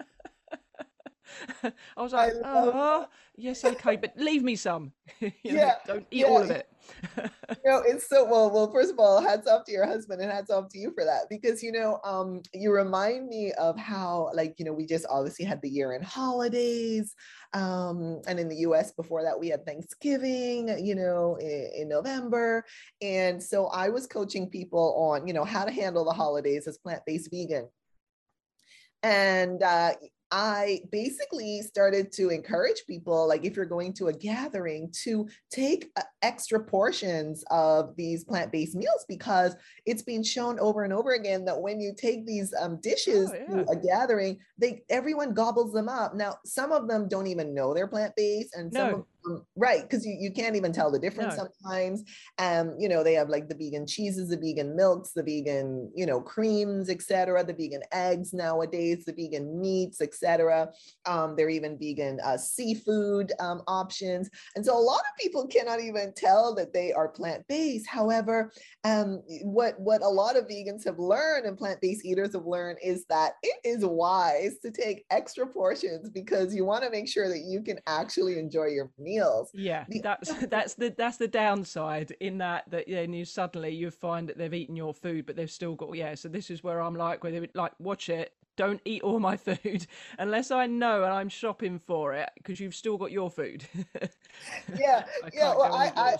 I 1.62 2.02
was 2.02 2.12
like, 2.12 2.32
I 2.32 2.40
oh, 2.44 3.06
yes, 3.36 3.64
okay, 3.64 3.96
but 3.96 4.12
leave 4.16 4.42
me 4.42 4.56
some. 4.56 4.92
yeah, 5.42 5.74
know, 5.86 5.94
don't 5.94 6.06
eat 6.10 6.20
yeah. 6.20 6.26
all 6.26 6.42
of 6.42 6.50
it. 6.50 6.68
you 7.16 7.22
know, 7.64 7.82
it's 7.86 8.08
so 8.08 8.24
well. 8.24 8.50
Well, 8.50 8.70
first 8.70 8.92
of 8.92 8.98
all, 8.98 9.20
hats 9.20 9.48
off 9.48 9.64
to 9.64 9.72
your 9.72 9.86
husband 9.86 10.20
and 10.20 10.30
hats 10.30 10.50
off 10.50 10.68
to 10.70 10.78
you 10.78 10.92
for 10.92 11.04
that 11.04 11.28
because 11.28 11.62
you 11.62 11.72
know, 11.72 12.00
um, 12.04 12.42
you 12.52 12.72
remind 12.72 13.28
me 13.28 13.52
of 13.52 13.78
how, 13.78 14.30
like, 14.34 14.54
you 14.58 14.64
know, 14.64 14.72
we 14.72 14.86
just 14.86 15.06
obviously 15.10 15.44
had 15.44 15.60
the 15.62 15.70
year-end 15.70 16.04
holidays, 16.04 17.14
um, 17.52 18.20
and 18.26 18.38
in 18.38 18.48
the 18.48 18.56
U.S. 18.56 18.92
before 18.92 19.22
that 19.22 19.38
we 19.38 19.48
had 19.48 19.66
Thanksgiving, 19.66 20.84
you 20.84 20.94
know, 20.94 21.36
in, 21.36 21.70
in 21.76 21.88
November, 21.88 22.64
and 23.02 23.42
so 23.42 23.66
I 23.66 23.88
was 23.88 24.06
coaching 24.06 24.48
people 24.48 24.94
on, 24.96 25.26
you 25.26 25.32
know, 25.32 25.44
how 25.44 25.64
to 25.64 25.72
handle 25.72 26.04
the 26.04 26.12
holidays 26.12 26.66
as 26.66 26.78
plant-based 26.78 27.30
vegan 27.30 27.68
and 29.02 29.62
uh, 29.62 29.92
I 30.30 30.80
basically 30.92 31.62
started 31.62 32.12
to 32.12 32.28
encourage 32.28 32.84
people, 32.86 33.26
like 33.26 33.44
if 33.44 33.56
you're 33.56 33.64
going 33.64 33.94
to 33.94 34.08
a 34.08 34.12
gathering, 34.12 34.92
to 35.04 35.28
take 35.50 35.90
uh, 35.96 36.02
extra 36.22 36.62
portions 36.62 37.44
of 37.50 37.96
these 37.96 38.24
plant-based 38.24 38.74
meals 38.74 39.04
because 39.08 39.56
it's 39.86 40.02
been 40.02 40.22
shown 40.22 40.58
over 40.58 40.84
and 40.84 40.92
over 40.92 41.12
again 41.12 41.44
that 41.46 41.60
when 41.60 41.80
you 41.80 41.94
take 41.96 42.26
these 42.26 42.52
um, 42.60 42.78
dishes 42.80 43.30
oh, 43.32 43.34
yeah. 43.34 43.62
to 43.64 43.70
a 43.70 43.76
gathering, 43.76 44.38
they 44.58 44.82
everyone 44.90 45.32
gobbles 45.32 45.72
them 45.72 45.88
up. 45.88 46.14
Now, 46.14 46.38
some 46.44 46.72
of 46.72 46.88
them 46.88 47.08
don't 47.08 47.26
even 47.26 47.54
know 47.54 47.72
they're 47.72 47.86
plant-based, 47.86 48.54
and 48.54 48.72
some 48.72 49.06
of 49.30 49.42
right 49.56 49.82
because 49.82 50.04
you, 50.04 50.16
you 50.18 50.30
can't 50.30 50.56
even 50.56 50.72
tell 50.72 50.90
the 50.90 50.98
difference 50.98 51.36
no. 51.36 51.48
sometimes. 51.62 52.04
Um 52.38 52.74
you 52.78 52.88
know 52.88 53.02
they 53.02 53.14
have 53.14 53.28
like 53.28 53.48
the 53.48 53.54
vegan 53.54 53.86
cheeses 53.86 54.28
the 54.28 54.36
vegan 54.36 54.76
milks 54.76 55.12
the 55.12 55.22
vegan 55.22 55.90
you 55.94 56.06
know 56.06 56.20
creams 56.20 56.90
etc 56.90 57.44
the 57.44 57.52
vegan 57.52 57.82
eggs 57.92 58.32
nowadays 58.32 59.04
the 59.04 59.12
vegan 59.12 59.60
meats 59.60 60.00
etc 60.00 60.70
um 61.06 61.34
they're 61.36 61.48
even 61.48 61.78
vegan 61.78 62.18
uh, 62.24 62.36
seafood 62.36 63.32
um, 63.40 63.62
options. 63.66 64.30
And 64.56 64.64
so 64.64 64.76
a 64.76 64.80
lot 64.80 65.00
of 65.00 65.18
people 65.18 65.46
cannot 65.46 65.80
even 65.80 66.12
tell 66.16 66.54
that 66.54 66.72
they 66.72 66.92
are 66.92 67.08
plant-based. 67.08 67.86
However 67.86 68.52
um 68.84 69.22
what 69.42 69.78
what 69.80 70.02
a 70.02 70.08
lot 70.08 70.36
of 70.36 70.46
vegans 70.46 70.84
have 70.84 70.98
learned 70.98 71.46
and 71.46 71.58
plant-based 71.58 72.04
eaters 72.04 72.32
have 72.34 72.46
learned 72.46 72.78
is 72.82 73.04
that 73.06 73.32
it 73.42 73.58
is 73.64 73.84
wise 73.84 74.58
to 74.62 74.70
take 74.70 75.04
extra 75.10 75.46
portions 75.46 76.10
because 76.10 76.54
you 76.54 76.64
want 76.64 76.84
to 76.84 76.90
make 76.90 77.08
sure 77.08 77.28
that 77.28 77.44
you 77.46 77.62
can 77.62 77.78
actually 77.86 78.38
enjoy 78.38 78.66
your 78.66 78.90
meal 78.98 79.17
meals. 79.18 79.50
Yeah, 79.54 79.84
that's 80.02 80.32
that's 80.46 80.74
the 80.74 80.94
that's 80.96 81.16
the 81.16 81.28
downside 81.28 82.14
in 82.20 82.38
that 82.38 82.70
that 82.70 82.84
then 82.88 83.12
you 83.12 83.24
suddenly 83.24 83.70
you 83.70 83.90
find 83.90 84.28
that 84.28 84.38
they've 84.38 84.54
eaten 84.54 84.76
your 84.76 84.94
food, 84.94 85.26
but 85.26 85.36
they've 85.36 85.50
still 85.50 85.74
got 85.74 85.94
yeah. 85.94 86.14
So 86.14 86.28
this 86.28 86.50
is 86.50 86.62
where 86.62 86.80
I'm 86.80 86.94
like, 86.94 87.22
where 87.22 87.32
they 87.32 87.40
would 87.40 87.54
like 87.54 87.72
watch 87.78 88.08
it. 88.08 88.32
Don't 88.56 88.80
eat 88.84 89.02
all 89.02 89.20
my 89.20 89.36
food 89.48 89.86
unless 90.18 90.50
I 90.50 90.66
know 90.66 91.04
and 91.04 91.12
I'm 91.12 91.28
shopping 91.28 91.78
for 91.78 92.14
it 92.14 92.28
because 92.36 92.58
you've 92.58 92.74
still 92.74 92.96
got 92.96 93.12
your 93.12 93.30
food. 93.30 93.64
yeah, 94.78 95.04
yeah. 95.32 95.54
Well, 95.54 95.72
I, 95.72 95.92
I 95.96 96.16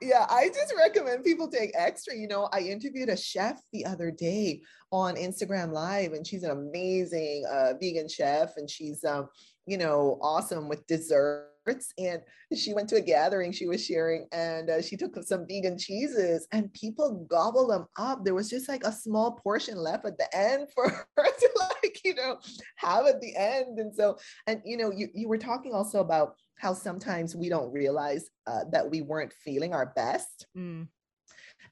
yeah, 0.00 0.26
I 0.28 0.48
just 0.48 0.74
recommend 0.76 1.24
people 1.24 1.48
take 1.48 1.72
extra. 1.74 2.16
You 2.16 2.28
know, 2.28 2.48
I 2.52 2.60
interviewed 2.60 3.08
a 3.08 3.16
chef 3.16 3.60
the 3.72 3.86
other 3.86 4.10
day 4.10 4.60
on 4.90 5.16
Instagram 5.16 5.72
Live, 5.72 6.12
and 6.12 6.26
she's 6.26 6.42
an 6.42 6.50
amazing 6.50 7.44
uh, 7.50 7.74
vegan 7.80 8.08
chef, 8.08 8.56
and 8.56 8.68
she's 8.68 9.04
um, 9.04 9.28
you 9.66 9.78
know, 9.78 10.18
awesome 10.20 10.68
with 10.68 10.86
dessert 10.86 11.50
and 11.98 12.20
she 12.54 12.74
went 12.74 12.88
to 12.88 12.96
a 12.96 13.00
gathering 13.00 13.50
she 13.50 13.66
was 13.66 13.84
sharing 13.84 14.26
and 14.32 14.68
uh, 14.68 14.82
she 14.82 14.96
took 14.96 15.16
some 15.22 15.46
vegan 15.48 15.78
cheeses 15.78 16.46
and 16.52 16.72
people 16.74 17.26
gobbled 17.30 17.70
them 17.70 17.86
up 17.96 18.24
there 18.24 18.34
was 18.34 18.50
just 18.50 18.68
like 18.68 18.84
a 18.84 18.92
small 18.92 19.32
portion 19.32 19.78
left 19.78 20.04
at 20.04 20.18
the 20.18 20.36
end 20.36 20.68
for 20.74 20.90
her 20.90 21.24
to 21.24 21.50
like 21.82 21.98
you 22.04 22.14
know 22.14 22.36
have 22.76 23.06
at 23.06 23.20
the 23.20 23.34
end 23.36 23.78
and 23.78 23.94
so 23.94 24.16
and 24.46 24.60
you 24.64 24.76
know 24.76 24.92
you, 24.92 25.08
you 25.14 25.28
were 25.28 25.38
talking 25.38 25.72
also 25.72 26.00
about 26.00 26.34
how 26.56 26.72
sometimes 26.72 27.34
we 27.34 27.48
don't 27.48 27.72
realize 27.72 28.30
uh, 28.46 28.60
that 28.70 28.88
we 28.88 29.00
weren't 29.00 29.32
feeling 29.32 29.72
our 29.72 29.92
best 29.94 30.46
mm. 30.56 30.86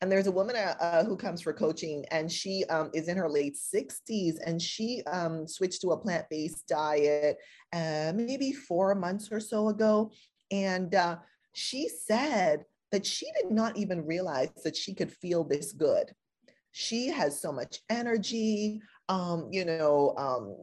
And 0.02 0.10
there's 0.10 0.26
a 0.26 0.32
woman 0.32 0.56
uh, 0.56 0.74
uh, 0.80 1.04
who 1.04 1.16
comes 1.16 1.40
for 1.40 1.52
coaching, 1.52 2.04
and 2.10 2.30
she 2.30 2.64
um, 2.64 2.90
is 2.92 3.06
in 3.06 3.16
her 3.16 3.28
late 3.28 3.56
60s, 3.56 4.34
and 4.44 4.60
she 4.60 5.00
um, 5.06 5.46
switched 5.46 5.80
to 5.82 5.92
a 5.92 5.96
plant 5.96 6.26
based 6.28 6.66
diet 6.66 7.36
uh, 7.72 8.12
maybe 8.12 8.52
four 8.52 8.96
months 8.96 9.28
or 9.30 9.38
so 9.38 9.68
ago. 9.68 10.10
And 10.50 10.92
uh, 10.96 11.18
she 11.52 11.88
said 11.88 12.64
that 12.90 13.06
she 13.06 13.26
did 13.40 13.52
not 13.52 13.76
even 13.76 14.04
realize 14.04 14.50
that 14.64 14.76
she 14.76 14.92
could 14.92 15.12
feel 15.12 15.44
this 15.44 15.72
good. 15.72 16.12
She 16.72 17.06
has 17.06 17.40
so 17.40 17.52
much 17.52 17.78
energy. 17.88 18.82
Um, 19.08 19.48
you 19.52 19.64
know, 19.64 20.14
um, 20.16 20.56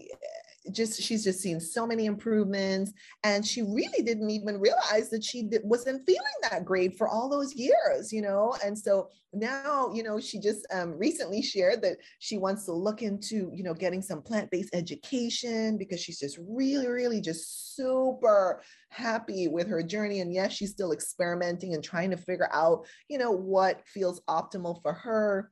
just 0.72 1.02
she's 1.02 1.24
just 1.24 1.40
seen 1.40 1.60
so 1.60 1.86
many 1.88 2.06
improvements. 2.06 2.92
And 3.24 3.46
she 3.46 3.62
really 3.62 4.04
didn't 4.04 4.30
even 4.30 4.60
realize 4.60 5.10
that 5.10 5.24
she 5.24 5.50
wasn't 5.64 6.06
feeling 6.06 6.22
that 6.44 6.66
great 6.66 6.98
for 6.98 7.08
all 7.08 7.30
those 7.30 7.54
years 7.56 8.12
you 8.12 8.22
know? 8.22 8.56
And 8.64 8.78
so 8.78 9.10
now 9.34 9.92
you 9.94 10.04
know 10.04 10.20
she 10.20 10.40
just 10.40 10.66
um, 10.74 10.98
recently 10.98 11.42
shared 11.42 11.82
that 11.84 11.98
she 12.20 12.38
wants 12.38 12.66
to 12.66 12.74
look 12.74 13.02
into 13.02 13.52
you 13.54 13.64
know 13.64 13.74
getting 13.74 14.02
some 14.02 14.22
plant-based 14.22 14.74
education 14.74 15.78
because 15.78 16.00
she's 16.00 16.20
just 16.20 16.40
really 16.48 16.88
really 16.88 17.22
just 17.22 17.76
super 17.76 18.62
happy 18.90 19.48
with 19.48 19.68
her 19.68 19.84
journey. 19.84 20.20
And 20.20 20.34
yes 20.34 20.54
she's 20.54 20.72
still 20.72 20.92
experimenting 20.92 21.74
and 21.74 21.84
trying 21.84 22.12
to 22.12 22.18
figure 22.18 22.50
out 22.52 22.86
you 23.08 23.18
know 23.18 23.32
what 23.32 23.82
feels 23.88 24.22
optimal 24.30 24.82
for 24.82 24.94
her. 24.94 25.52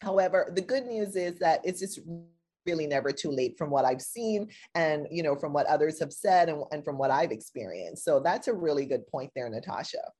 However, 0.00 0.52
the 0.54 0.60
good 0.60 0.84
news 0.84 1.16
is 1.16 1.38
that 1.38 1.60
it's 1.64 1.80
just 1.80 2.00
really 2.66 2.86
never 2.86 3.12
too 3.12 3.30
late 3.30 3.56
from 3.56 3.70
what 3.70 3.84
I've 3.84 4.02
seen 4.02 4.48
and, 4.74 5.06
you 5.10 5.22
know, 5.22 5.36
from 5.36 5.52
what 5.52 5.66
others 5.66 5.98
have 6.00 6.12
said 6.12 6.48
and, 6.48 6.62
and 6.72 6.84
from 6.84 6.98
what 6.98 7.10
I've 7.10 7.32
experienced. 7.32 8.04
So 8.04 8.20
that's 8.20 8.48
a 8.48 8.54
really 8.54 8.86
good 8.86 9.06
point 9.06 9.30
there, 9.34 9.48
Natasha. 9.48 10.12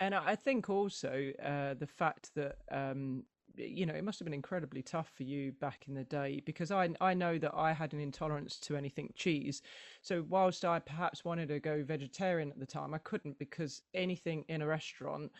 And 0.00 0.14
I 0.14 0.36
think 0.36 0.68
also 0.68 1.32
uh, 1.42 1.74
the 1.74 1.86
fact 1.86 2.30
that 2.34 2.56
um, 2.70 3.22
you 3.56 3.86
know 3.86 3.94
it 3.94 4.04
must 4.04 4.18
have 4.18 4.26
been 4.26 4.34
incredibly 4.34 4.82
tough 4.82 5.10
for 5.16 5.22
you 5.22 5.52
back 5.52 5.84
in 5.88 5.94
the 5.94 6.04
day 6.04 6.42
because 6.44 6.70
I 6.70 6.90
I 7.00 7.14
know 7.14 7.38
that 7.38 7.54
I 7.54 7.72
had 7.72 7.94
an 7.94 8.00
intolerance 8.00 8.58
to 8.60 8.76
anything 8.76 9.12
cheese. 9.16 9.62
So 10.02 10.24
whilst 10.28 10.64
I 10.64 10.78
perhaps 10.78 11.24
wanted 11.24 11.48
to 11.48 11.60
go 11.60 11.82
vegetarian 11.82 12.50
at 12.50 12.58
the 12.58 12.66
time, 12.66 12.94
I 12.94 12.98
couldn't 12.98 13.38
because 13.38 13.82
anything 13.94 14.44
in 14.48 14.62
a 14.62 14.66
restaurant 14.66 15.32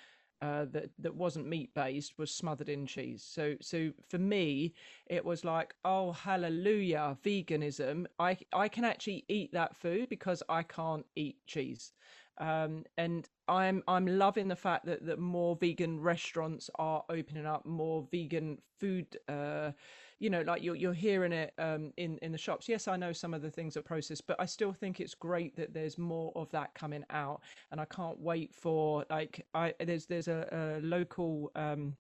uh, 0.43 0.67
that 0.73 0.91
that 0.99 1.15
wasn't 1.15 1.47
meat 1.47 1.75
based 1.75 2.19
was 2.19 2.31
smothered 2.31 2.69
in 2.69 2.87
cheese. 2.87 3.23
So 3.23 3.57
so 3.61 3.93
for 4.09 4.19
me, 4.19 4.75
it 5.07 5.25
was 5.25 5.45
like, 5.45 5.75
oh 5.85 6.13
hallelujah, 6.13 7.17
veganism. 7.25 8.07
I 8.19 8.39
I 8.53 8.69
can 8.69 8.85
actually 8.85 9.25
eat 9.29 9.53
that 9.53 9.77
food 9.77 10.09
because 10.09 10.43
I 10.49 10.63
can't 10.63 11.07
eat 11.15 11.39
cheese. 11.47 11.93
Um, 12.39 12.85
and 12.99 13.29
I'm 13.49 13.83
I'm 13.89 14.07
loving 14.07 14.49
the 14.49 14.57
fact 14.57 14.85
that 14.87 15.07
that 15.07 15.19
more 15.19 15.57
vegan 15.57 16.01
restaurants 16.01 16.69
are 16.77 17.05
opening 17.09 17.47
up, 17.47 17.65
more 17.65 18.07
vegan 18.11 18.59
food. 18.79 19.17
Uh, 19.29 19.73
you 20.19 20.31
know, 20.31 20.43
like 20.43 20.63
you're 20.63 20.77
you're 20.77 20.93
hearing 20.93 21.33
it 21.33 21.53
um, 21.59 21.93
in 21.97 22.19
in 22.19 22.33
the 22.33 22.39
shops. 22.39 22.69
Yes, 22.69 22.89
I 22.89 22.97
know 22.97 23.13
some 23.13 23.35
of 23.35 23.43
the 23.43 23.51
things 23.51 23.77
are 23.77 23.83
processed, 23.83 24.27
but 24.27 24.37
I 24.41 24.47
still 24.47 24.73
think 24.73 25.01
it's 25.01 25.15
great 25.15 25.57
that 25.57 25.75
there's 25.75 25.99
more 25.99 26.33
of 26.35 26.51
that 26.51 26.75
coming 26.75 27.05
out, 27.11 27.43
and 27.71 27.81
I 27.81 27.85
can't 27.87 28.19
wait 28.19 28.55
for 28.55 29.05
like 29.11 29.47
I 29.55 29.75
there's 29.81 30.07
there's 30.07 30.29
a, 30.29 30.79
a 30.81 30.81
local. 30.85 31.51
Um, 31.55 31.97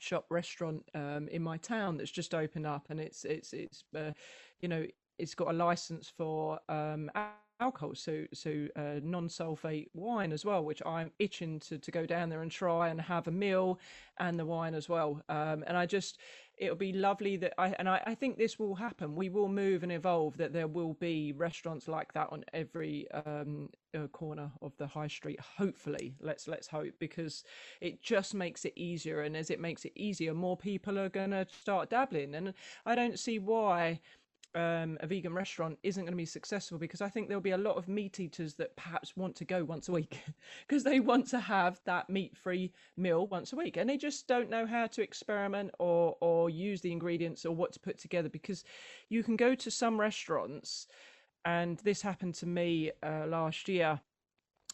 shop 0.00 0.26
restaurant 0.30 0.82
um, 0.96 1.28
in 1.28 1.40
my 1.40 1.56
town 1.58 1.96
that's 1.96 2.10
just 2.10 2.34
opened 2.34 2.66
up 2.66 2.86
and 2.90 2.98
it's 2.98 3.24
it's 3.24 3.52
it's 3.52 3.84
uh, 3.96 4.10
you 4.60 4.68
know 4.68 4.84
it's 5.16 5.32
got 5.32 5.48
a 5.48 5.52
license 5.52 6.08
for 6.08 6.58
um, 6.68 7.08
alcohol, 7.62 7.94
so 7.94 8.24
so 8.34 8.66
uh, 8.74 8.98
non-sulfate 9.02 9.86
wine 9.94 10.32
as 10.32 10.44
well, 10.44 10.64
which 10.64 10.82
I'm 10.84 11.12
itching 11.20 11.60
to, 11.60 11.78
to 11.78 11.90
go 11.92 12.04
down 12.04 12.28
there 12.28 12.42
and 12.42 12.50
try 12.50 12.88
and 12.88 13.00
have 13.00 13.28
a 13.28 13.30
meal 13.30 13.78
and 14.18 14.38
the 14.38 14.44
wine 14.44 14.74
as 14.74 14.88
well. 14.88 15.22
Um, 15.28 15.62
and 15.66 15.76
I 15.76 15.86
just 15.86 16.18
it'll 16.62 16.76
be 16.76 16.92
lovely 16.92 17.36
that 17.38 17.54
I 17.58 17.74
and 17.78 17.88
I, 17.88 18.00
I 18.06 18.14
think 18.14 18.38
this 18.38 18.58
will 18.58 18.76
happen. 18.76 19.16
We 19.16 19.28
will 19.28 19.48
move 19.48 19.82
and 19.82 19.90
evolve. 19.90 20.36
That 20.36 20.52
there 20.52 20.68
will 20.68 20.94
be 20.94 21.32
restaurants 21.32 21.88
like 21.88 22.12
that 22.14 22.28
on 22.30 22.44
every 22.52 23.10
um, 23.10 23.68
uh, 23.94 24.06
corner 24.06 24.52
of 24.62 24.72
the 24.78 24.86
high 24.86 25.08
street. 25.08 25.40
Hopefully, 25.40 26.14
let's 26.20 26.46
let's 26.46 26.68
hope 26.68 26.94
because 27.00 27.42
it 27.80 28.00
just 28.00 28.32
makes 28.32 28.64
it 28.64 28.74
easier. 28.76 29.22
And 29.22 29.36
as 29.36 29.50
it 29.50 29.60
makes 29.60 29.84
it 29.84 29.92
easier, 29.96 30.34
more 30.34 30.56
people 30.56 30.98
are 30.98 31.08
going 31.08 31.32
to 31.32 31.46
start 31.50 31.90
dabbling. 31.90 32.34
And 32.36 32.54
I 32.86 32.94
don't 32.94 33.18
see 33.18 33.40
why 33.40 34.00
um, 34.54 34.98
a 35.00 35.06
vegan 35.06 35.32
restaurant 35.32 35.78
isn't 35.82 36.04
going 36.04 36.12
to 36.12 36.16
be 36.16 36.26
successful 36.26 36.78
because 36.78 37.00
I 37.00 37.08
think 37.08 37.28
there'll 37.28 37.40
be 37.40 37.52
a 37.52 37.58
lot 37.58 37.76
of 37.76 37.88
meat 37.88 38.20
eaters 38.20 38.54
that 38.54 38.76
perhaps 38.76 39.16
want 39.16 39.34
to 39.36 39.44
go 39.44 39.64
once 39.64 39.88
a 39.88 39.92
week 39.92 40.20
because 40.66 40.84
they 40.84 41.00
want 41.00 41.26
to 41.28 41.40
have 41.40 41.80
that 41.84 42.10
meat 42.10 42.36
free 42.36 42.72
meal 42.96 43.26
once 43.26 43.52
a 43.52 43.56
week 43.56 43.76
and 43.76 43.88
they 43.88 43.96
just 43.96 44.28
don't 44.28 44.50
know 44.50 44.66
how 44.66 44.86
to 44.86 45.02
experiment 45.02 45.70
or 45.78 46.16
or 46.20 46.50
use 46.50 46.80
the 46.80 46.92
ingredients 46.92 47.46
or 47.46 47.54
what 47.54 47.72
to 47.72 47.80
put 47.80 47.98
together 47.98 48.28
because 48.28 48.64
you 49.08 49.22
can 49.22 49.36
go 49.36 49.54
to 49.54 49.70
some 49.70 49.98
restaurants 49.98 50.86
and 51.44 51.78
this 51.78 52.02
happened 52.02 52.34
to 52.36 52.46
me 52.46 52.92
uh, 53.02 53.26
last 53.26 53.68
year. 53.68 54.00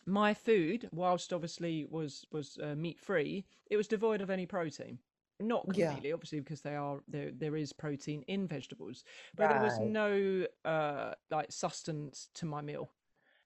My 0.06 0.34
food 0.34 0.88
whilst 0.92 1.32
obviously 1.32 1.86
was 1.90 2.26
was 2.32 2.58
uh, 2.62 2.74
meat 2.74 2.98
free 2.98 3.44
it 3.70 3.76
was 3.76 3.86
devoid 3.86 4.20
of 4.22 4.30
any 4.30 4.46
protein 4.46 4.98
not 5.40 5.64
completely, 5.64 6.08
yeah. 6.08 6.14
obviously, 6.14 6.40
because 6.40 6.60
they 6.60 6.76
are 6.76 7.00
there. 7.08 7.30
There 7.32 7.56
is 7.56 7.72
protein 7.72 8.22
in 8.28 8.46
vegetables, 8.46 9.04
but 9.36 9.44
right. 9.44 9.54
there 9.54 9.62
was 9.62 9.78
no 9.80 10.46
uh, 10.64 11.14
like 11.30 11.50
sustenance 11.50 12.28
to 12.34 12.46
my 12.46 12.60
meal, 12.60 12.90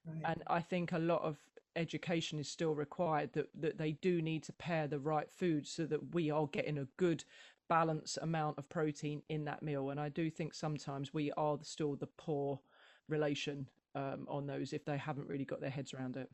right. 0.05 0.21
and 0.25 0.43
I 0.47 0.61
think 0.61 0.91
a 0.91 0.99
lot 0.99 1.21
of 1.21 1.37
education 1.75 2.39
is 2.39 2.47
still 2.49 2.73
required 2.73 3.33
that 3.33 3.49
that 3.59 3.77
they 3.77 3.93
do 3.93 4.21
need 4.21 4.43
to 4.43 4.53
pair 4.53 4.87
the 4.87 4.99
right 4.99 5.31
food 5.31 5.67
so 5.67 5.85
that 5.85 6.13
we 6.13 6.29
are 6.29 6.47
getting 6.47 6.77
a 6.77 6.87
good 6.97 7.23
balance 7.69 8.17
amount 8.21 8.57
of 8.57 8.69
protein 8.69 9.21
in 9.29 9.45
that 9.45 9.63
meal. 9.63 9.89
And 9.89 9.99
I 9.99 10.09
do 10.09 10.29
think 10.29 10.53
sometimes 10.53 11.13
we 11.13 11.31
are 11.37 11.57
still 11.61 11.95
the 11.95 12.09
poor 12.17 12.59
relation 13.09 13.67
um, 13.95 14.25
on 14.27 14.45
those 14.45 14.73
if 14.73 14.85
they 14.85 14.97
haven't 14.97 15.27
really 15.27 15.45
got 15.45 15.61
their 15.61 15.69
heads 15.69 15.93
around 15.93 16.17
it. 16.17 16.29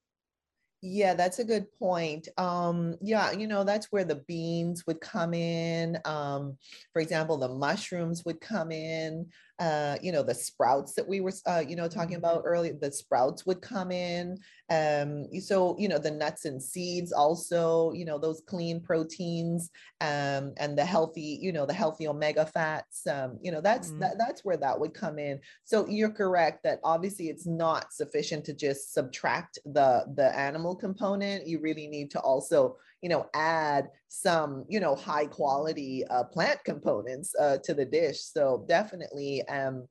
Yeah, 0.82 1.14
that's 1.14 1.40
a 1.40 1.44
good 1.44 1.66
point. 1.78 2.30
Um, 2.38 2.96
yeah, 3.02 3.32
you 3.32 3.48
know, 3.48 3.66
that's 3.66 3.92
where 3.92 4.06
the 4.06 4.24
beans 4.28 4.86
would 4.88 5.02
come 5.02 5.34
in. 5.34 5.98
Um, 6.06 6.58
for 6.94 7.02
example, 7.02 7.38
the 7.38 7.50
mushrooms 7.50 8.24
would 8.26 8.40
come 8.40 8.72
in 8.72 9.28
uh, 9.60 9.98
you 10.02 10.12
know, 10.12 10.24
the 10.24 10.34
sprouts 10.34 10.94
that 10.94 11.08
we 11.08 11.20
were, 11.20 11.34
uh, 11.46 11.64
you 11.68 11.76
know, 11.76 11.88
talking 11.88 12.18
mm-hmm. 12.18 12.26
about 12.26 12.44
earlier, 12.46 12.74
the 12.74 12.92
sprouts 12.92 13.46
would 13.46 13.62
come 13.62 13.92
in. 13.92 14.38
Um, 14.70 15.28
so, 15.40 15.76
you 15.78 15.90
know, 15.90 15.98
the 15.98 16.12
nuts 16.12 16.46
and 16.46 16.62
seeds 16.62 17.12
also, 17.12 17.92
you 17.92 18.06
know, 18.06 18.18
those 18.18 18.42
clean 18.48 18.80
proteins 18.80 19.70
um, 20.00 20.54
and 20.58 20.78
the 20.78 20.86
healthy, 20.86 21.40
you 21.42 21.52
know, 21.52 21.66
the 21.66 21.74
healthy 21.74 22.08
omega 22.08 22.46
fats, 22.46 23.06
um, 23.08 23.38
you 23.42 23.52
know, 23.52 23.62
that's, 23.62 23.90
mm-hmm. 23.90 24.00
that, 24.00 24.18
that's 24.18 24.46
where 24.46 24.58
that 24.58 24.80
would 24.80 24.94
come 24.94 25.20
in. 25.20 25.40
So 25.66 25.88
you're 25.88 26.12
correct 26.12 26.64
that 26.64 26.80
obviously 26.84 27.30
it's 27.30 27.48
not 27.48 27.92
sufficient 27.92 28.46
to 28.46 28.54
just 28.54 28.94
subtract 28.94 29.60
the, 29.66 30.06
the 30.16 30.38
animal 30.38 30.76
component. 30.76 31.48
You 31.48 31.60
really 31.60 31.88
need 31.88 32.12
to 32.12 32.20
also, 32.20 32.78
you 33.02 33.10
know, 33.10 33.28
add 33.34 33.90
some, 34.08 34.66
you 34.68 34.80
know, 34.80 34.96
high 34.96 35.26
quality 35.26 36.04
uh, 36.10 36.24
plant 36.24 36.60
components 36.64 37.34
uh, 37.40 37.58
to 37.64 37.74
the 37.74 37.86
dish. 37.86 38.20
So 38.20 38.66
definitely, 38.68 39.48
um, 39.48 39.88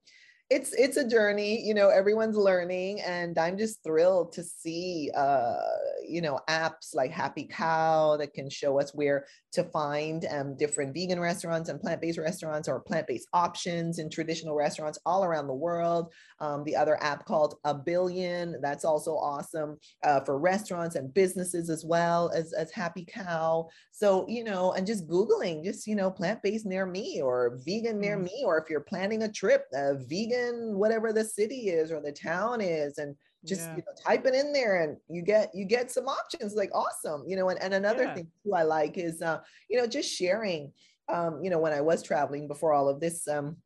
it's 0.51 0.73
it's 0.73 0.97
a 0.97 1.07
journey 1.07 1.61
you 1.61 1.75
know 1.75 1.91
everyone's 1.91 2.37
learning 2.37 3.03
and 3.03 3.37
i'm 3.39 3.59
just 3.59 3.83
thrilled 3.85 4.33
to 4.33 4.43
see 4.43 5.11
uh 5.15 5.57
you 6.07 6.23
know 6.23 6.41
apps 6.49 6.95
like 6.95 7.11
happy 7.11 7.45
cow 7.45 8.17
that 8.17 8.33
can 8.33 8.49
show 8.49 8.81
us 8.81 8.95
where 8.95 9.27
to 9.53 9.63
find 9.65 10.27
um, 10.31 10.57
different 10.57 10.95
vegan 10.95 11.21
restaurants 11.21 11.69
and 11.69 11.81
plant-based 11.81 12.19
restaurants 12.19 12.67
or 12.67 12.81
plant-based 12.81 13.29
options 13.35 13.99
in 13.99 14.09
traditional 14.09 14.55
restaurants 14.55 14.99
all 15.05 15.23
around 15.23 15.49
the 15.49 15.55
world 15.55 16.11
um, 16.41 16.65
the 16.65 16.75
other 16.75 17.03
app 17.03 17.27
called 17.27 17.57
abillion 17.67 18.55
that's 18.63 18.87
also 18.87 19.13
awesome 19.13 19.77
uh, 20.05 20.21
for 20.21 20.39
restaurants 20.39 20.97
and 20.97 21.13
businesses 21.13 21.69
as 21.69 21.85
well 21.85 22.31
as, 22.35 22.55
as 22.55 22.73
happy 22.73 23.05
cow 23.07 23.69
so 23.91 24.25
you 24.29 24.45
know 24.45 24.73
and 24.73 24.87
just 24.87 25.07
googling 25.07 25.63
just 25.63 25.87
you 25.87 25.95
know 25.95 26.11
plant-based 26.11 26.65
near 26.65 26.87
me 26.87 27.21
or 27.21 27.59
vegan 27.67 28.01
near 28.01 28.17
mm. 28.17 28.25
me 28.25 28.43
or 28.47 28.59
if 28.59 28.71
you're 28.71 28.81
planning 28.81 29.25
a 29.25 29.31
trip 29.31 29.67
uh, 29.77 29.93
vegan 30.09 30.38
whatever 30.77 31.13
the 31.13 31.25
city 31.25 31.69
is 31.69 31.91
or 31.91 32.01
the 32.01 32.13
town 32.13 32.61
is 32.61 32.99
and 32.99 33.15
just 33.45 33.63
yeah. 33.63 33.77
you 33.77 33.83
know, 33.83 33.93
type 34.05 34.27
it 34.27 34.35
in 34.35 34.53
there 34.53 34.83
and 34.83 34.97
you 35.09 35.23
get 35.23 35.51
you 35.55 35.65
get 35.65 35.91
some 35.91 36.07
options 36.07 36.55
like 36.55 36.71
awesome 36.75 37.23
you 37.27 37.37
know 37.37 37.49
and, 37.51 37.63
and 37.63 37.73
another 37.73 38.05
yeah. 38.05 38.15
thing 38.15 38.27
too 38.45 38.53
i 38.55 38.63
like 38.63 38.99
is 38.99 39.23
uh 39.23 39.39
you 39.71 39.79
know 39.79 39.87
just 39.87 40.11
sharing 40.11 40.73
um 41.09 41.41
you 41.43 41.49
know 41.49 41.59
when 41.59 41.73
i 41.73 41.81
was 41.81 42.03
traveling 42.03 42.49
before 42.49 42.73
all 42.73 42.89
of 42.89 42.99
this 43.01 43.29
um 43.29 43.57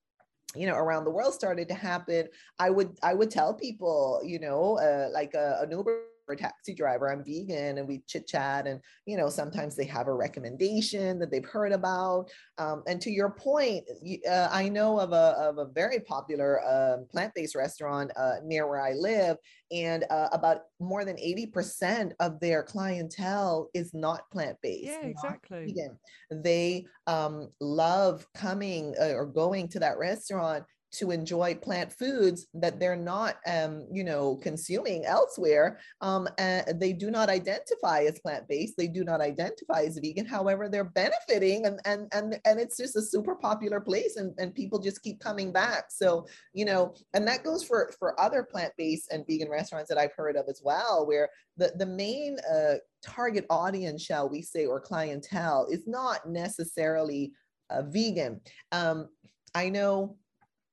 you 0.54 0.66
know 0.66 0.74
around 0.74 1.04
the 1.04 1.10
world 1.10 1.32
started 1.32 1.68
to 1.68 1.74
happen 1.74 2.28
i 2.58 2.68
would 2.68 2.90
i 3.02 3.14
would 3.14 3.30
tell 3.30 3.54
people 3.54 4.20
you 4.22 4.38
know 4.38 4.78
uh, 4.78 5.08
like 5.10 5.32
a, 5.34 5.60
an 5.62 5.70
uber 5.70 6.02
a 6.30 6.36
taxi 6.36 6.74
driver 6.74 7.10
i'm 7.10 7.24
vegan 7.24 7.78
and 7.78 7.88
we 7.88 8.02
chit 8.06 8.26
chat 8.26 8.66
and 8.66 8.80
you 9.06 9.16
know 9.16 9.28
sometimes 9.28 9.74
they 9.74 9.84
have 9.84 10.06
a 10.06 10.14
recommendation 10.14 11.18
that 11.18 11.30
they've 11.30 11.44
heard 11.44 11.72
about 11.72 12.30
um, 12.58 12.82
and 12.86 13.00
to 13.00 13.10
your 13.10 13.30
point 13.30 13.84
uh, 14.30 14.48
i 14.52 14.68
know 14.68 14.98
of 14.98 15.12
a, 15.12 15.34
of 15.38 15.58
a 15.58 15.66
very 15.66 16.00
popular 16.00 16.62
uh, 16.64 16.98
plant-based 17.10 17.54
restaurant 17.54 18.10
uh, 18.16 18.36
near 18.44 18.68
where 18.68 18.80
i 18.80 18.92
live 18.92 19.36
and 19.72 20.04
uh, 20.10 20.28
about 20.32 20.62
more 20.80 21.04
than 21.04 21.16
80% 21.16 22.12
of 22.20 22.38
their 22.40 22.62
clientele 22.62 23.70
is 23.72 23.94
not 23.94 24.30
plant-based 24.30 24.84
yeah 24.84 25.06
exactly 25.06 25.66
vegan. 25.66 25.98
they 26.30 26.86
um, 27.06 27.48
love 27.60 28.26
coming 28.34 28.94
uh, 29.00 29.12
or 29.12 29.26
going 29.26 29.68
to 29.68 29.78
that 29.80 29.98
restaurant 29.98 30.64
to 30.92 31.10
enjoy 31.10 31.54
plant 31.54 31.90
foods 31.90 32.46
that 32.52 32.78
they're 32.78 32.96
not, 32.96 33.36
um, 33.46 33.86
you 33.90 34.04
know, 34.04 34.36
consuming 34.36 35.04
elsewhere. 35.06 35.78
Um, 36.00 36.28
they 36.74 36.92
do 36.92 37.10
not 37.10 37.30
identify 37.30 38.02
as 38.02 38.20
plant-based. 38.20 38.74
They 38.76 38.88
do 38.88 39.02
not 39.02 39.20
identify 39.20 39.82
as 39.82 39.98
vegan. 39.98 40.26
However, 40.26 40.68
they're 40.68 40.84
benefiting, 40.84 41.66
and 41.66 41.80
and 41.84 42.08
and 42.12 42.38
and 42.44 42.60
it's 42.60 42.76
just 42.76 42.96
a 42.96 43.02
super 43.02 43.34
popular 43.34 43.80
place, 43.80 44.16
and 44.16 44.34
and 44.38 44.54
people 44.54 44.78
just 44.78 45.02
keep 45.02 45.18
coming 45.18 45.50
back. 45.52 45.86
So 45.90 46.26
you 46.52 46.64
know, 46.64 46.94
and 47.14 47.26
that 47.26 47.44
goes 47.44 47.64
for 47.64 47.90
for 47.98 48.20
other 48.20 48.42
plant-based 48.42 49.10
and 49.10 49.26
vegan 49.26 49.50
restaurants 49.50 49.88
that 49.88 49.98
I've 49.98 50.14
heard 50.14 50.36
of 50.36 50.46
as 50.48 50.60
well, 50.62 51.06
where 51.06 51.30
the 51.56 51.72
the 51.76 51.86
main 51.86 52.36
uh, 52.52 52.74
target 53.02 53.46
audience, 53.48 54.02
shall 54.02 54.28
we 54.28 54.42
say, 54.42 54.66
or 54.66 54.80
clientele, 54.80 55.68
is 55.70 55.86
not 55.86 56.28
necessarily 56.28 57.32
uh, 57.70 57.82
vegan. 57.82 58.40
Um, 58.72 59.08
I 59.54 59.68
know 59.68 60.16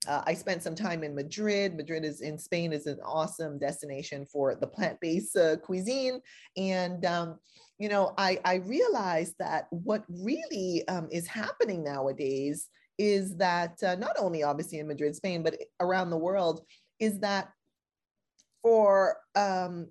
uh, 0.07 0.21
I 0.25 0.33
spent 0.33 0.63
some 0.63 0.75
time 0.75 1.03
in 1.03 1.13
Madrid. 1.13 1.75
Madrid 1.75 2.05
is 2.05 2.21
in 2.21 2.37
Spain 2.37 2.71
is 2.71 2.85
an 2.85 2.99
awesome 3.03 3.59
destination 3.59 4.25
for 4.25 4.55
the 4.55 4.67
plant-based 4.67 5.35
uh, 5.35 5.57
cuisine, 5.57 6.21
and 6.55 7.05
um, 7.05 7.39
you 7.77 7.89
know 7.89 8.13
I 8.17 8.39
I 8.45 8.55
realized 8.55 9.35
that 9.39 9.67
what 9.71 10.05
really 10.07 10.87
um, 10.87 11.09
is 11.11 11.27
happening 11.27 11.83
nowadays 11.83 12.69
is 12.97 13.35
that 13.37 13.81
uh, 13.83 13.95
not 13.95 14.15
only 14.19 14.43
obviously 14.43 14.79
in 14.79 14.87
Madrid, 14.87 15.15
Spain, 15.15 15.43
but 15.43 15.57
around 15.79 16.09
the 16.09 16.17
world, 16.17 16.61
is 16.99 17.19
that 17.19 17.49
for 18.61 19.17
um, 19.35 19.87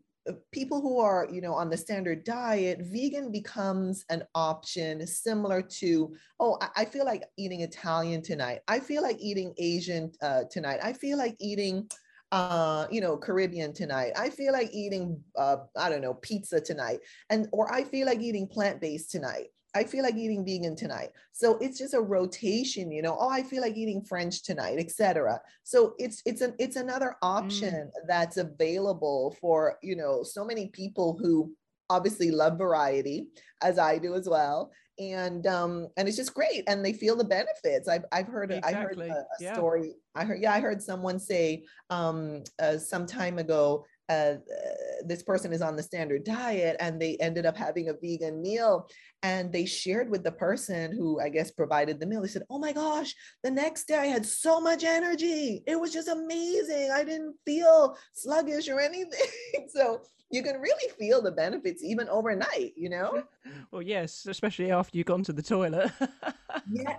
people 0.52 0.80
who 0.80 0.98
are 0.98 1.28
you 1.30 1.40
know 1.40 1.52
on 1.52 1.70
the 1.70 1.76
standard 1.76 2.24
diet 2.24 2.80
vegan 2.82 3.30
becomes 3.30 4.04
an 4.10 4.22
option 4.34 5.06
similar 5.06 5.62
to 5.62 6.14
oh 6.40 6.58
i, 6.76 6.84
feel 6.84 7.04
like 7.04 7.24
eating 7.36 7.60
italian 7.60 8.22
tonight 8.22 8.60
i 8.68 8.78
feel 8.78 9.02
like 9.02 9.18
eating 9.20 9.54
asian 9.58 10.10
uh, 10.22 10.42
tonight 10.50 10.80
i 10.82 10.92
feel 10.92 11.18
like 11.18 11.36
eating 11.38 11.88
uh, 12.30 12.86
you 12.90 13.00
know, 13.00 13.16
Caribbean 13.16 13.72
tonight. 13.72 14.12
I 14.14 14.28
feel 14.28 14.52
like 14.52 14.68
eating, 14.72 15.18
uh, 15.36 15.56
I 15.76 15.88
don't 15.88 16.02
know, 16.02 16.12
pizza 16.12 16.60
tonight, 16.60 17.00
and 17.30 17.48
or 17.52 17.72
I 17.72 17.84
feel 17.84 18.06
like 18.06 18.20
eating 18.20 18.46
plant 18.46 18.80
based 18.80 19.10
tonight. 19.10 19.46
I 19.74 19.84
feel 19.84 20.02
like 20.02 20.16
eating 20.16 20.44
vegan 20.44 20.76
tonight. 20.76 21.10
So 21.32 21.58
it's 21.58 21.78
just 21.78 21.94
a 21.94 22.00
rotation, 22.00 22.90
you 22.90 23.02
know. 23.02 23.16
Oh, 23.18 23.28
I 23.28 23.42
feel 23.42 23.60
like 23.60 23.76
eating 23.76 24.02
French 24.02 24.42
tonight, 24.42 24.78
etc. 24.78 25.40
So 25.62 25.94
it's 25.98 26.22
it's 26.24 26.40
an 26.40 26.54
it's 26.58 26.76
another 26.76 27.16
option 27.22 27.74
mm. 27.74 27.90
that's 28.06 28.38
available 28.38 29.36
for 29.40 29.78
you 29.82 29.96
know 29.96 30.22
so 30.22 30.44
many 30.44 30.68
people 30.68 31.18
who 31.20 31.52
obviously 31.90 32.30
love 32.30 32.58
variety, 32.58 33.28
as 33.62 33.78
I 33.78 33.98
do 33.98 34.14
as 34.14 34.28
well. 34.28 34.72
And 34.98 35.46
um 35.46 35.88
and 35.96 36.08
it's 36.08 36.16
just 36.16 36.34
great, 36.34 36.64
and 36.66 36.84
they 36.84 36.92
feel 36.92 37.16
the 37.16 37.24
benefits. 37.24 37.88
I've 37.88 38.04
I've 38.10 38.26
heard 38.26 38.50
exactly. 38.50 38.74
I 38.74 38.82
heard 38.82 38.98
a, 38.98 39.20
a 39.20 39.26
yeah. 39.40 39.54
story. 39.54 39.94
I 40.14 40.24
heard 40.24 40.40
yeah 40.40 40.52
I 40.52 40.60
heard 40.60 40.82
someone 40.82 41.20
say 41.20 41.64
um 41.90 42.42
uh, 42.58 42.78
some 42.78 43.06
time 43.06 43.38
ago 43.38 43.84
uh, 44.08 44.36
this 45.04 45.22
person 45.22 45.52
is 45.52 45.60
on 45.60 45.76
the 45.76 45.82
standard 45.82 46.24
diet 46.24 46.76
and 46.80 47.00
they 47.00 47.16
ended 47.20 47.44
up 47.44 47.56
having 47.56 47.88
a 47.88 47.92
vegan 47.92 48.40
meal 48.40 48.88
and 49.22 49.52
they 49.52 49.66
shared 49.66 50.10
with 50.10 50.22
the 50.22 50.32
person 50.32 50.92
who 50.92 51.20
i 51.20 51.28
guess 51.28 51.50
provided 51.50 51.98
the 51.98 52.06
meal 52.06 52.22
they 52.22 52.28
said 52.28 52.42
oh 52.50 52.58
my 52.58 52.72
gosh 52.72 53.14
the 53.42 53.50
next 53.50 53.88
day 53.88 53.96
i 53.98 54.06
had 54.06 54.24
so 54.24 54.60
much 54.60 54.84
energy. 54.84 55.62
It 55.66 55.78
was 55.78 55.92
just 55.92 56.08
amazing. 56.08 56.90
I 56.92 57.04
didn't 57.04 57.34
feel 57.44 57.96
sluggish 58.12 58.68
or 58.68 58.80
anything. 58.80 59.30
So 59.68 60.00
you 60.30 60.42
can 60.42 60.60
really 60.60 60.92
feel 60.98 61.20
the 61.20 61.30
benefits 61.30 61.82
even 61.82 62.08
overnight 62.08 62.72
you 62.76 62.88
know? 62.88 63.22
Well 63.70 63.82
yes 63.82 64.26
especially 64.26 64.70
after 64.70 64.96
you've 64.96 65.06
gone 65.06 65.24
to 65.24 65.32
the 65.32 65.42
toilet. 65.42 65.90
Yeah 66.70 66.98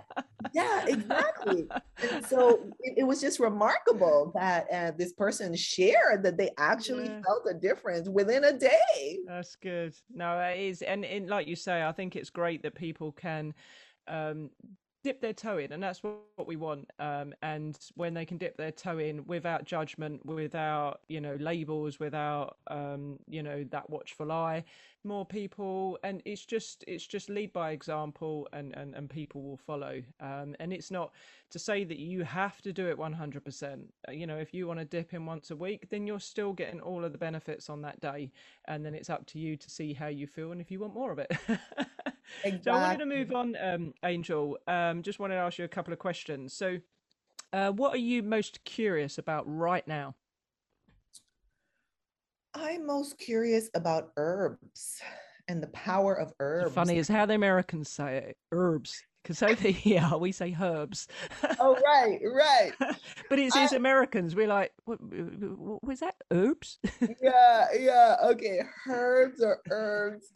yeah 0.52 0.84
exactly. 0.86 1.68
And 2.10 2.24
so 2.32 2.60
it, 2.80 2.94
it, 2.98 3.04
was 3.04 3.20
just 3.20 3.40
remarkable 3.40 4.32
that 4.34 4.66
uh, 4.72 4.92
this 4.96 5.12
person 5.12 5.54
shared 5.54 6.22
that 6.24 6.36
they 6.36 6.50
actually 6.58 7.06
yeah. 7.06 7.20
felt 7.22 7.46
a 7.48 7.54
difference 7.54 8.08
within 8.08 8.44
a 8.44 8.52
day. 8.52 9.18
That's 9.26 9.54
good. 9.56 9.94
No 10.12 10.38
it 10.38 10.58
is 10.58 10.82
and, 10.82 11.04
and 11.04 11.28
like 11.28 11.46
you 11.46 11.56
say 11.56 11.84
i 11.84 11.92
think 11.92 12.09
it's 12.16 12.30
great 12.30 12.62
that 12.62 12.74
people 12.74 13.12
can 13.12 13.54
um, 14.08 14.50
dip 15.02 15.20
their 15.20 15.32
toe 15.32 15.58
in 15.58 15.72
and 15.72 15.82
that's 15.82 16.02
what, 16.02 16.16
what 16.36 16.46
we 16.46 16.56
want 16.56 16.90
um, 16.98 17.32
and 17.42 17.78
when 17.94 18.12
they 18.12 18.24
can 18.24 18.36
dip 18.36 18.56
their 18.56 18.70
toe 18.70 18.98
in 18.98 19.24
without 19.26 19.64
judgment 19.64 20.24
without 20.26 21.00
you 21.08 21.20
know 21.20 21.36
labels 21.40 21.98
without 21.98 22.58
um, 22.68 23.18
you 23.26 23.42
know 23.42 23.64
that 23.70 23.88
watchful 23.88 24.30
eye 24.30 24.62
more 25.04 25.24
people 25.24 25.98
and 26.02 26.22
it's 26.24 26.44
just 26.44 26.84
it's 26.86 27.06
just 27.06 27.28
lead 27.30 27.52
by 27.52 27.70
example 27.70 28.48
and 28.52 28.74
and, 28.76 28.94
and 28.94 29.08
people 29.08 29.42
will 29.42 29.56
follow. 29.56 30.02
Um, 30.20 30.54
and 30.60 30.72
it's 30.72 30.90
not 30.90 31.12
to 31.50 31.58
say 31.58 31.84
that 31.84 31.98
you 31.98 32.22
have 32.22 32.62
to 32.62 32.72
do 32.72 32.88
it 32.88 32.96
100% 32.96 33.80
uh, 34.08 34.12
you 34.12 34.26
know 34.26 34.36
if 34.36 34.54
you 34.54 34.66
want 34.66 34.78
to 34.78 34.84
dip 34.84 35.14
in 35.14 35.26
once 35.26 35.50
a 35.50 35.56
week 35.56 35.88
then 35.90 36.06
you're 36.06 36.20
still 36.20 36.52
getting 36.52 36.80
all 36.80 37.04
of 37.04 37.12
the 37.12 37.18
benefits 37.18 37.68
on 37.68 37.82
that 37.82 38.00
day 38.00 38.30
and 38.66 38.84
then 38.84 38.94
it's 38.94 39.10
up 39.10 39.26
to 39.26 39.38
you 39.38 39.56
to 39.56 39.70
see 39.70 39.92
how 39.92 40.06
you 40.06 40.26
feel 40.26 40.52
and 40.52 40.60
if 40.60 40.70
you 40.70 40.78
want 40.80 40.94
more 40.94 41.10
of 41.12 41.18
it. 41.18 41.30
Exactly. 42.44 42.60
so 42.62 42.70
i 42.72 42.80
wanted 42.80 42.98
to 42.98 43.06
move 43.06 43.32
on 43.32 43.56
um, 43.60 43.94
angel. 44.04 44.58
Um, 44.68 45.02
just 45.02 45.18
wanted 45.18 45.34
to 45.34 45.40
ask 45.40 45.58
you 45.58 45.64
a 45.64 45.68
couple 45.68 45.92
of 45.92 45.98
questions. 45.98 46.52
So 46.52 46.78
uh, 47.52 47.70
what 47.72 47.94
are 47.94 47.98
you 47.98 48.22
most 48.22 48.64
curious 48.64 49.18
about 49.18 49.44
right 49.46 49.86
now 49.86 50.14
I'm 52.54 52.86
most 52.86 53.18
curious 53.18 53.70
about 53.74 54.10
herbs 54.16 55.00
and 55.48 55.62
the 55.62 55.68
power 55.68 56.14
of 56.14 56.32
herbs. 56.40 56.74
Funny 56.74 56.96
is 56.96 57.08
how 57.08 57.26
the 57.26 57.34
Americans 57.34 57.88
say 57.88 58.16
it, 58.18 58.36
herbs. 58.52 59.02
Because 59.22 59.42
over 59.42 59.68
here 59.68 60.08
we 60.18 60.32
say 60.32 60.56
herbs. 60.58 61.06
oh 61.58 61.76
right, 61.84 62.18
right. 62.24 62.72
but 63.28 63.38
it's, 63.38 63.54
it's 63.54 63.72
I, 63.72 63.76
Americans. 63.76 64.34
We're 64.34 64.46
like, 64.46 64.72
what, 64.84 64.98
what 65.02 65.84
was 65.84 66.00
that? 66.00 66.14
Herbs? 66.30 66.78
yeah, 67.22 67.66
yeah. 67.78 68.16
Okay, 68.24 68.60
herbs 68.88 69.42
or 69.42 69.60
herbs. 69.70 70.30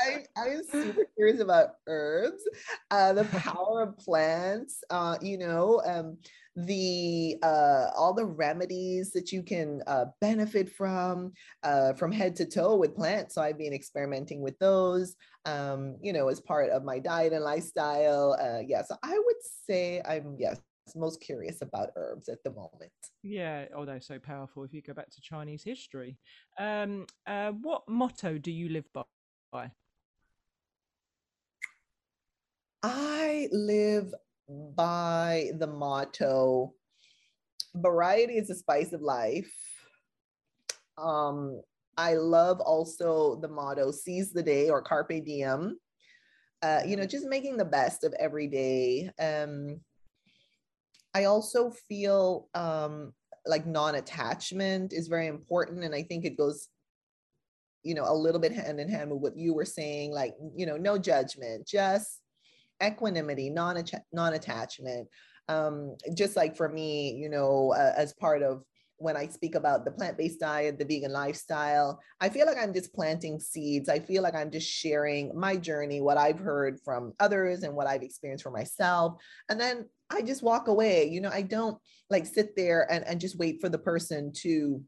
I, 0.00 0.24
I'm 0.36 0.62
super 0.70 1.06
curious 1.16 1.40
about 1.40 1.76
herbs, 1.86 2.42
uh, 2.90 3.14
the 3.14 3.24
power 3.24 3.82
of 3.82 3.98
plants. 3.98 4.84
Uh, 4.90 5.16
you 5.22 5.38
know, 5.38 5.80
um, 5.86 6.18
the 6.56 7.36
uh, 7.42 7.86
all 7.96 8.12
the 8.12 8.24
remedies 8.24 9.12
that 9.12 9.32
you 9.32 9.42
can 9.42 9.82
uh, 9.86 10.06
benefit 10.20 10.70
from 10.70 11.32
uh, 11.62 11.92
from 11.94 12.12
head 12.12 12.36
to 12.36 12.46
toe 12.46 12.76
with 12.76 12.94
plants. 12.94 13.34
So 13.34 13.42
I've 13.42 13.58
been 13.58 13.72
experimenting 13.72 14.40
with 14.40 14.58
those, 14.58 15.16
um, 15.44 15.96
you 16.02 16.12
know, 16.12 16.28
as 16.28 16.40
part 16.40 16.70
of 16.70 16.84
my 16.84 16.98
diet 16.98 17.32
and 17.32 17.44
lifestyle. 17.44 18.36
Uh, 18.40 18.60
yeah, 18.66 18.82
so 18.82 18.96
I 19.02 19.12
would 19.12 19.36
say 19.66 20.02
I'm 20.06 20.36
yes 20.38 20.60
most 20.96 21.20
curious 21.20 21.62
about 21.62 21.90
herbs 21.96 22.28
at 22.28 22.42
the 22.44 22.50
moment. 22.50 22.90
Yeah, 23.22 23.66
oh, 23.76 23.84
they're 23.84 24.00
so 24.00 24.18
powerful. 24.18 24.64
If 24.64 24.72
you 24.72 24.82
go 24.82 24.94
back 24.94 25.10
to 25.10 25.20
Chinese 25.20 25.62
history, 25.62 26.18
um, 26.58 27.06
uh, 27.26 27.52
what 27.52 27.82
motto 27.88 28.38
do 28.38 28.50
you 28.50 28.68
live 28.70 28.86
by? 28.92 29.70
I 32.82 33.48
live 33.52 34.14
by 34.74 35.50
the 35.58 35.66
motto 35.66 36.72
variety 37.74 38.34
is 38.34 38.48
the 38.48 38.54
spice 38.54 38.92
of 38.92 39.00
life. 39.00 39.52
Um, 40.98 41.60
I 41.96 42.14
love 42.14 42.60
also 42.60 43.36
the 43.36 43.48
motto 43.48 43.90
seize 43.90 44.32
the 44.32 44.42
day 44.42 44.70
or 44.70 44.82
carpe 44.82 45.24
diem. 45.24 45.78
Uh, 46.62 46.80
you 46.86 46.96
know, 46.96 47.06
just 47.06 47.26
making 47.26 47.56
the 47.56 47.64
best 47.64 48.04
of 48.04 48.14
every 48.18 48.46
day. 48.46 49.10
Um, 49.18 49.80
I 51.14 51.24
also 51.24 51.70
feel 51.88 52.48
um, 52.54 53.12
like 53.46 53.66
non-attachment 53.66 54.92
is 54.92 55.08
very 55.08 55.26
important, 55.26 55.84
and 55.84 55.94
I 55.94 56.02
think 56.02 56.24
it 56.24 56.36
goes, 56.36 56.68
you 57.82 57.94
know, 57.94 58.04
a 58.06 58.14
little 58.14 58.40
bit 58.40 58.52
hand 58.52 58.78
in 58.78 58.88
hand 58.88 59.10
with 59.10 59.20
what 59.20 59.36
you 59.36 59.54
were 59.54 59.64
saying. 59.64 60.12
Like, 60.12 60.34
you 60.54 60.66
know, 60.66 60.76
no 60.76 60.98
judgment, 60.98 61.66
just 61.66 62.19
equanimity, 62.82 63.50
non 63.50 63.82
non-attachment. 64.12 65.08
Um, 65.48 65.96
just 66.14 66.36
like 66.36 66.56
for 66.56 66.68
me, 66.68 67.12
you 67.12 67.28
know, 67.28 67.74
uh, 67.76 67.92
as 67.96 68.12
part 68.12 68.42
of 68.42 68.62
when 69.00 69.16
I 69.16 69.26
speak 69.28 69.54
about 69.54 69.84
the 69.84 69.90
plant-based 69.90 70.38
diet, 70.38 70.78
the 70.78 70.84
vegan 70.84 71.12
lifestyle, 71.12 72.00
I 72.20 72.28
feel 72.28 72.46
like 72.46 72.58
I'm 72.58 72.74
just 72.74 72.92
planting 72.92 73.40
seeds. 73.40 73.88
I 73.88 73.98
feel 73.98 74.22
like 74.22 74.34
I'm 74.34 74.50
just 74.50 74.68
sharing 74.68 75.32
my 75.34 75.56
journey, 75.56 76.02
what 76.02 76.18
I've 76.18 76.38
heard 76.38 76.78
from 76.84 77.14
others 77.18 77.62
and 77.62 77.74
what 77.74 77.86
I've 77.86 78.02
experienced 78.02 78.44
for 78.44 78.50
myself. 78.50 79.14
And 79.48 79.58
then 79.58 79.88
I 80.10 80.20
just 80.20 80.42
walk 80.42 80.68
away. 80.68 81.08
You 81.08 81.22
know, 81.22 81.30
I 81.32 81.40
don't 81.42 81.78
like 82.10 82.26
sit 82.26 82.54
there 82.56 82.86
and, 82.92 83.06
and 83.06 83.20
just 83.20 83.38
wait 83.38 83.62
for 83.62 83.70
the 83.70 83.78
person 83.78 84.32
to 84.42 84.82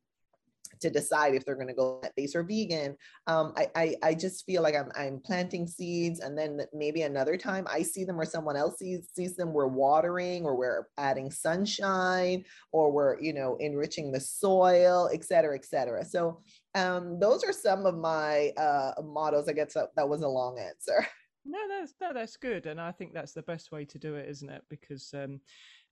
to 0.80 0.90
decide 0.90 1.34
if 1.34 1.44
they're 1.44 1.54
going 1.54 1.68
to 1.68 1.74
go 1.74 1.98
plant 1.98 2.14
based 2.16 2.36
or 2.36 2.42
vegan. 2.42 2.96
Um, 3.26 3.52
I, 3.56 3.68
I, 3.74 3.94
I 4.02 4.14
just 4.14 4.44
feel 4.44 4.62
like 4.62 4.74
I'm 4.74 4.90
I'm 4.96 5.20
planting 5.20 5.66
seeds, 5.66 6.20
and 6.20 6.36
then 6.36 6.60
maybe 6.72 7.02
another 7.02 7.36
time 7.36 7.66
I 7.70 7.82
see 7.82 8.04
them 8.04 8.20
or 8.20 8.24
someone 8.24 8.56
else 8.56 8.78
sees 8.78 9.08
sees 9.14 9.36
them. 9.36 9.52
We're 9.52 9.66
watering, 9.66 10.44
or 10.44 10.56
we're 10.56 10.86
adding 10.98 11.30
sunshine, 11.30 12.44
or 12.72 12.90
we're 12.90 13.20
you 13.20 13.32
know 13.32 13.56
enriching 13.60 14.12
the 14.12 14.20
soil, 14.20 15.08
et 15.12 15.24
cetera, 15.24 15.56
et 15.56 15.64
cetera. 15.64 16.04
So 16.04 16.40
um, 16.74 17.18
those 17.18 17.44
are 17.44 17.52
some 17.52 17.86
of 17.86 17.96
my 17.96 18.50
uh, 18.56 18.92
mottos. 19.02 19.48
I 19.48 19.52
guess 19.52 19.74
that, 19.74 19.88
that 19.96 20.08
was 20.08 20.22
a 20.22 20.28
long 20.28 20.58
answer. 20.58 21.06
No, 21.44 21.58
that's 21.68 21.94
no, 22.00 22.12
that's 22.12 22.36
good, 22.36 22.66
and 22.66 22.80
I 22.80 22.92
think 22.92 23.12
that's 23.12 23.32
the 23.32 23.42
best 23.42 23.72
way 23.72 23.84
to 23.86 23.98
do 23.98 24.14
it, 24.14 24.28
isn't 24.28 24.48
it? 24.48 24.62
Because 24.70 25.12
um, 25.12 25.40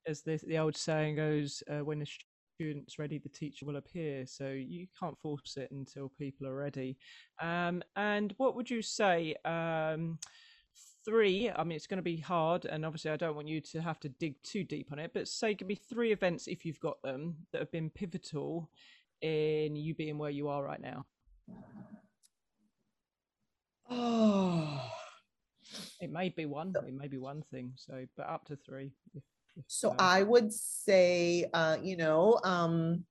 as 0.06 0.22
the 0.22 0.38
the 0.46 0.58
old 0.58 0.76
saying 0.76 1.16
goes, 1.16 1.60
uh, 1.68 1.84
when 1.84 2.02
a 2.02 2.06
student's 2.60 2.98
ready, 2.98 3.16
the 3.16 3.28
teacher 3.30 3.64
will 3.64 3.76
appear. 3.76 4.26
So 4.26 4.48
you 4.50 4.86
can't 4.98 5.18
force 5.18 5.56
it 5.56 5.70
until 5.70 6.10
people 6.18 6.46
are 6.46 6.54
ready. 6.54 6.98
Um, 7.40 7.82
and 7.96 8.34
what 8.36 8.54
would 8.54 8.68
you 8.68 8.82
say? 8.82 9.34
Um, 9.46 10.18
three, 11.02 11.50
I 11.50 11.64
mean, 11.64 11.76
it's 11.76 11.86
going 11.86 11.96
to 11.96 12.02
be 12.02 12.18
hard, 12.18 12.66
and 12.66 12.84
obviously, 12.84 13.12
I 13.12 13.16
don't 13.16 13.34
want 13.34 13.48
you 13.48 13.62
to 13.62 13.80
have 13.80 13.98
to 14.00 14.10
dig 14.10 14.34
too 14.42 14.62
deep 14.62 14.92
on 14.92 14.98
it, 14.98 15.12
but 15.14 15.26
say, 15.26 15.54
give 15.54 15.68
me 15.68 15.74
three 15.74 16.12
events, 16.12 16.48
if 16.48 16.66
you've 16.66 16.80
got 16.80 17.00
them, 17.02 17.34
that 17.52 17.60
have 17.60 17.72
been 17.72 17.88
pivotal 17.88 18.70
in 19.22 19.74
you 19.74 19.94
being 19.94 20.18
where 20.18 20.30
you 20.30 20.48
are 20.48 20.62
right 20.62 20.82
now. 20.82 21.06
Oh, 23.88 24.82
it 26.02 26.12
may 26.12 26.28
be 26.28 26.44
one, 26.44 26.74
it 26.86 26.92
may 26.92 27.08
be 27.08 27.16
one 27.16 27.42
thing. 27.50 27.72
So, 27.76 28.04
but 28.18 28.28
up 28.28 28.44
to 28.48 28.56
three. 28.56 28.92
If, 29.14 29.22
so 29.66 29.94
I 29.98 30.22
would 30.22 30.52
say, 30.52 31.46
uh, 31.52 31.76
you 31.82 31.96
know, 31.96 32.40
um, 32.44 33.04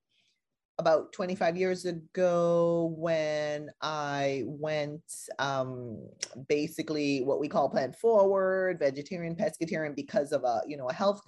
about 0.80 1.12
25 1.12 1.58
years 1.58 1.86
ago 1.86 2.95
when 2.97 3.70
I 3.82 4.43
went 4.45 5.04
um, 5.38 6.08
basically 6.47 7.22
what 7.22 7.39
we 7.39 7.50
call 7.50 7.70
plant 7.70 7.95
forward, 7.95 8.80
vegetarian, 8.80 9.36
pescatarian 9.36 9.95
because 9.95 10.32
of 10.32 10.43
a, 10.45 10.62
you 10.66 10.78
know, 10.78 10.88
a 10.89 10.93
health 10.93 11.22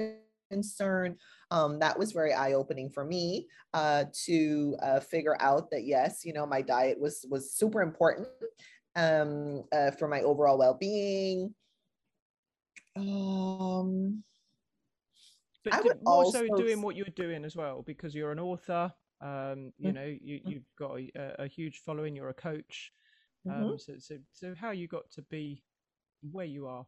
concern. 0.49 1.17
Um, 1.51 1.80
that 1.80 1.99
was 1.99 2.13
very 2.13 2.34
eye-opening 2.34 2.89
for 2.91 3.03
me 3.03 3.47
uh, 3.74 4.05
to 4.26 4.78
uh, 4.82 4.99
figure 5.01 5.36
out 5.41 5.69
that 5.72 5.84
yes, 5.84 6.22
you 6.24 6.32
know, 6.32 6.45
my 6.45 6.61
diet 6.61 6.99
was 6.99 7.26
was 7.30 7.53
super 7.53 7.82
important 7.82 8.30
um, 8.95 9.63
uh, 9.74 9.91
for 9.91 10.07
my 10.07 10.22
overall 10.22 10.57
well-being. 10.57 11.53
Um, 12.95 14.24
but 15.64 15.74
I 15.74 15.82
would 15.82 15.97
also... 16.05 16.47
so 16.47 16.55
doing 16.55 16.82
what 16.82 16.95
you're 16.95 17.05
doing 17.16 17.45
as 17.45 17.55
well 17.55 17.84
because 17.86 18.16
you're 18.16 18.32
an 18.32 18.39
author. 18.39 18.91
Um, 19.22 19.72
you 19.78 19.89
mm-hmm. 19.89 19.95
know, 19.95 20.05
you 20.05 20.39
you've 20.45 20.70
got 20.80 20.99
a, 20.99 21.43
a, 21.43 21.47
huge 21.47 21.82
following. 21.86 22.16
You're 22.16 22.30
a 22.30 22.34
coach. 22.34 22.91
Um, 23.47 23.55
mm-hmm. 23.55 23.78
so, 23.78 23.93
so 23.99 24.18
so 24.34 24.55
how 24.59 24.72
you 24.72 24.88
got 24.88 25.09
to 25.12 25.22
be 25.24 25.64
where 26.32 26.45
you 26.45 26.68
are? 26.68 26.86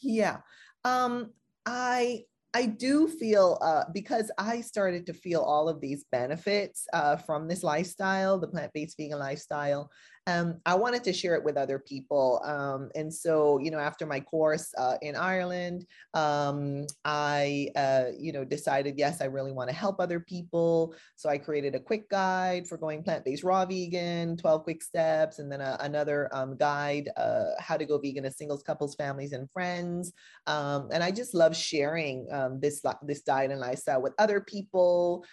Yeah, 0.00 0.38
um, 0.84 1.32
I 1.66 2.24
I 2.54 2.66
do 2.66 3.08
feel 3.08 3.58
uh, 3.60 3.84
because 3.92 4.30
I 4.38 4.60
started 4.60 5.06
to 5.06 5.14
feel 5.14 5.40
all 5.40 5.68
of 5.68 5.80
these 5.80 6.04
benefits 6.10 6.86
uh, 6.92 7.16
from 7.16 7.46
this 7.46 7.62
lifestyle, 7.62 8.38
the 8.38 8.48
plant 8.48 8.72
based 8.72 8.96
vegan 8.96 9.18
lifestyle. 9.18 9.90
Um, 10.28 10.60
I 10.66 10.74
wanted 10.74 11.02
to 11.04 11.12
share 11.14 11.34
it 11.36 11.42
with 11.42 11.56
other 11.56 11.78
people. 11.78 12.42
Um, 12.44 12.90
and 12.94 13.12
so, 13.12 13.58
you 13.58 13.70
know, 13.70 13.78
after 13.78 14.04
my 14.04 14.20
course 14.20 14.74
uh, 14.76 14.96
in 15.00 15.16
Ireland, 15.16 15.86
um, 16.12 16.86
I, 17.02 17.70
uh, 17.74 18.04
you 18.18 18.32
know, 18.32 18.44
decided, 18.44 18.98
yes, 18.98 19.22
I 19.22 19.24
really 19.24 19.52
want 19.52 19.70
to 19.70 19.74
help 19.74 19.98
other 19.98 20.20
people. 20.20 20.94
So 21.16 21.30
I 21.30 21.38
created 21.38 21.74
a 21.74 21.80
quick 21.80 22.10
guide 22.10 22.68
for 22.68 22.76
going 22.76 23.02
plant-based 23.02 23.42
raw 23.42 23.64
vegan, 23.64 24.36
12 24.36 24.64
quick 24.64 24.82
steps, 24.82 25.38
and 25.38 25.50
then 25.50 25.62
a, 25.62 25.78
another 25.80 26.28
um, 26.32 26.58
guide, 26.58 27.08
uh, 27.16 27.52
how 27.58 27.78
to 27.78 27.86
go 27.86 27.96
vegan 27.96 28.26
as 28.26 28.36
singles, 28.36 28.62
couples, 28.62 28.94
families, 28.96 29.32
and 29.32 29.50
friends. 29.50 30.12
Um, 30.46 30.90
and 30.92 31.02
I 31.02 31.10
just 31.10 31.32
love 31.32 31.56
sharing 31.56 32.28
um, 32.30 32.60
this, 32.60 32.82
this 33.02 33.22
diet 33.22 33.50
and 33.50 33.60
lifestyle 33.60 34.02
with 34.02 34.12
other 34.18 34.42
people 34.42 35.24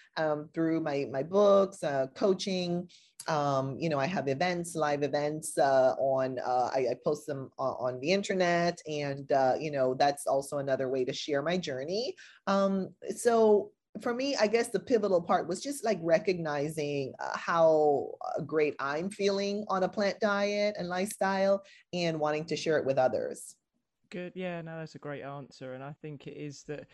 through 0.54 0.80
my, 0.80 1.06
my 1.12 1.22
books, 1.22 1.84
uh, 1.84 2.08
coaching, 2.16 2.88
um, 3.28 3.78
you 3.80 3.90
know, 3.90 4.00
I 4.00 4.06
have 4.06 4.28
events, 4.28 4.76
live 4.76 5.04
events 5.04 5.58
uh, 5.58 5.96
on, 5.98 6.38
uh, 6.40 6.70
I, 6.74 6.88
I, 6.92 6.96
post 7.04 7.26
them 7.26 7.50
on, 7.58 7.94
on 7.94 8.00
the 8.00 8.12
internet. 8.12 8.80
And, 8.88 9.32
uh, 9.32 9.54
you 9.60 9.72
know, 9.72 9.96
that's 9.96 10.28
also 10.28 10.60
another 10.60 10.90
way 10.90 11.06
to 11.06 11.14
share 11.14 11.42
my 11.42 11.58
journey. 11.58 12.16
Um, 12.48 12.90
so 13.16 13.72
for 14.02 14.14
me, 14.14 14.36
I 14.36 14.48
guess 14.48 14.70
the 14.70 14.80
pivotal 14.80 15.22
part 15.22 15.48
was 15.48 15.62
just 15.64 15.84
like 15.84 16.00
recognizing 16.02 17.14
uh, 17.20 17.38
how 17.38 18.12
uh, 18.22 18.42
great 18.42 18.76
I'm 18.80 19.10
feeling 19.10 19.66
on 19.70 19.84
a 19.84 19.90
plant 19.90 20.20
diet 20.20 20.76
and 20.78 20.88
lifestyle 20.88 21.64
and 21.94 22.20
wanting 22.20 22.46
to 22.46 22.56
share 22.56 22.78
it 22.78 22.86
with 22.86 22.98
others. 22.98 23.56
Good. 24.10 24.34
Yeah, 24.36 24.62
no, 24.62 24.80
that's 24.80 24.96
a 24.96 25.00
great 25.00 25.24
answer. 25.24 25.74
And 25.74 25.84
I 25.84 25.94
think 26.02 26.28
it 26.28 26.38
is 26.38 26.64
that 26.68 26.88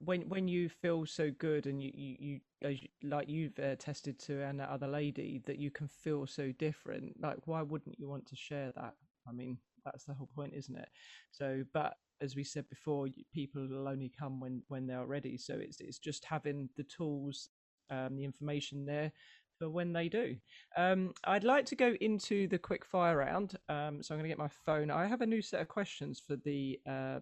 when 0.00 0.22
when 0.28 0.48
you 0.48 0.68
feel 0.68 1.06
so 1.06 1.30
good 1.38 1.66
and 1.66 1.82
you 1.82 1.90
you, 1.94 2.40
you 2.60 2.78
like 3.02 3.28
you've 3.28 3.58
uh, 3.58 3.74
tested 3.76 4.18
to 4.18 4.42
and 4.42 4.58
that 4.60 4.68
other 4.68 4.88
lady 4.88 5.42
that 5.46 5.58
you 5.58 5.70
can 5.70 5.88
feel 5.88 6.26
so 6.26 6.52
different 6.58 7.14
like 7.20 7.36
why 7.46 7.62
wouldn't 7.62 7.98
you 7.98 8.08
want 8.08 8.26
to 8.26 8.36
share 8.36 8.72
that 8.76 8.94
i 9.28 9.32
mean 9.32 9.58
that's 9.84 10.04
the 10.04 10.14
whole 10.14 10.28
point 10.34 10.52
isn't 10.54 10.76
it 10.76 10.88
so 11.30 11.62
but 11.72 11.96
as 12.20 12.34
we 12.34 12.44
said 12.44 12.68
before 12.68 13.06
people 13.32 13.66
will 13.68 13.88
only 13.88 14.10
come 14.18 14.40
when 14.40 14.62
when 14.68 14.86
they're 14.86 15.06
ready 15.06 15.36
so 15.36 15.54
it's 15.54 15.80
it's 15.80 15.98
just 15.98 16.24
having 16.24 16.68
the 16.76 16.84
tools 16.84 17.48
um, 17.90 18.16
the 18.16 18.24
information 18.24 18.84
there 18.84 19.12
for 19.58 19.68
when 19.68 19.92
they 19.92 20.08
do. 20.08 20.36
Um, 20.76 21.12
I'd 21.24 21.44
like 21.44 21.66
to 21.66 21.76
go 21.76 21.94
into 22.00 22.46
the 22.48 22.58
quick 22.58 22.84
fire 22.84 23.16
round. 23.16 23.56
Um, 23.68 24.02
so 24.02 24.14
I'm 24.14 24.20
going 24.20 24.24
to 24.24 24.28
get 24.28 24.38
my 24.38 24.50
phone. 24.64 24.90
I 24.90 25.06
have 25.06 25.20
a 25.20 25.26
new 25.26 25.42
set 25.42 25.60
of 25.60 25.68
questions 25.68 26.22
for 26.24 26.36
the 26.36 26.78
uh, 26.88 27.20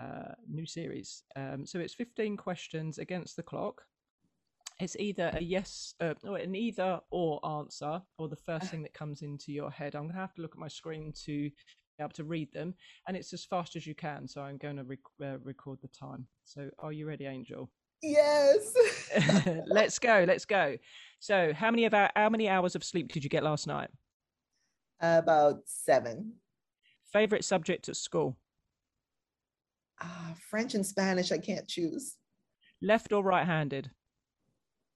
uh, 0.00 0.32
new 0.48 0.66
series. 0.66 1.22
Um, 1.36 1.66
so 1.66 1.78
it's 1.78 1.94
15 1.94 2.36
questions 2.36 2.98
against 2.98 3.36
the 3.36 3.42
clock. 3.42 3.82
It's 4.80 4.96
either 4.96 5.30
a 5.34 5.42
yes, 5.42 5.94
uh, 6.00 6.14
or 6.24 6.36
an 6.36 6.56
either 6.56 7.00
or 7.10 7.40
answer, 7.58 8.02
or 8.18 8.28
the 8.28 8.36
first 8.36 8.70
thing 8.70 8.82
that 8.82 8.92
comes 8.92 9.22
into 9.22 9.52
your 9.52 9.70
head. 9.70 9.94
I'm 9.94 10.02
going 10.02 10.14
to 10.14 10.20
have 10.20 10.34
to 10.34 10.42
look 10.42 10.54
at 10.54 10.58
my 10.58 10.68
screen 10.68 11.12
to 11.26 11.48
be 11.48 11.50
able 12.00 12.10
to 12.10 12.24
read 12.24 12.52
them, 12.52 12.74
and 13.06 13.16
it's 13.16 13.32
as 13.32 13.44
fast 13.44 13.76
as 13.76 13.86
you 13.86 13.94
can. 13.94 14.26
So 14.26 14.42
I'm 14.42 14.58
going 14.58 14.76
to 14.76 14.84
rec- 14.84 14.98
uh, 15.22 15.38
record 15.44 15.78
the 15.80 15.88
time. 15.88 16.26
So 16.42 16.70
are 16.80 16.92
you 16.92 17.06
ready, 17.06 17.26
Angel? 17.26 17.70
Yes. 18.02 18.74
let's 19.66 19.98
go. 19.98 20.24
Let's 20.26 20.44
go. 20.44 20.76
So 21.20 21.52
how 21.54 21.70
many 21.70 21.84
of 21.84 21.94
our, 21.94 22.10
how 22.16 22.28
many 22.28 22.48
hours 22.48 22.74
of 22.74 22.84
sleep 22.84 23.12
did 23.12 23.24
you 23.24 23.30
get 23.30 23.44
last 23.44 23.66
night? 23.66 23.90
About 25.00 25.60
seven. 25.66 26.34
Favorite 27.12 27.44
subject 27.44 27.88
at 27.88 27.96
school? 27.96 28.36
Uh, 30.04 30.34
French 30.50 30.74
and 30.74 30.86
Spanish, 30.86 31.32
I 31.32 31.38
can't 31.38 31.66
choose. 31.66 32.16
Left 32.82 33.12
or 33.12 33.22
right 33.22 33.46
handed? 33.46 33.90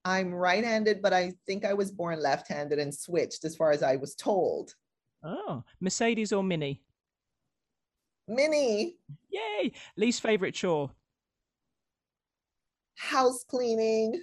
I'm 0.05 0.33
right 0.33 0.63
handed, 0.63 1.01
but 1.01 1.13
I 1.13 1.33
think 1.45 1.65
I 1.65 1.73
was 1.73 1.91
born 1.91 2.21
left 2.21 2.47
handed 2.47 2.79
and 2.79 2.93
switched 2.93 3.43
as 3.43 3.55
far 3.55 3.71
as 3.71 3.83
I 3.83 3.95
was 3.97 4.15
told. 4.15 4.73
Oh, 5.23 5.63
Mercedes 5.81 6.31
or 6.31 6.43
Mini? 6.43 6.81
Mini. 8.27 8.95
Yay. 9.29 9.73
Least 9.97 10.21
favorite 10.21 10.53
chore? 10.53 10.91
House 12.95 13.43
cleaning. 13.43 14.21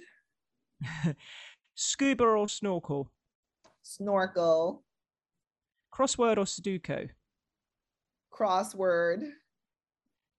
Scuba 1.75 2.23
or 2.23 2.47
snorkel? 2.47 3.11
Snorkel. 3.83 4.83
Crossword 5.93 6.37
or 6.37 6.45
Sudoku? 6.45 7.09
Crossword. 8.33 9.23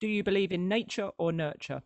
Do 0.00 0.06
you 0.06 0.22
believe 0.22 0.52
in 0.52 0.68
nature 0.68 1.10
or 1.18 1.32
nurture? 1.32 1.82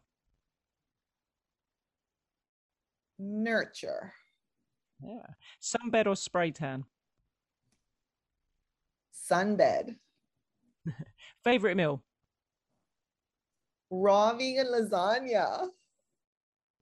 Nurture. 3.19 4.13
Yeah. 5.03 5.27
Sunbed 5.61 6.07
or 6.07 6.17
spray 6.17 6.51
tan? 6.51 6.85
Sunbed. 9.31 9.97
Favorite 11.45 11.77
meal? 11.77 12.03
Raw 13.91 14.35
vegan 14.35 14.67
lasagna. 14.67 15.69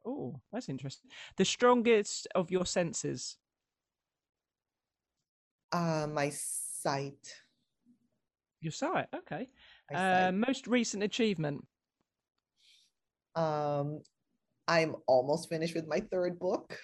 Oh, 0.04 0.40
that's 0.52 0.68
interesting. 0.68 1.10
The 1.36 1.44
strongest 1.44 2.26
of 2.34 2.50
your 2.50 2.66
senses? 2.66 3.36
Uh, 5.72 6.06
my 6.10 6.30
sight. 6.30 7.34
Your 8.60 8.72
sight, 8.72 9.06
okay. 9.14 9.48
Uh, 9.94 10.32
most 10.32 10.66
recent 10.66 11.02
achievement. 11.02 11.66
Um, 13.34 14.00
I'm 14.68 14.94
almost 15.06 15.48
finished 15.48 15.74
with 15.74 15.86
my 15.86 16.00
third 16.00 16.38
book. 16.38 16.78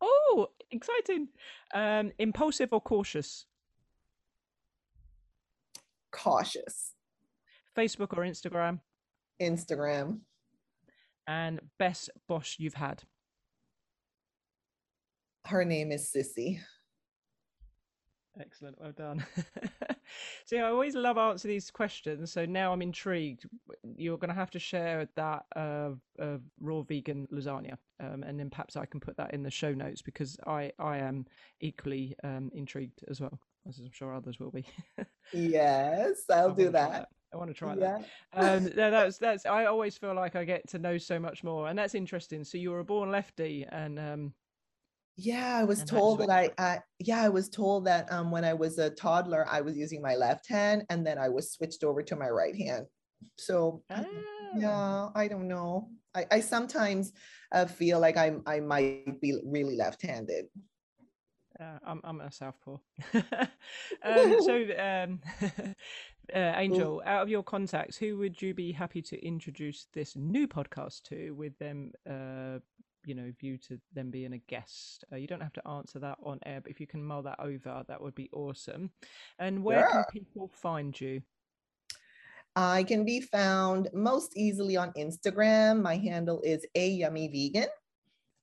Oh, 0.00 0.48
exciting! 0.70 1.28
Um, 1.74 2.12
impulsive 2.18 2.68
or 2.72 2.80
cautious? 2.80 3.46
Cautious. 6.12 6.94
Facebook 7.76 8.16
or 8.16 8.24
Instagram? 8.24 8.80
Instagram. 9.40 10.20
And 11.26 11.60
best 11.78 12.10
boss 12.28 12.56
you've 12.58 12.74
had? 12.74 13.02
Her 15.44 15.64
name 15.64 15.92
is 15.92 16.10
Sissy. 16.14 16.60
Excellent, 18.40 18.80
well 18.80 18.92
done. 18.92 19.24
See, 20.44 20.58
I 20.58 20.68
always 20.68 20.94
love 20.94 21.18
answering 21.18 21.54
these 21.54 21.70
questions, 21.70 22.32
so 22.32 22.46
now 22.46 22.72
I'm 22.72 22.82
intrigued. 22.82 23.46
You're 23.96 24.18
going 24.18 24.28
to 24.28 24.34
have 24.34 24.50
to 24.52 24.58
share 24.58 25.08
that 25.16 25.44
uh, 25.56 25.90
uh, 26.18 26.38
raw 26.60 26.82
vegan 26.82 27.26
lasagna, 27.32 27.76
um, 28.00 28.22
and 28.22 28.38
then 28.38 28.50
perhaps 28.50 28.76
I 28.76 28.86
can 28.86 29.00
put 29.00 29.16
that 29.16 29.34
in 29.34 29.42
the 29.42 29.50
show 29.50 29.72
notes 29.72 30.02
because 30.02 30.38
I 30.46 30.72
I 30.78 30.98
am 30.98 31.26
equally 31.60 32.14
um, 32.24 32.50
intrigued 32.54 33.04
as 33.08 33.20
well, 33.20 33.38
as 33.68 33.78
I'm 33.78 33.90
sure 33.92 34.14
others 34.14 34.38
will 34.38 34.50
be. 34.50 34.64
yes, 35.32 36.22
I'll 36.30 36.54
do 36.54 36.70
that. 36.70 36.92
that. 36.92 37.08
I 37.32 37.36
want 37.36 37.50
to 37.50 37.54
try 37.54 37.74
yeah. 37.74 37.98
that. 38.32 38.56
Um, 38.56 38.70
that's 38.74 39.18
that's. 39.18 39.46
I 39.46 39.66
always 39.66 39.98
feel 39.98 40.14
like 40.14 40.36
I 40.36 40.44
get 40.44 40.68
to 40.70 40.78
know 40.78 40.96
so 40.96 41.18
much 41.18 41.44
more, 41.44 41.68
and 41.68 41.78
that's 41.78 41.94
interesting. 41.94 42.44
So 42.44 42.56
you 42.56 42.70
were 42.70 42.80
a 42.80 42.84
born 42.84 43.10
lefty, 43.10 43.66
and 43.70 43.98
um, 43.98 44.32
yeah, 45.20 45.58
I 45.58 45.64
was 45.64 45.82
told 45.82 46.20
that 46.20 46.30
I, 46.30 46.50
I, 46.58 46.78
yeah, 47.00 47.20
I 47.20 47.28
was 47.28 47.48
told 47.48 47.86
that 47.86 48.10
um 48.12 48.30
when 48.30 48.44
I 48.44 48.54
was 48.54 48.78
a 48.78 48.88
toddler, 48.88 49.44
I 49.50 49.60
was 49.60 49.76
using 49.76 50.00
my 50.00 50.14
left 50.14 50.48
hand 50.48 50.84
and 50.90 51.04
then 51.04 51.18
I 51.18 51.28
was 51.28 51.52
switched 51.52 51.82
over 51.82 52.02
to 52.04 52.14
my 52.14 52.28
right 52.28 52.54
hand. 52.54 52.86
So 53.36 53.82
ah. 53.90 54.04
yeah, 54.56 55.08
I 55.16 55.26
don't 55.26 55.48
know. 55.48 55.90
I, 56.14 56.24
I 56.30 56.40
sometimes 56.40 57.12
uh, 57.50 57.66
feel 57.66 57.98
like 57.98 58.16
I'm 58.16 58.42
I 58.46 58.60
might 58.60 59.20
be 59.20 59.36
really 59.44 59.76
left-handed. 59.76 60.46
Uh, 61.60 61.78
I'm 61.84 62.00
I'm 62.04 62.20
a 62.20 62.30
southpaw. 62.30 62.76
um, 63.14 64.36
so, 64.40 64.66
um, 64.78 65.20
uh, 66.32 66.52
Angel, 66.56 67.02
out 67.04 67.22
of 67.22 67.28
your 67.28 67.42
contacts, 67.42 67.96
who 67.96 68.18
would 68.18 68.40
you 68.40 68.54
be 68.54 68.70
happy 68.70 69.02
to 69.02 69.26
introduce 69.26 69.88
this 69.92 70.14
new 70.14 70.46
podcast 70.46 71.02
to, 71.04 71.32
with 71.32 71.58
them 71.58 71.90
uh, 72.08 72.60
you 73.04 73.14
know 73.14 73.32
view 73.38 73.56
to 73.56 73.80
them 73.94 74.10
being 74.10 74.32
a 74.32 74.38
guest 74.48 75.04
uh, 75.12 75.16
you 75.16 75.26
don't 75.26 75.40
have 75.40 75.52
to 75.52 75.66
answer 75.68 75.98
that 75.98 76.18
on 76.22 76.38
air 76.44 76.60
but 76.60 76.70
if 76.70 76.80
you 76.80 76.86
can 76.86 77.02
mull 77.02 77.22
that 77.22 77.38
over 77.40 77.84
that 77.88 78.00
would 78.00 78.14
be 78.14 78.28
awesome. 78.32 78.90
And 79.38 79.62
where 79.62 79.80
yeah. 79.80 80.02
can 80.12 80.24
people 80.24 80.50
find 80.52 80.98
you? 81.00 81.22
I 82.56 82.82
can 82.82 83.04
be 83.04 83.20
found 83.20 83.88
most 83.92 84.36
easily 84.36 84.76
on 84.76 84.92
instagram. 84.92 85.80
My 85.82 85.96
handle 85.96 86.40
is 86.42 86.66
a 86.74 86.88
yummy 86.88 87.28
vegan. 87.28 87.68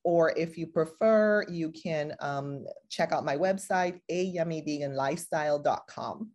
Or 0.04 0.32
if 0.38 0.58
you 0.58 0.68
prefer 0.68 1.46
you 1.50 1.72
can 1.72 2.14
um, 2.20 2.66
check 2.90 3.12
out 3.12 3.26
my 3.26 3.36
website 3.38 4.00
a 4.10 4.34
yummyveganlifestyle.com 4.34 6.32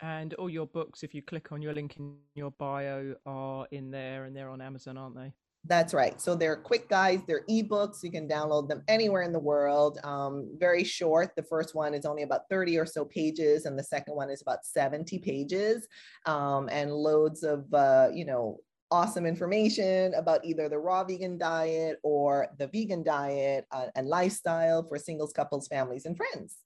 and 0.00 0.34
all 0.34 0.50
your 0.50 0.66
books 0.66 1.02
if 1.02 1.14
you 1.14 1.22
click 1.22 1.52
on 1.52 1.62
your 1.62 1.72
link 1.72 1.96
in 1.98 2.16
your 2.34 2.50
bio 2.52 3.14
are 3.24 3.66
in 3.70 3.90
there 3.90 4.24
and 4.24 4.36
they're 4.36 4.50
on 4.50 4.60
amazon 4.60 4.98
aren't 4.98 5.16
they 5.16 5.32
that's 5.66 5.94
right. 5.94 6.20
So 6.20 6.34
they're 6.34 6.56
quick 6.56 6.88
guides, 6.88 7.22
they're 7.26 7.44
ebooks. 7.50 8.02
You 8.02 8.10
can 8.10 8.28
download 8.28 8.68
them 8.68 8.82
anywhere 8.88 9.22
in 9.22 9.32
the 9.32 9.38
world. 9.38 9.98
Um, 10.04 10.48
very 10.58 10.84
short. 10.84 11.34
The 11.36 11.42
first 11.42 11.74
one 11.74 11.94
is 11.94 12.04
only 12.04 12.22
about 12.22 12.42
30 12.50 12.78
or 12.78 12.86
so 12.86 13.04
pages, 13.04 13.66
and 13.66 13.78
the 13.78 13.84
second 13.84 14.14
one 14.14 14.30
is 14.30 14.42
about 14.42 14.64
70 14.64 15.18
pages, 15.18 15.86
um, 16.26 16.68
and 16.70 16.92
loads 16.92 17.42
of, 17.42 17.72
uh, 17.72 18.08
you 18.12 18.24
know, 18.24 18.60
awesome 18.90 19.26
information 19.26 20.14
about 20.14 20.44
either 20.44 20.68
the 20.68 20.78
raw 20.78 21.02
vegan 21.02 21.38
diet 21.38 21.98
or 22.02 22.48
the 22.58 22.68
vegan 22.68 23.02
diet 23.02 23.66
uh, 23.72 23.86
and 23.96 24.06
lifestyle 24.06 24.84
for 24.84 24.98
singles, 24.98 25.32
couples, 25.32 25.66
families, 25.66 26.06
and 26.06 26.16
friends. 26.16 26.58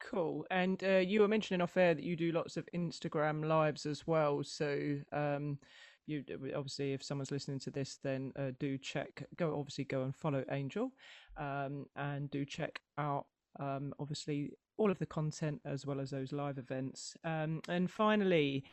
Cool. 0.00 0.46
And 0.50 0.82
uh, 0.84 0.98
you 0.98 1.20
were 1.20 1.28
mentioning 1.28 1.60
off 1.60 1.76
air 1.76 1.94
that 1.94 2.04
you 2.04 2.14
do 2.14 2.30
lots 2.30 2.56
of 2.56 2.68
Instagram 2.74 3.44
lives 3.44 3.86
as 3.86 4.06
well. 4.06 4.44
So 4.44 4.98
um, 5.12 5.58
you 6.06 6.24
obviously, 6.54 6.92
if 6.92 7.02
someone's 7.02 7.30
listening 7.30 7.58
to 7.60 7.70
this, 7.70 7.98
then 8.02 8.32
uh, 8.38 8.52
do 8.58 8.78
check. 8.78 9.24
Go 9.36 9.58
obviously 9.58 9.84
go 9.84 10.02
and 10.02 10.14
follow 10.14 10.44
Angel, 10.50 10.92
um, 11.36 11.86
and 11.96 12.30
do 12.30 12.44
check 12.44 12.80
out 12.98 13.26
um, 13.58 13.92
obviously 13.98 14.52
all 14.78 14.90
of 14.90 14.98
the 14.98 15.06
content 15.06 15.60
as 15.64 15.86
well 15.86 16.00
as 16.00 16.10
those 16.10 16.32
live 16.32 16.58
events. 16.58 17.16
Um, 17.24 17.62
and 17.68 17.90
finally, 17.90 18.64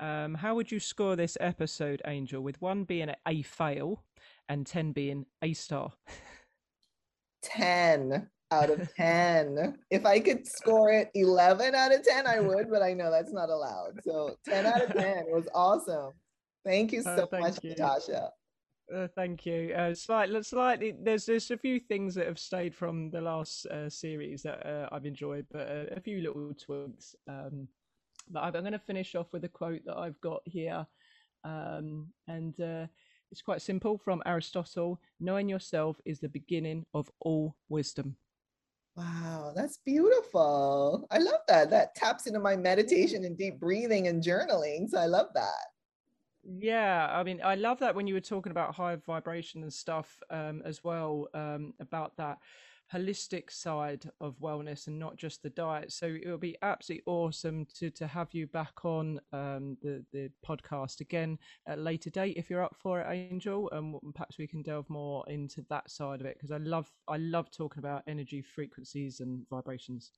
um, 0.00 0.34
how 0.34 0.54
would 0.54 0.72
you 0.72 0.80
score 0.80 1.16
this 1.16 1.36
episode, 1.40 2.02
Angel? 2.06 2.40
With 2.40 2.60
one 2.60 2.84
being 2.84 3.12
a 3.26 3.42
fail 3.42 4.02
and 4.48 4.66
ten 4.66 4.92
being 4.92 5.26
a 5.42 5.52
star. 5.52 5.92
10 7.42 8.28
out 8.50 8.70
of 8.70 8.94
10. 8.94 9.78
if 9.90 10.04
I 10.04 10.20
could 10.20 10.46
score 10.46 10.90
it 10.92 11.10
11 11.14 11.74
out 11.74 11.94
of 11.94 12.02
10, 12.04 12.26
I 12.26 12.40
would, 12.40 12.70
but 12.70 12.82
I 12.82 12.92
know 12.92 13.10
that's 13.10 13.32
not 13.32 13.48
allowed. 13.48 14.00
So 14.02 14.36
10 14.46 14.66
out 14.66 14.82
of 14.82 14.92
10 14.92 15.24
was 15.28 15.48
awesome. 15.54 16.12
Thank 16.64 16.92
you 16.92 17.00
uh, 17.00 17.16
so 17.16 17.22
uh, 17.22 17.26
thank 17.26 17.44
much, 17.44 17.64
you. 17.64 17.70
Natasha. 17.70 18.30
Uh, 18.94 19.06
thank 19.14 19.46
you. 19.46 19.72
Uh, 19.74 19.94
slightly, 19.94 20.42
slightly. 20.42 20.94
There's 21.00 21.26
there's 21.26 21.50
a 21.50 21.56
few 21.56 21.78
things 21.78 22.14
that 22.16 22.26
have 22.26 22.38
stayed 22.38 22.74
from 22.74 23.10
the 23.10 23.20
last 23.20 23.66
uh, 23.66 23.88
series 23.88 24.42
that 24.42 24.66
uh, 24.66 24.88
I've 24.90 25.06
enjoyed, 25.06 25.46
but 25.50 25.68
uh, 25.68 25.94
a 25.96 26.00
few 26.00 26.20
little 26.20 26.52
tweaks. 26.54 27.14
Um, 27.28 27.68
but 28.28 28.40
I'm, 28.40 28.56
I'm 28.56 28.62
going 28.62 28.72
to 28.72 28.78
finish 28.78 29.14
off 29.14 29.32
with 29.32 29.44
a 29.44 29.48
quote 29.48 29.82
that 29.86 29.96
I've 29.96 30.20
got 30.20 30.42
here, 30.44 30.86
um, 31.44 32.08
and 32.26 32.60
uh, 32.60 32.86
it's 33.30 33.42
quite 33.42 33.62
simple 33.62 33.96
from 33.96 34.22
Aristotle 34.26 35.00
Knowing 35.20 35.48
yourself 35.48 36.00
is 36.04 36.18
the 36.18 36.28
beginning 36.28 36.84
of 36.92 37.08
all 37.20 37.54
wisdom. 37.68 38.16
Wow, 38.96 39.52
that's 39.54 39.78
beautiful. 39.78 41.06
I 41.10 41.18
love 41.18 41.40
that. 41.46 41.70
That 41.70 41.94
taps 41.94 42.26
into 42.26 42.40
my 42.40 42.56
meditation 42.56 43.24
and 43.24 43.38
deep 43.38 43.60
breathing 43.60 44.08
and 44.08 44.22
journaling. 44.22 44.88
So 44.88 44.98
I 44.98 45.06
love 45.06 45.28
that. 45.34 45.69
Yeah, 46.42 47.08
I 47.10 47.22
mean, 47.22 47.40
I 47.44 47.54
love 47.54 47.78
that 47.80 47.94
when 47.94 48.06
you 48.06 48.14
were 48.14 48.20
talking 48.20 48.50
about 48.50 48.74
high 48.74 48.96
vibration 48.96 49.62
and 49.62 49.72
stuff 49.72 50.20
um, 50.30 50.62
as 50.64 50.82
well, 50.82 51.28
um, 51.34 51.74
about 51.80 52.16
that 52.16 52.38
holistic 52.92 53.50
side 53.52 54.10
of 54.20 54.40
wellness 54.40 54.88
and 54.88 54.98
not 54.98 55.16
just 55.16 55.42
the 55.42 55.50
diet. 55.50 55.92
So 55.92 56.06
it 56.06 56.26
would 56.28 56.40
be 56.40 56.56
absolutely 56.62 57.04
awesome 57.06 57.66
to 57.76 57.90
to 57.90 58.06
have 58.06 58.32
you 58.32 58.46
back 58.46 58.84
on 58.84 59.20
um, 59.32 59.76
the 59.82 60.04
the 60.12 60.30
podcast 60.44 61.00
again 61.00 61.38
at 61.68 61.78
a 61.78 61.80
later 61.80 62.10
date 62.10 62.36
if 62.36 62.48
you're 62.50 62.64
up 62.64 62.74
for 62.76 63.00
it, 63.00 63.06
Angel. 63.10 63.68
And 63.70 63.96
perhaps 64.14 64.38
we 64.38 64.46
can 64.46 64.62
delve 64.62 64.88
more 64.88 65.24
into 65.28 65.64
that 65.68 65.90
side 65.90 66.20
of 66.20 66.26
it 66.26 66.36
because 66.38 66.50
I 66.50 66.56
love 66.58 66.90
I 67.06 67.18
love 67.18 67.50
talking 67.50 67.80
about 67.80 68.02
energy 68.08 68.40
frequencies 68.42 69.20
and 69.20 69.46
vibrations. 69.50 70.10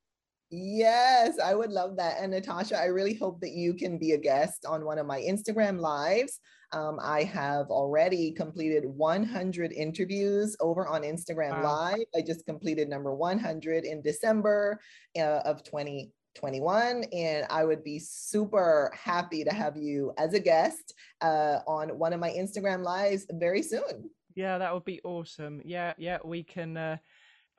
Yes, 0.55 1.39
I 1.43 1.55
would 1.55 1.71
love 1.71 1.97
that. 1.97 2.19
And 2.21 2.33
Natasha, 2.33 2.79
I 2.79 2.85
really 2.85 3.15
hope 3.15 3.41
that 3.41 3.53
you 3.53 3.73
can 3.73 3.97
be 3.97 4.13
a 4.13 4.19
guest 4.19 4.67
on 4.67 4.85
one 4.85 4.99
of 4.99 5.07
my 5.07 5.19
Instagram 5.19 5.81
lives. 5.81 6.41
Um, 6.73 6.99
I 7.01 7.23
have 7.23 7.69
already 7.69 8.33
completed 8.33 8.85
100 8.85 9.73
interviews 9.73 10.55
over 10.61 10.87
on 10.87 11.03
Instagram 11.03 11.63
wow. 11.63 11.93
Live. 11.93 12.05
I 12.15 12.21
just 12.21 12.45
completed 12.45 12.91
number 12.91 13.15
100 13.15 13.85
in 13.85 14.03
December 14.03 14.79
uh, 15.17 15.41
of 15.47 15.65
2021, 15.65 17.05
and 17.15 17.47
I 17.49 17.65
would 17.65 17.83
be 17.83 17.99
super 17.99 18.93
happy 18.95 19.45
to 19.45 19.55
have 19.55 19.79
you 19.79 20.13
as 20.19 20.35
a 20.35 20.41
guest 20.41 20.93
uh, 21.23 21.61
on 21.67 21.99
one 21.99 22.13
of 22.13 22.21
my 22.21 22.31
Instagram 22.31 22.85
lives 22.85 23.25
very 23.33 23.63
soon. 23.63 24.11
Yeah, 24.35 24.59
that 24.59 24.73
would 24.75 24.85
be 24.85 25.01
awesome. 25.03 25.63
Yeah, 25.65 25.95
yeah, 25.97 26.19
we 26.23 26.43
can. 26.43 26.77
Uh, 26.77 26.97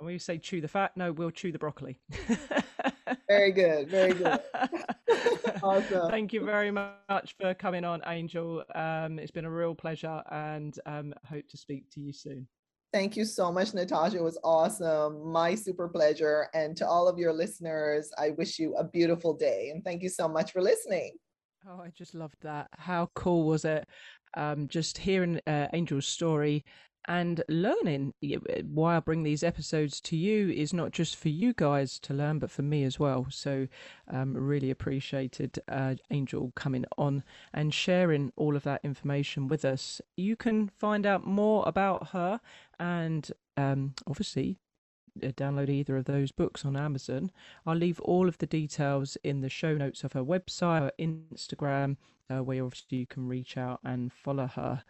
and 0.04 0.08
when 0.08 0.14
you 0.14 0.20
say 0.20 0.38
chew 0.38 0.60
the 0.60 0.68
fat, 0.68 0.92
no, 0.98 1.14
we'll 1.14 1.32
chew 1.32 1.54
the 1.54 1.58
broccoli. 1.58 1.98
very 3.30 3.54
good. 3.54 3.88
Very 3.88 4.14
good. 4.14 4.38
awesome. 5.64 6.12
Thank 6.12 6.34
you 6.34 6.44
very 6.44 6.72
much 6.72 7.36
for 7.40 7.54
coming 7.54 7.86
on, 7.86 8.02
Angel. 8.06 8.66
Um, 8.76 9.18
it's 9.18 9.32
been 9.32 9.46
a 9.46 9.50
real 9.50 9.74
pleasure 9.74 10.22
and 10.30 10.78
um, 10.86 11.14
hope 11.26 11.48
to 11.48 11.56
speak 11.56 11.90
to 11.92 12.02
you 12.02 12.12
soon. 12.12 12.50
Thank 12.92 13.16
you 13.16 13.24
so 13.24 13.50
much, 13.50 13.74
Natasha. 13.74 14.18
It 14.18 14.24
was 14.24 14.38
awesome. 14.44 15.32
My 15.32 15.56
super 15.56 15.88
pleasure. 15.88 16.50
And 16.54 16.76
to 16.76 16.86
all 16.86 17.08
of 17.08 17.18
your 17.18 17.32
listeners, 17.32 18.12
I 18.18 18.32
wish 18.32 18.60
you 18.60 18.76
a 18.76 18.84
beautiful 18.84 19.34
day. 19.34 19.70
And 19.74 19.86
thank 19.86 20.04
you 20.04 20.10
so 20.10 20.28
much 20.28 20.52
for 20.52 20.62
listening. 20.62 21.14
Oh, 21.66 21.80
I 21.80 21.92
just 21.98 22.14
loved 22.14 22.42
that. 22.42 22.68
How 22.78 23.10
cool 23.16 23.48
was 23.48 23.64
it? 23.64 23.88
Um, 24.36 24.68
just 24.68 24.98
hearing 24.98 25.40
uh, 25.48 25.68
Angel's 25.72 26.08
story 26.08 26.66
and 27.08 27.44
learning 27.48 28.14
uh, 28.24 28.38
why 28.72 28.98
I 28.98 29.00
bring 29.00 29.24
these 29.24 29.44
episodes 29.44 30.00
to 30.02 30.16
you 30.16 30.50
is 30.50 30.74
not 30.74 30.92
just 30.92 31.16
for 31.16 31.30
you 31.30 31.54
guys 31.54 32.00
to 32.00 32.14
learn, 32.14 32.40
but 32.40 32.52
for 32.52 32.62
me 32.62 32.84
as 32.84 33.00
well. 33.00 33.28
So, 33.30 33.68
um, 34.10 34.36
really 34.36 34.70
appreciated 34.70 35.60
uh, 35.68 35.96
Angel 36.12 36.52
coming 36.56 36.86
on 36.98 37.24
and 37.54 37.74
sharing 37.74 38.32
all 38.36 38.56
of 38.56 38.64
that 38.64 38.82
information 38.84 39.48
with 39.48 39.66
us. 39.66 40.02
You 40.16 40.36
can 40.36 40.70
find 40.70 41.06
out 41.06 41.26
more 41.26 41.64
about 41.68 42.10
her 42.10 42.40
and 42.80 43.30
um, 43.58 43.94
obviously 44.08 44.58
uh, 45.22 45.28
download 45.28 45.70
either 45.70 45.98
of 45.98 46.06
those 46.06 46.32
books 46.32 46.66
on 46.66 46.76
Amazon. 46.76 47.32
I'll 47.66 47.76
leave 47.76 48.00
all 48.02 48.28
of 48.28 48.38
the 48.40 48.48
details 48.48 49.18
in 49.24 49.42
the 49.42 49.50
show 49.50 49.76
notes 49.76 50.04
of 50.04 50.14
her 50.14 50.24
website, 50.24 50.80
her 50.80 50.92
Instagram, 51.00 51.98
uh, 52.30 52.44
where 52.44 52.64
obviously 52.64 53.00
you 53.00 53.08
can 53.08 53.28
reach 53.28 53.58
out 53.58 53.80
and 53.84 54.12
follow 54.12 54.48
her 54.48 54.84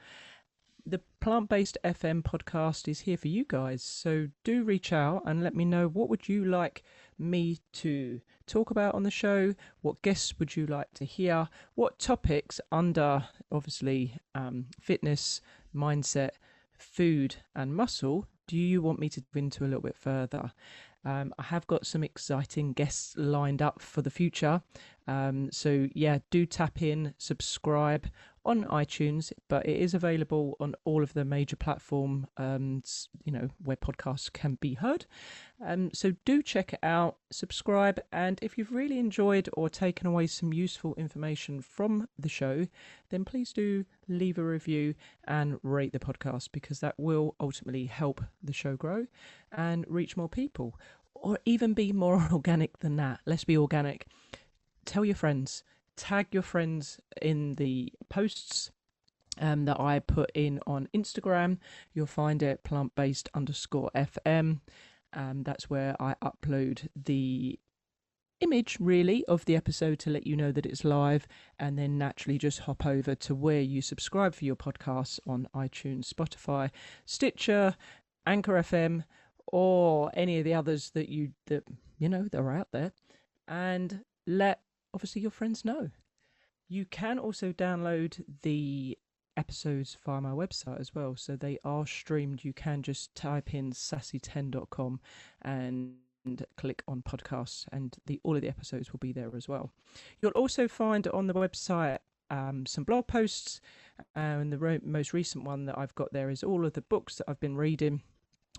the 0.85 0.99
plant 1.21 1.47
based 1.47 1.77
fm 1.85 2.21
podcast 2.21 2.87
is 2.87 3.01
here 3.01 3.15
for 3.15 3.29
you 3.29 3.45
guys 3.47 3.81
so 3.81 4.27
do 4.43 4.63
reach 4.63 4.91
out 4.91 5.21
and 5.25 5.41
let 5.41 5.55
me 5.55 5.63
know 5.63 5.87
what 5.87 6.09
would 6.09 6.27
you 6.27 6.43
like 6.43 6.83
me 7.17 7.57
to 7.71 8.19
talk 8.45 8.69
about 8.69 8.93
on 8.93 9.03
the 9.03 9.11
show 9.11 9.55
what 9.81 10.01
guests 10.01 10.37
would 10.39 10.55
you 10.55 10.65
like 10.65 10.93
to 10.93 11.05
hear 11.05 11.47
what 11.75 11.99
topics 11.99 12.59
under 12.71 13.23
obviously 13.51 14.17
um, 14.35 14.65
fitness 14.81 15.39
mindset 15.73 16.31
food 16.77 17.35
and 17.55 17.73
muscle 17.73 18.27
do 18.47 18.57
you 18.57 18.81
want 18.81 18.99
me 18.99 19.07
to 19.07 19.21
go 19.21 19.37
into 19.39 19.63
a 19.63 19.67
little 19.67 19.81
bit 19.81 19.95
further 19.95 20.51
um, 21.05 21.33
I 21.37 21.43
have 21.43 21.67
got 21.67 21.85
some 21.85 22.03
exciting 22.03 22.73
guests 22.73 23.15
lined 23.17 23.61
up 23.61 23.81
for 23.81 24.01
the 24.01 24.09
future. 24.09 24.61
Um, 25.05 25.51
so, 25.51 25.89
yeah, 25.93 26.19
do 26.29 26.45
tap 26.45 26.81
in, 26.81 27.13
subscribe 27.17 28.07
on 28.45 28.65
iTunes, 28.65 29.31
but 29.47 29.65
it 29.65 29.77
is 29.77 29.93
available 29.93 30.57
on 30.59 30.75
all 30.83 31.01
of 31.01 31.13
the 31.13 31.23
major 31.23 31.55
platforms, 31.55 32.27
um, 32.37 32.83
you 33.23 33.31
know, 33.31 33.49
where 33.63 33.77
podcasts 33.77 34.31
can 34.31 34.57
be 34.59 34.73
heard. 34.73 35.05
Um, 35.65 35.91
so 35.93 36.13
do 36.25 36.41
check 36.43 36.73
it 36.73 36.79
out, 36.83 37.17
subscribe, 37.31 37.99
and 38.11 38.39
if 38.41 38.57
you've 38.57 38.71
really 38.71 38.99
enjoyed 38.99 39.49
or 39.53 39.69
taken 39.69 40.07
away 40.07 40.27
some 40.27 40.51
useful 40.51 40.93
information 40.95 41.61
from 41.61 42.07
the 42.19 42.29
show, 42.29 42.67
then 43.09 43.23
please 43.23 43.53
do 43.53 43.85
leave 44.07 44.37
a 44.37 44.43
review 44.43 44.95
and 45.25 45.59
rate 45.63 45.93
the 45.93 45.99
podcast 45.99 46.49
because 46.51 46.79
that 46.79 46.95
will 46.97 47.35
ultimately 47.39 47.85
help 47.85 48.21
the 48.41 48.53
show 48.53 48.75
grow 48.75 49.07
and 49.55 49.85
reach 49.87 50.17
more 50.17 50.29
people, 50.29 50.77
or 51.15 51.39
even 51.45 51.73
be 51.73 51.93
more 51.93 52.27
organic 52.31 52.79
than 52.79 52.97
that. 52.97 53.21
Let's 53.25 53.45
be 53.45 53.57
organic. 53.57 54.05
Tell 54.85 55.05
your 55.05 55.15
friends 55.15 55.63
tag 55.95 56.27
your 56.31 56.43
friends 56.43 56.99
in 57.21 57.55
the 57.55 57.91
posts 58.09 58.71
um, 59.39 59.65
that 59.65 59.79
I 59.79 59.99
put 59.99 60.31
in 60.33 60.59
on 60.67 60.89
Instagram. 60.93 61.57
You'll 61.93 62.05
find 62.05 62.43
it 62.43 62.63
plant 62.63 62.95
based 62.95 63.29
underscore 63.33 63.89
FM. 63.95 64.59
Um, 65.13 65.43
that's 65.43 65.69
where 65.69 65.95
I 65.99 66.15
upload 66.23 66.87
the 66.95 67.59
image 68.39 68.77
really 68.79 69.23
of 69.25 69.45
the 69.45 69.55
episode 69.55 69.99
to 69.99 70.09
let 70.09 70.27
you 70.27 70.35
know 70.35 70.51
that 70.51 70.65
it's 70.65 70.83
live 70.83 71.27
and 71.59 71.77
then 71.79 71.97
naturally 71.97 72.37
just 72.37 72.59
hop 72.59 72.85
over 72.85 73.15
to 73.15 73.33
where 73.33 73.61
you 73.61 73.81
subscribe 73.81 74.35
for 74.35 74.43
your 74.43 74.55
podcasts 74.55 75.19
on 75.25 75.47
iTunes, 75.55 76.11
Spotify, 76.11 76.69
Stitcher, 77.05 77.75
Anchor 78.25 78.53
FM 78.53 79.03
or 79.47 80.11
any 80.13 80.39
of 80.39 80.43
the 80.43 80.53
others 80.53 80.91
that 80.91 81.09
you 81.09 81.29
that 81.47 81.63
you 81.99 82.09
know 82.09 82.27
that 82.31 82.39
are 82.39 82.51
out 82.51 82.69
there 82.71 82.91
and 83.47 84.03
let 84.25 84.61
obviously 84.93 85.21
your 85.21 85.31
friends 85.31 85.65
know. 85.65 85.89
You 86.67 86.85
can 86.85 87.19
also 87.19 87.51
download 87.51 88.23
the 88.41 88.97
episodes 89.35 89.97
via 90.05 90.21
my 90.21 90.31
website 90.31 90.79
as 90.79 90.93
well. 90.93 91.15
So 91.15 91.35
they 91.35 91.59
are 91.63 91.85
streamed. 91.85 92.43
You 92.43 92.53
can 92.53 92.81
just 92.81 93.15
type 93.15 93.53
in 93.53 93.71
sassy10.com 93.71 94.99
and 95.41 95.95
click 96.55 96.83
on 96.87 97.01
podcasts 97.01 97.65
and 97.71 97.95
the 98.05 98.19
all 98.23 98.35
of 98.35 98.41
the 98.41 98.47
episodes 98.47 98.91
will 98.91 98.99
be 98.99 99.11
there 99.11 99.35
as 99.35 99.49
well. 99.49 99.71
You'll 100.21 100.31
also 100.31 100.67
find 100.67 101.07
on 101.07 101.27
the 101.27 101.33
website 101.33 101.99
um, 102.29 102.65
some 102.65 102.83
blog 102.83 103.07
posts 103.07 103.59
and 104.15 104.51
the 104.51 104.79
most 104.83 105.13
recent 105.13 105.43
one 105.43 105.65
that 105.65 105.77
I've 105.77 105.95
got 105.95 106.13
there 106.13 106.29
is 106.29 106.43
all 106.43 106.65
of 106.65 106.73
the 106.73 106.81
books 106.81 107.15
that 107.15 107.25
I've 107.27 107.39
been 107.39 107.57
reading 107.57 108.01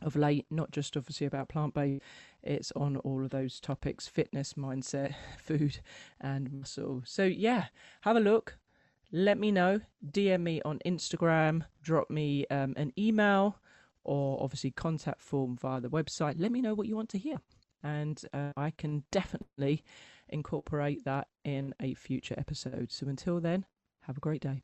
of 0.03 0.16
late, 0.16 0.47
not 0.51 0.70
just 0.70 0.97
obviously 0.97 1.26
about 1.26 1.49
plant 1.49 1.74
based, 1.74 2.03
it's 2.42 2.72
on 2.72 2.97
all 2.99 3.24
of 3.24 3.30
those 3.30 3.61
topics 3.61 4.07
fitness, 4.09 4.55
mindset, 4.55 5.14
food, 5.38 5.78
and 6.20 6.53
muscle. 6.53 7.03
So, 7.05 7.24
yeah, 7.24 7.66
have 8.03 8.16
a 8.16 8.20
look. 8.20 8.59
Let 9.12 9.38
me 9.38 9.53
know. 9.53 9.80
DM 10.11 10.40
me 10.40 10.61
on 10.64 10.80
Instagram, 10.84 11.64
drop 11.82 12.11
me 12.11 12.47
um, 12.51 12.74
an 12.76 12.92
email, 12.99 13.59
or 14.03 14.42
obviously 14.42 14.72
contact 14.72 15.20
form 15.20 15.57
via 15.57 15.80
the 15.80 15.88
website. 15.88 16.34
Let 16.38 16.51
me 16.53 16.61
know 16.61 16.74
what 16.74 16.88
you 16.88 16.97
want 16.97 17.11
to 17.11 17.18
hear. 17.18 17.38
and 17.84 18.20
uh, 18.32 18.53
I 18.57 18.70
can 18.72 19.05
definitely 19.12 19.84
incorporate 20.28 21.05
that 21.05 21.28
in 21.45 21.74
a 21.80 21.95
future 21.95 22.34
episode. 22.36 22.90
So 22.90 23.07
until 23.07 23.40
then, 23.40 23.66
have 24.03 24.16
a 24.16 24.20
great 24.20 24.42
day. 24.42 24.62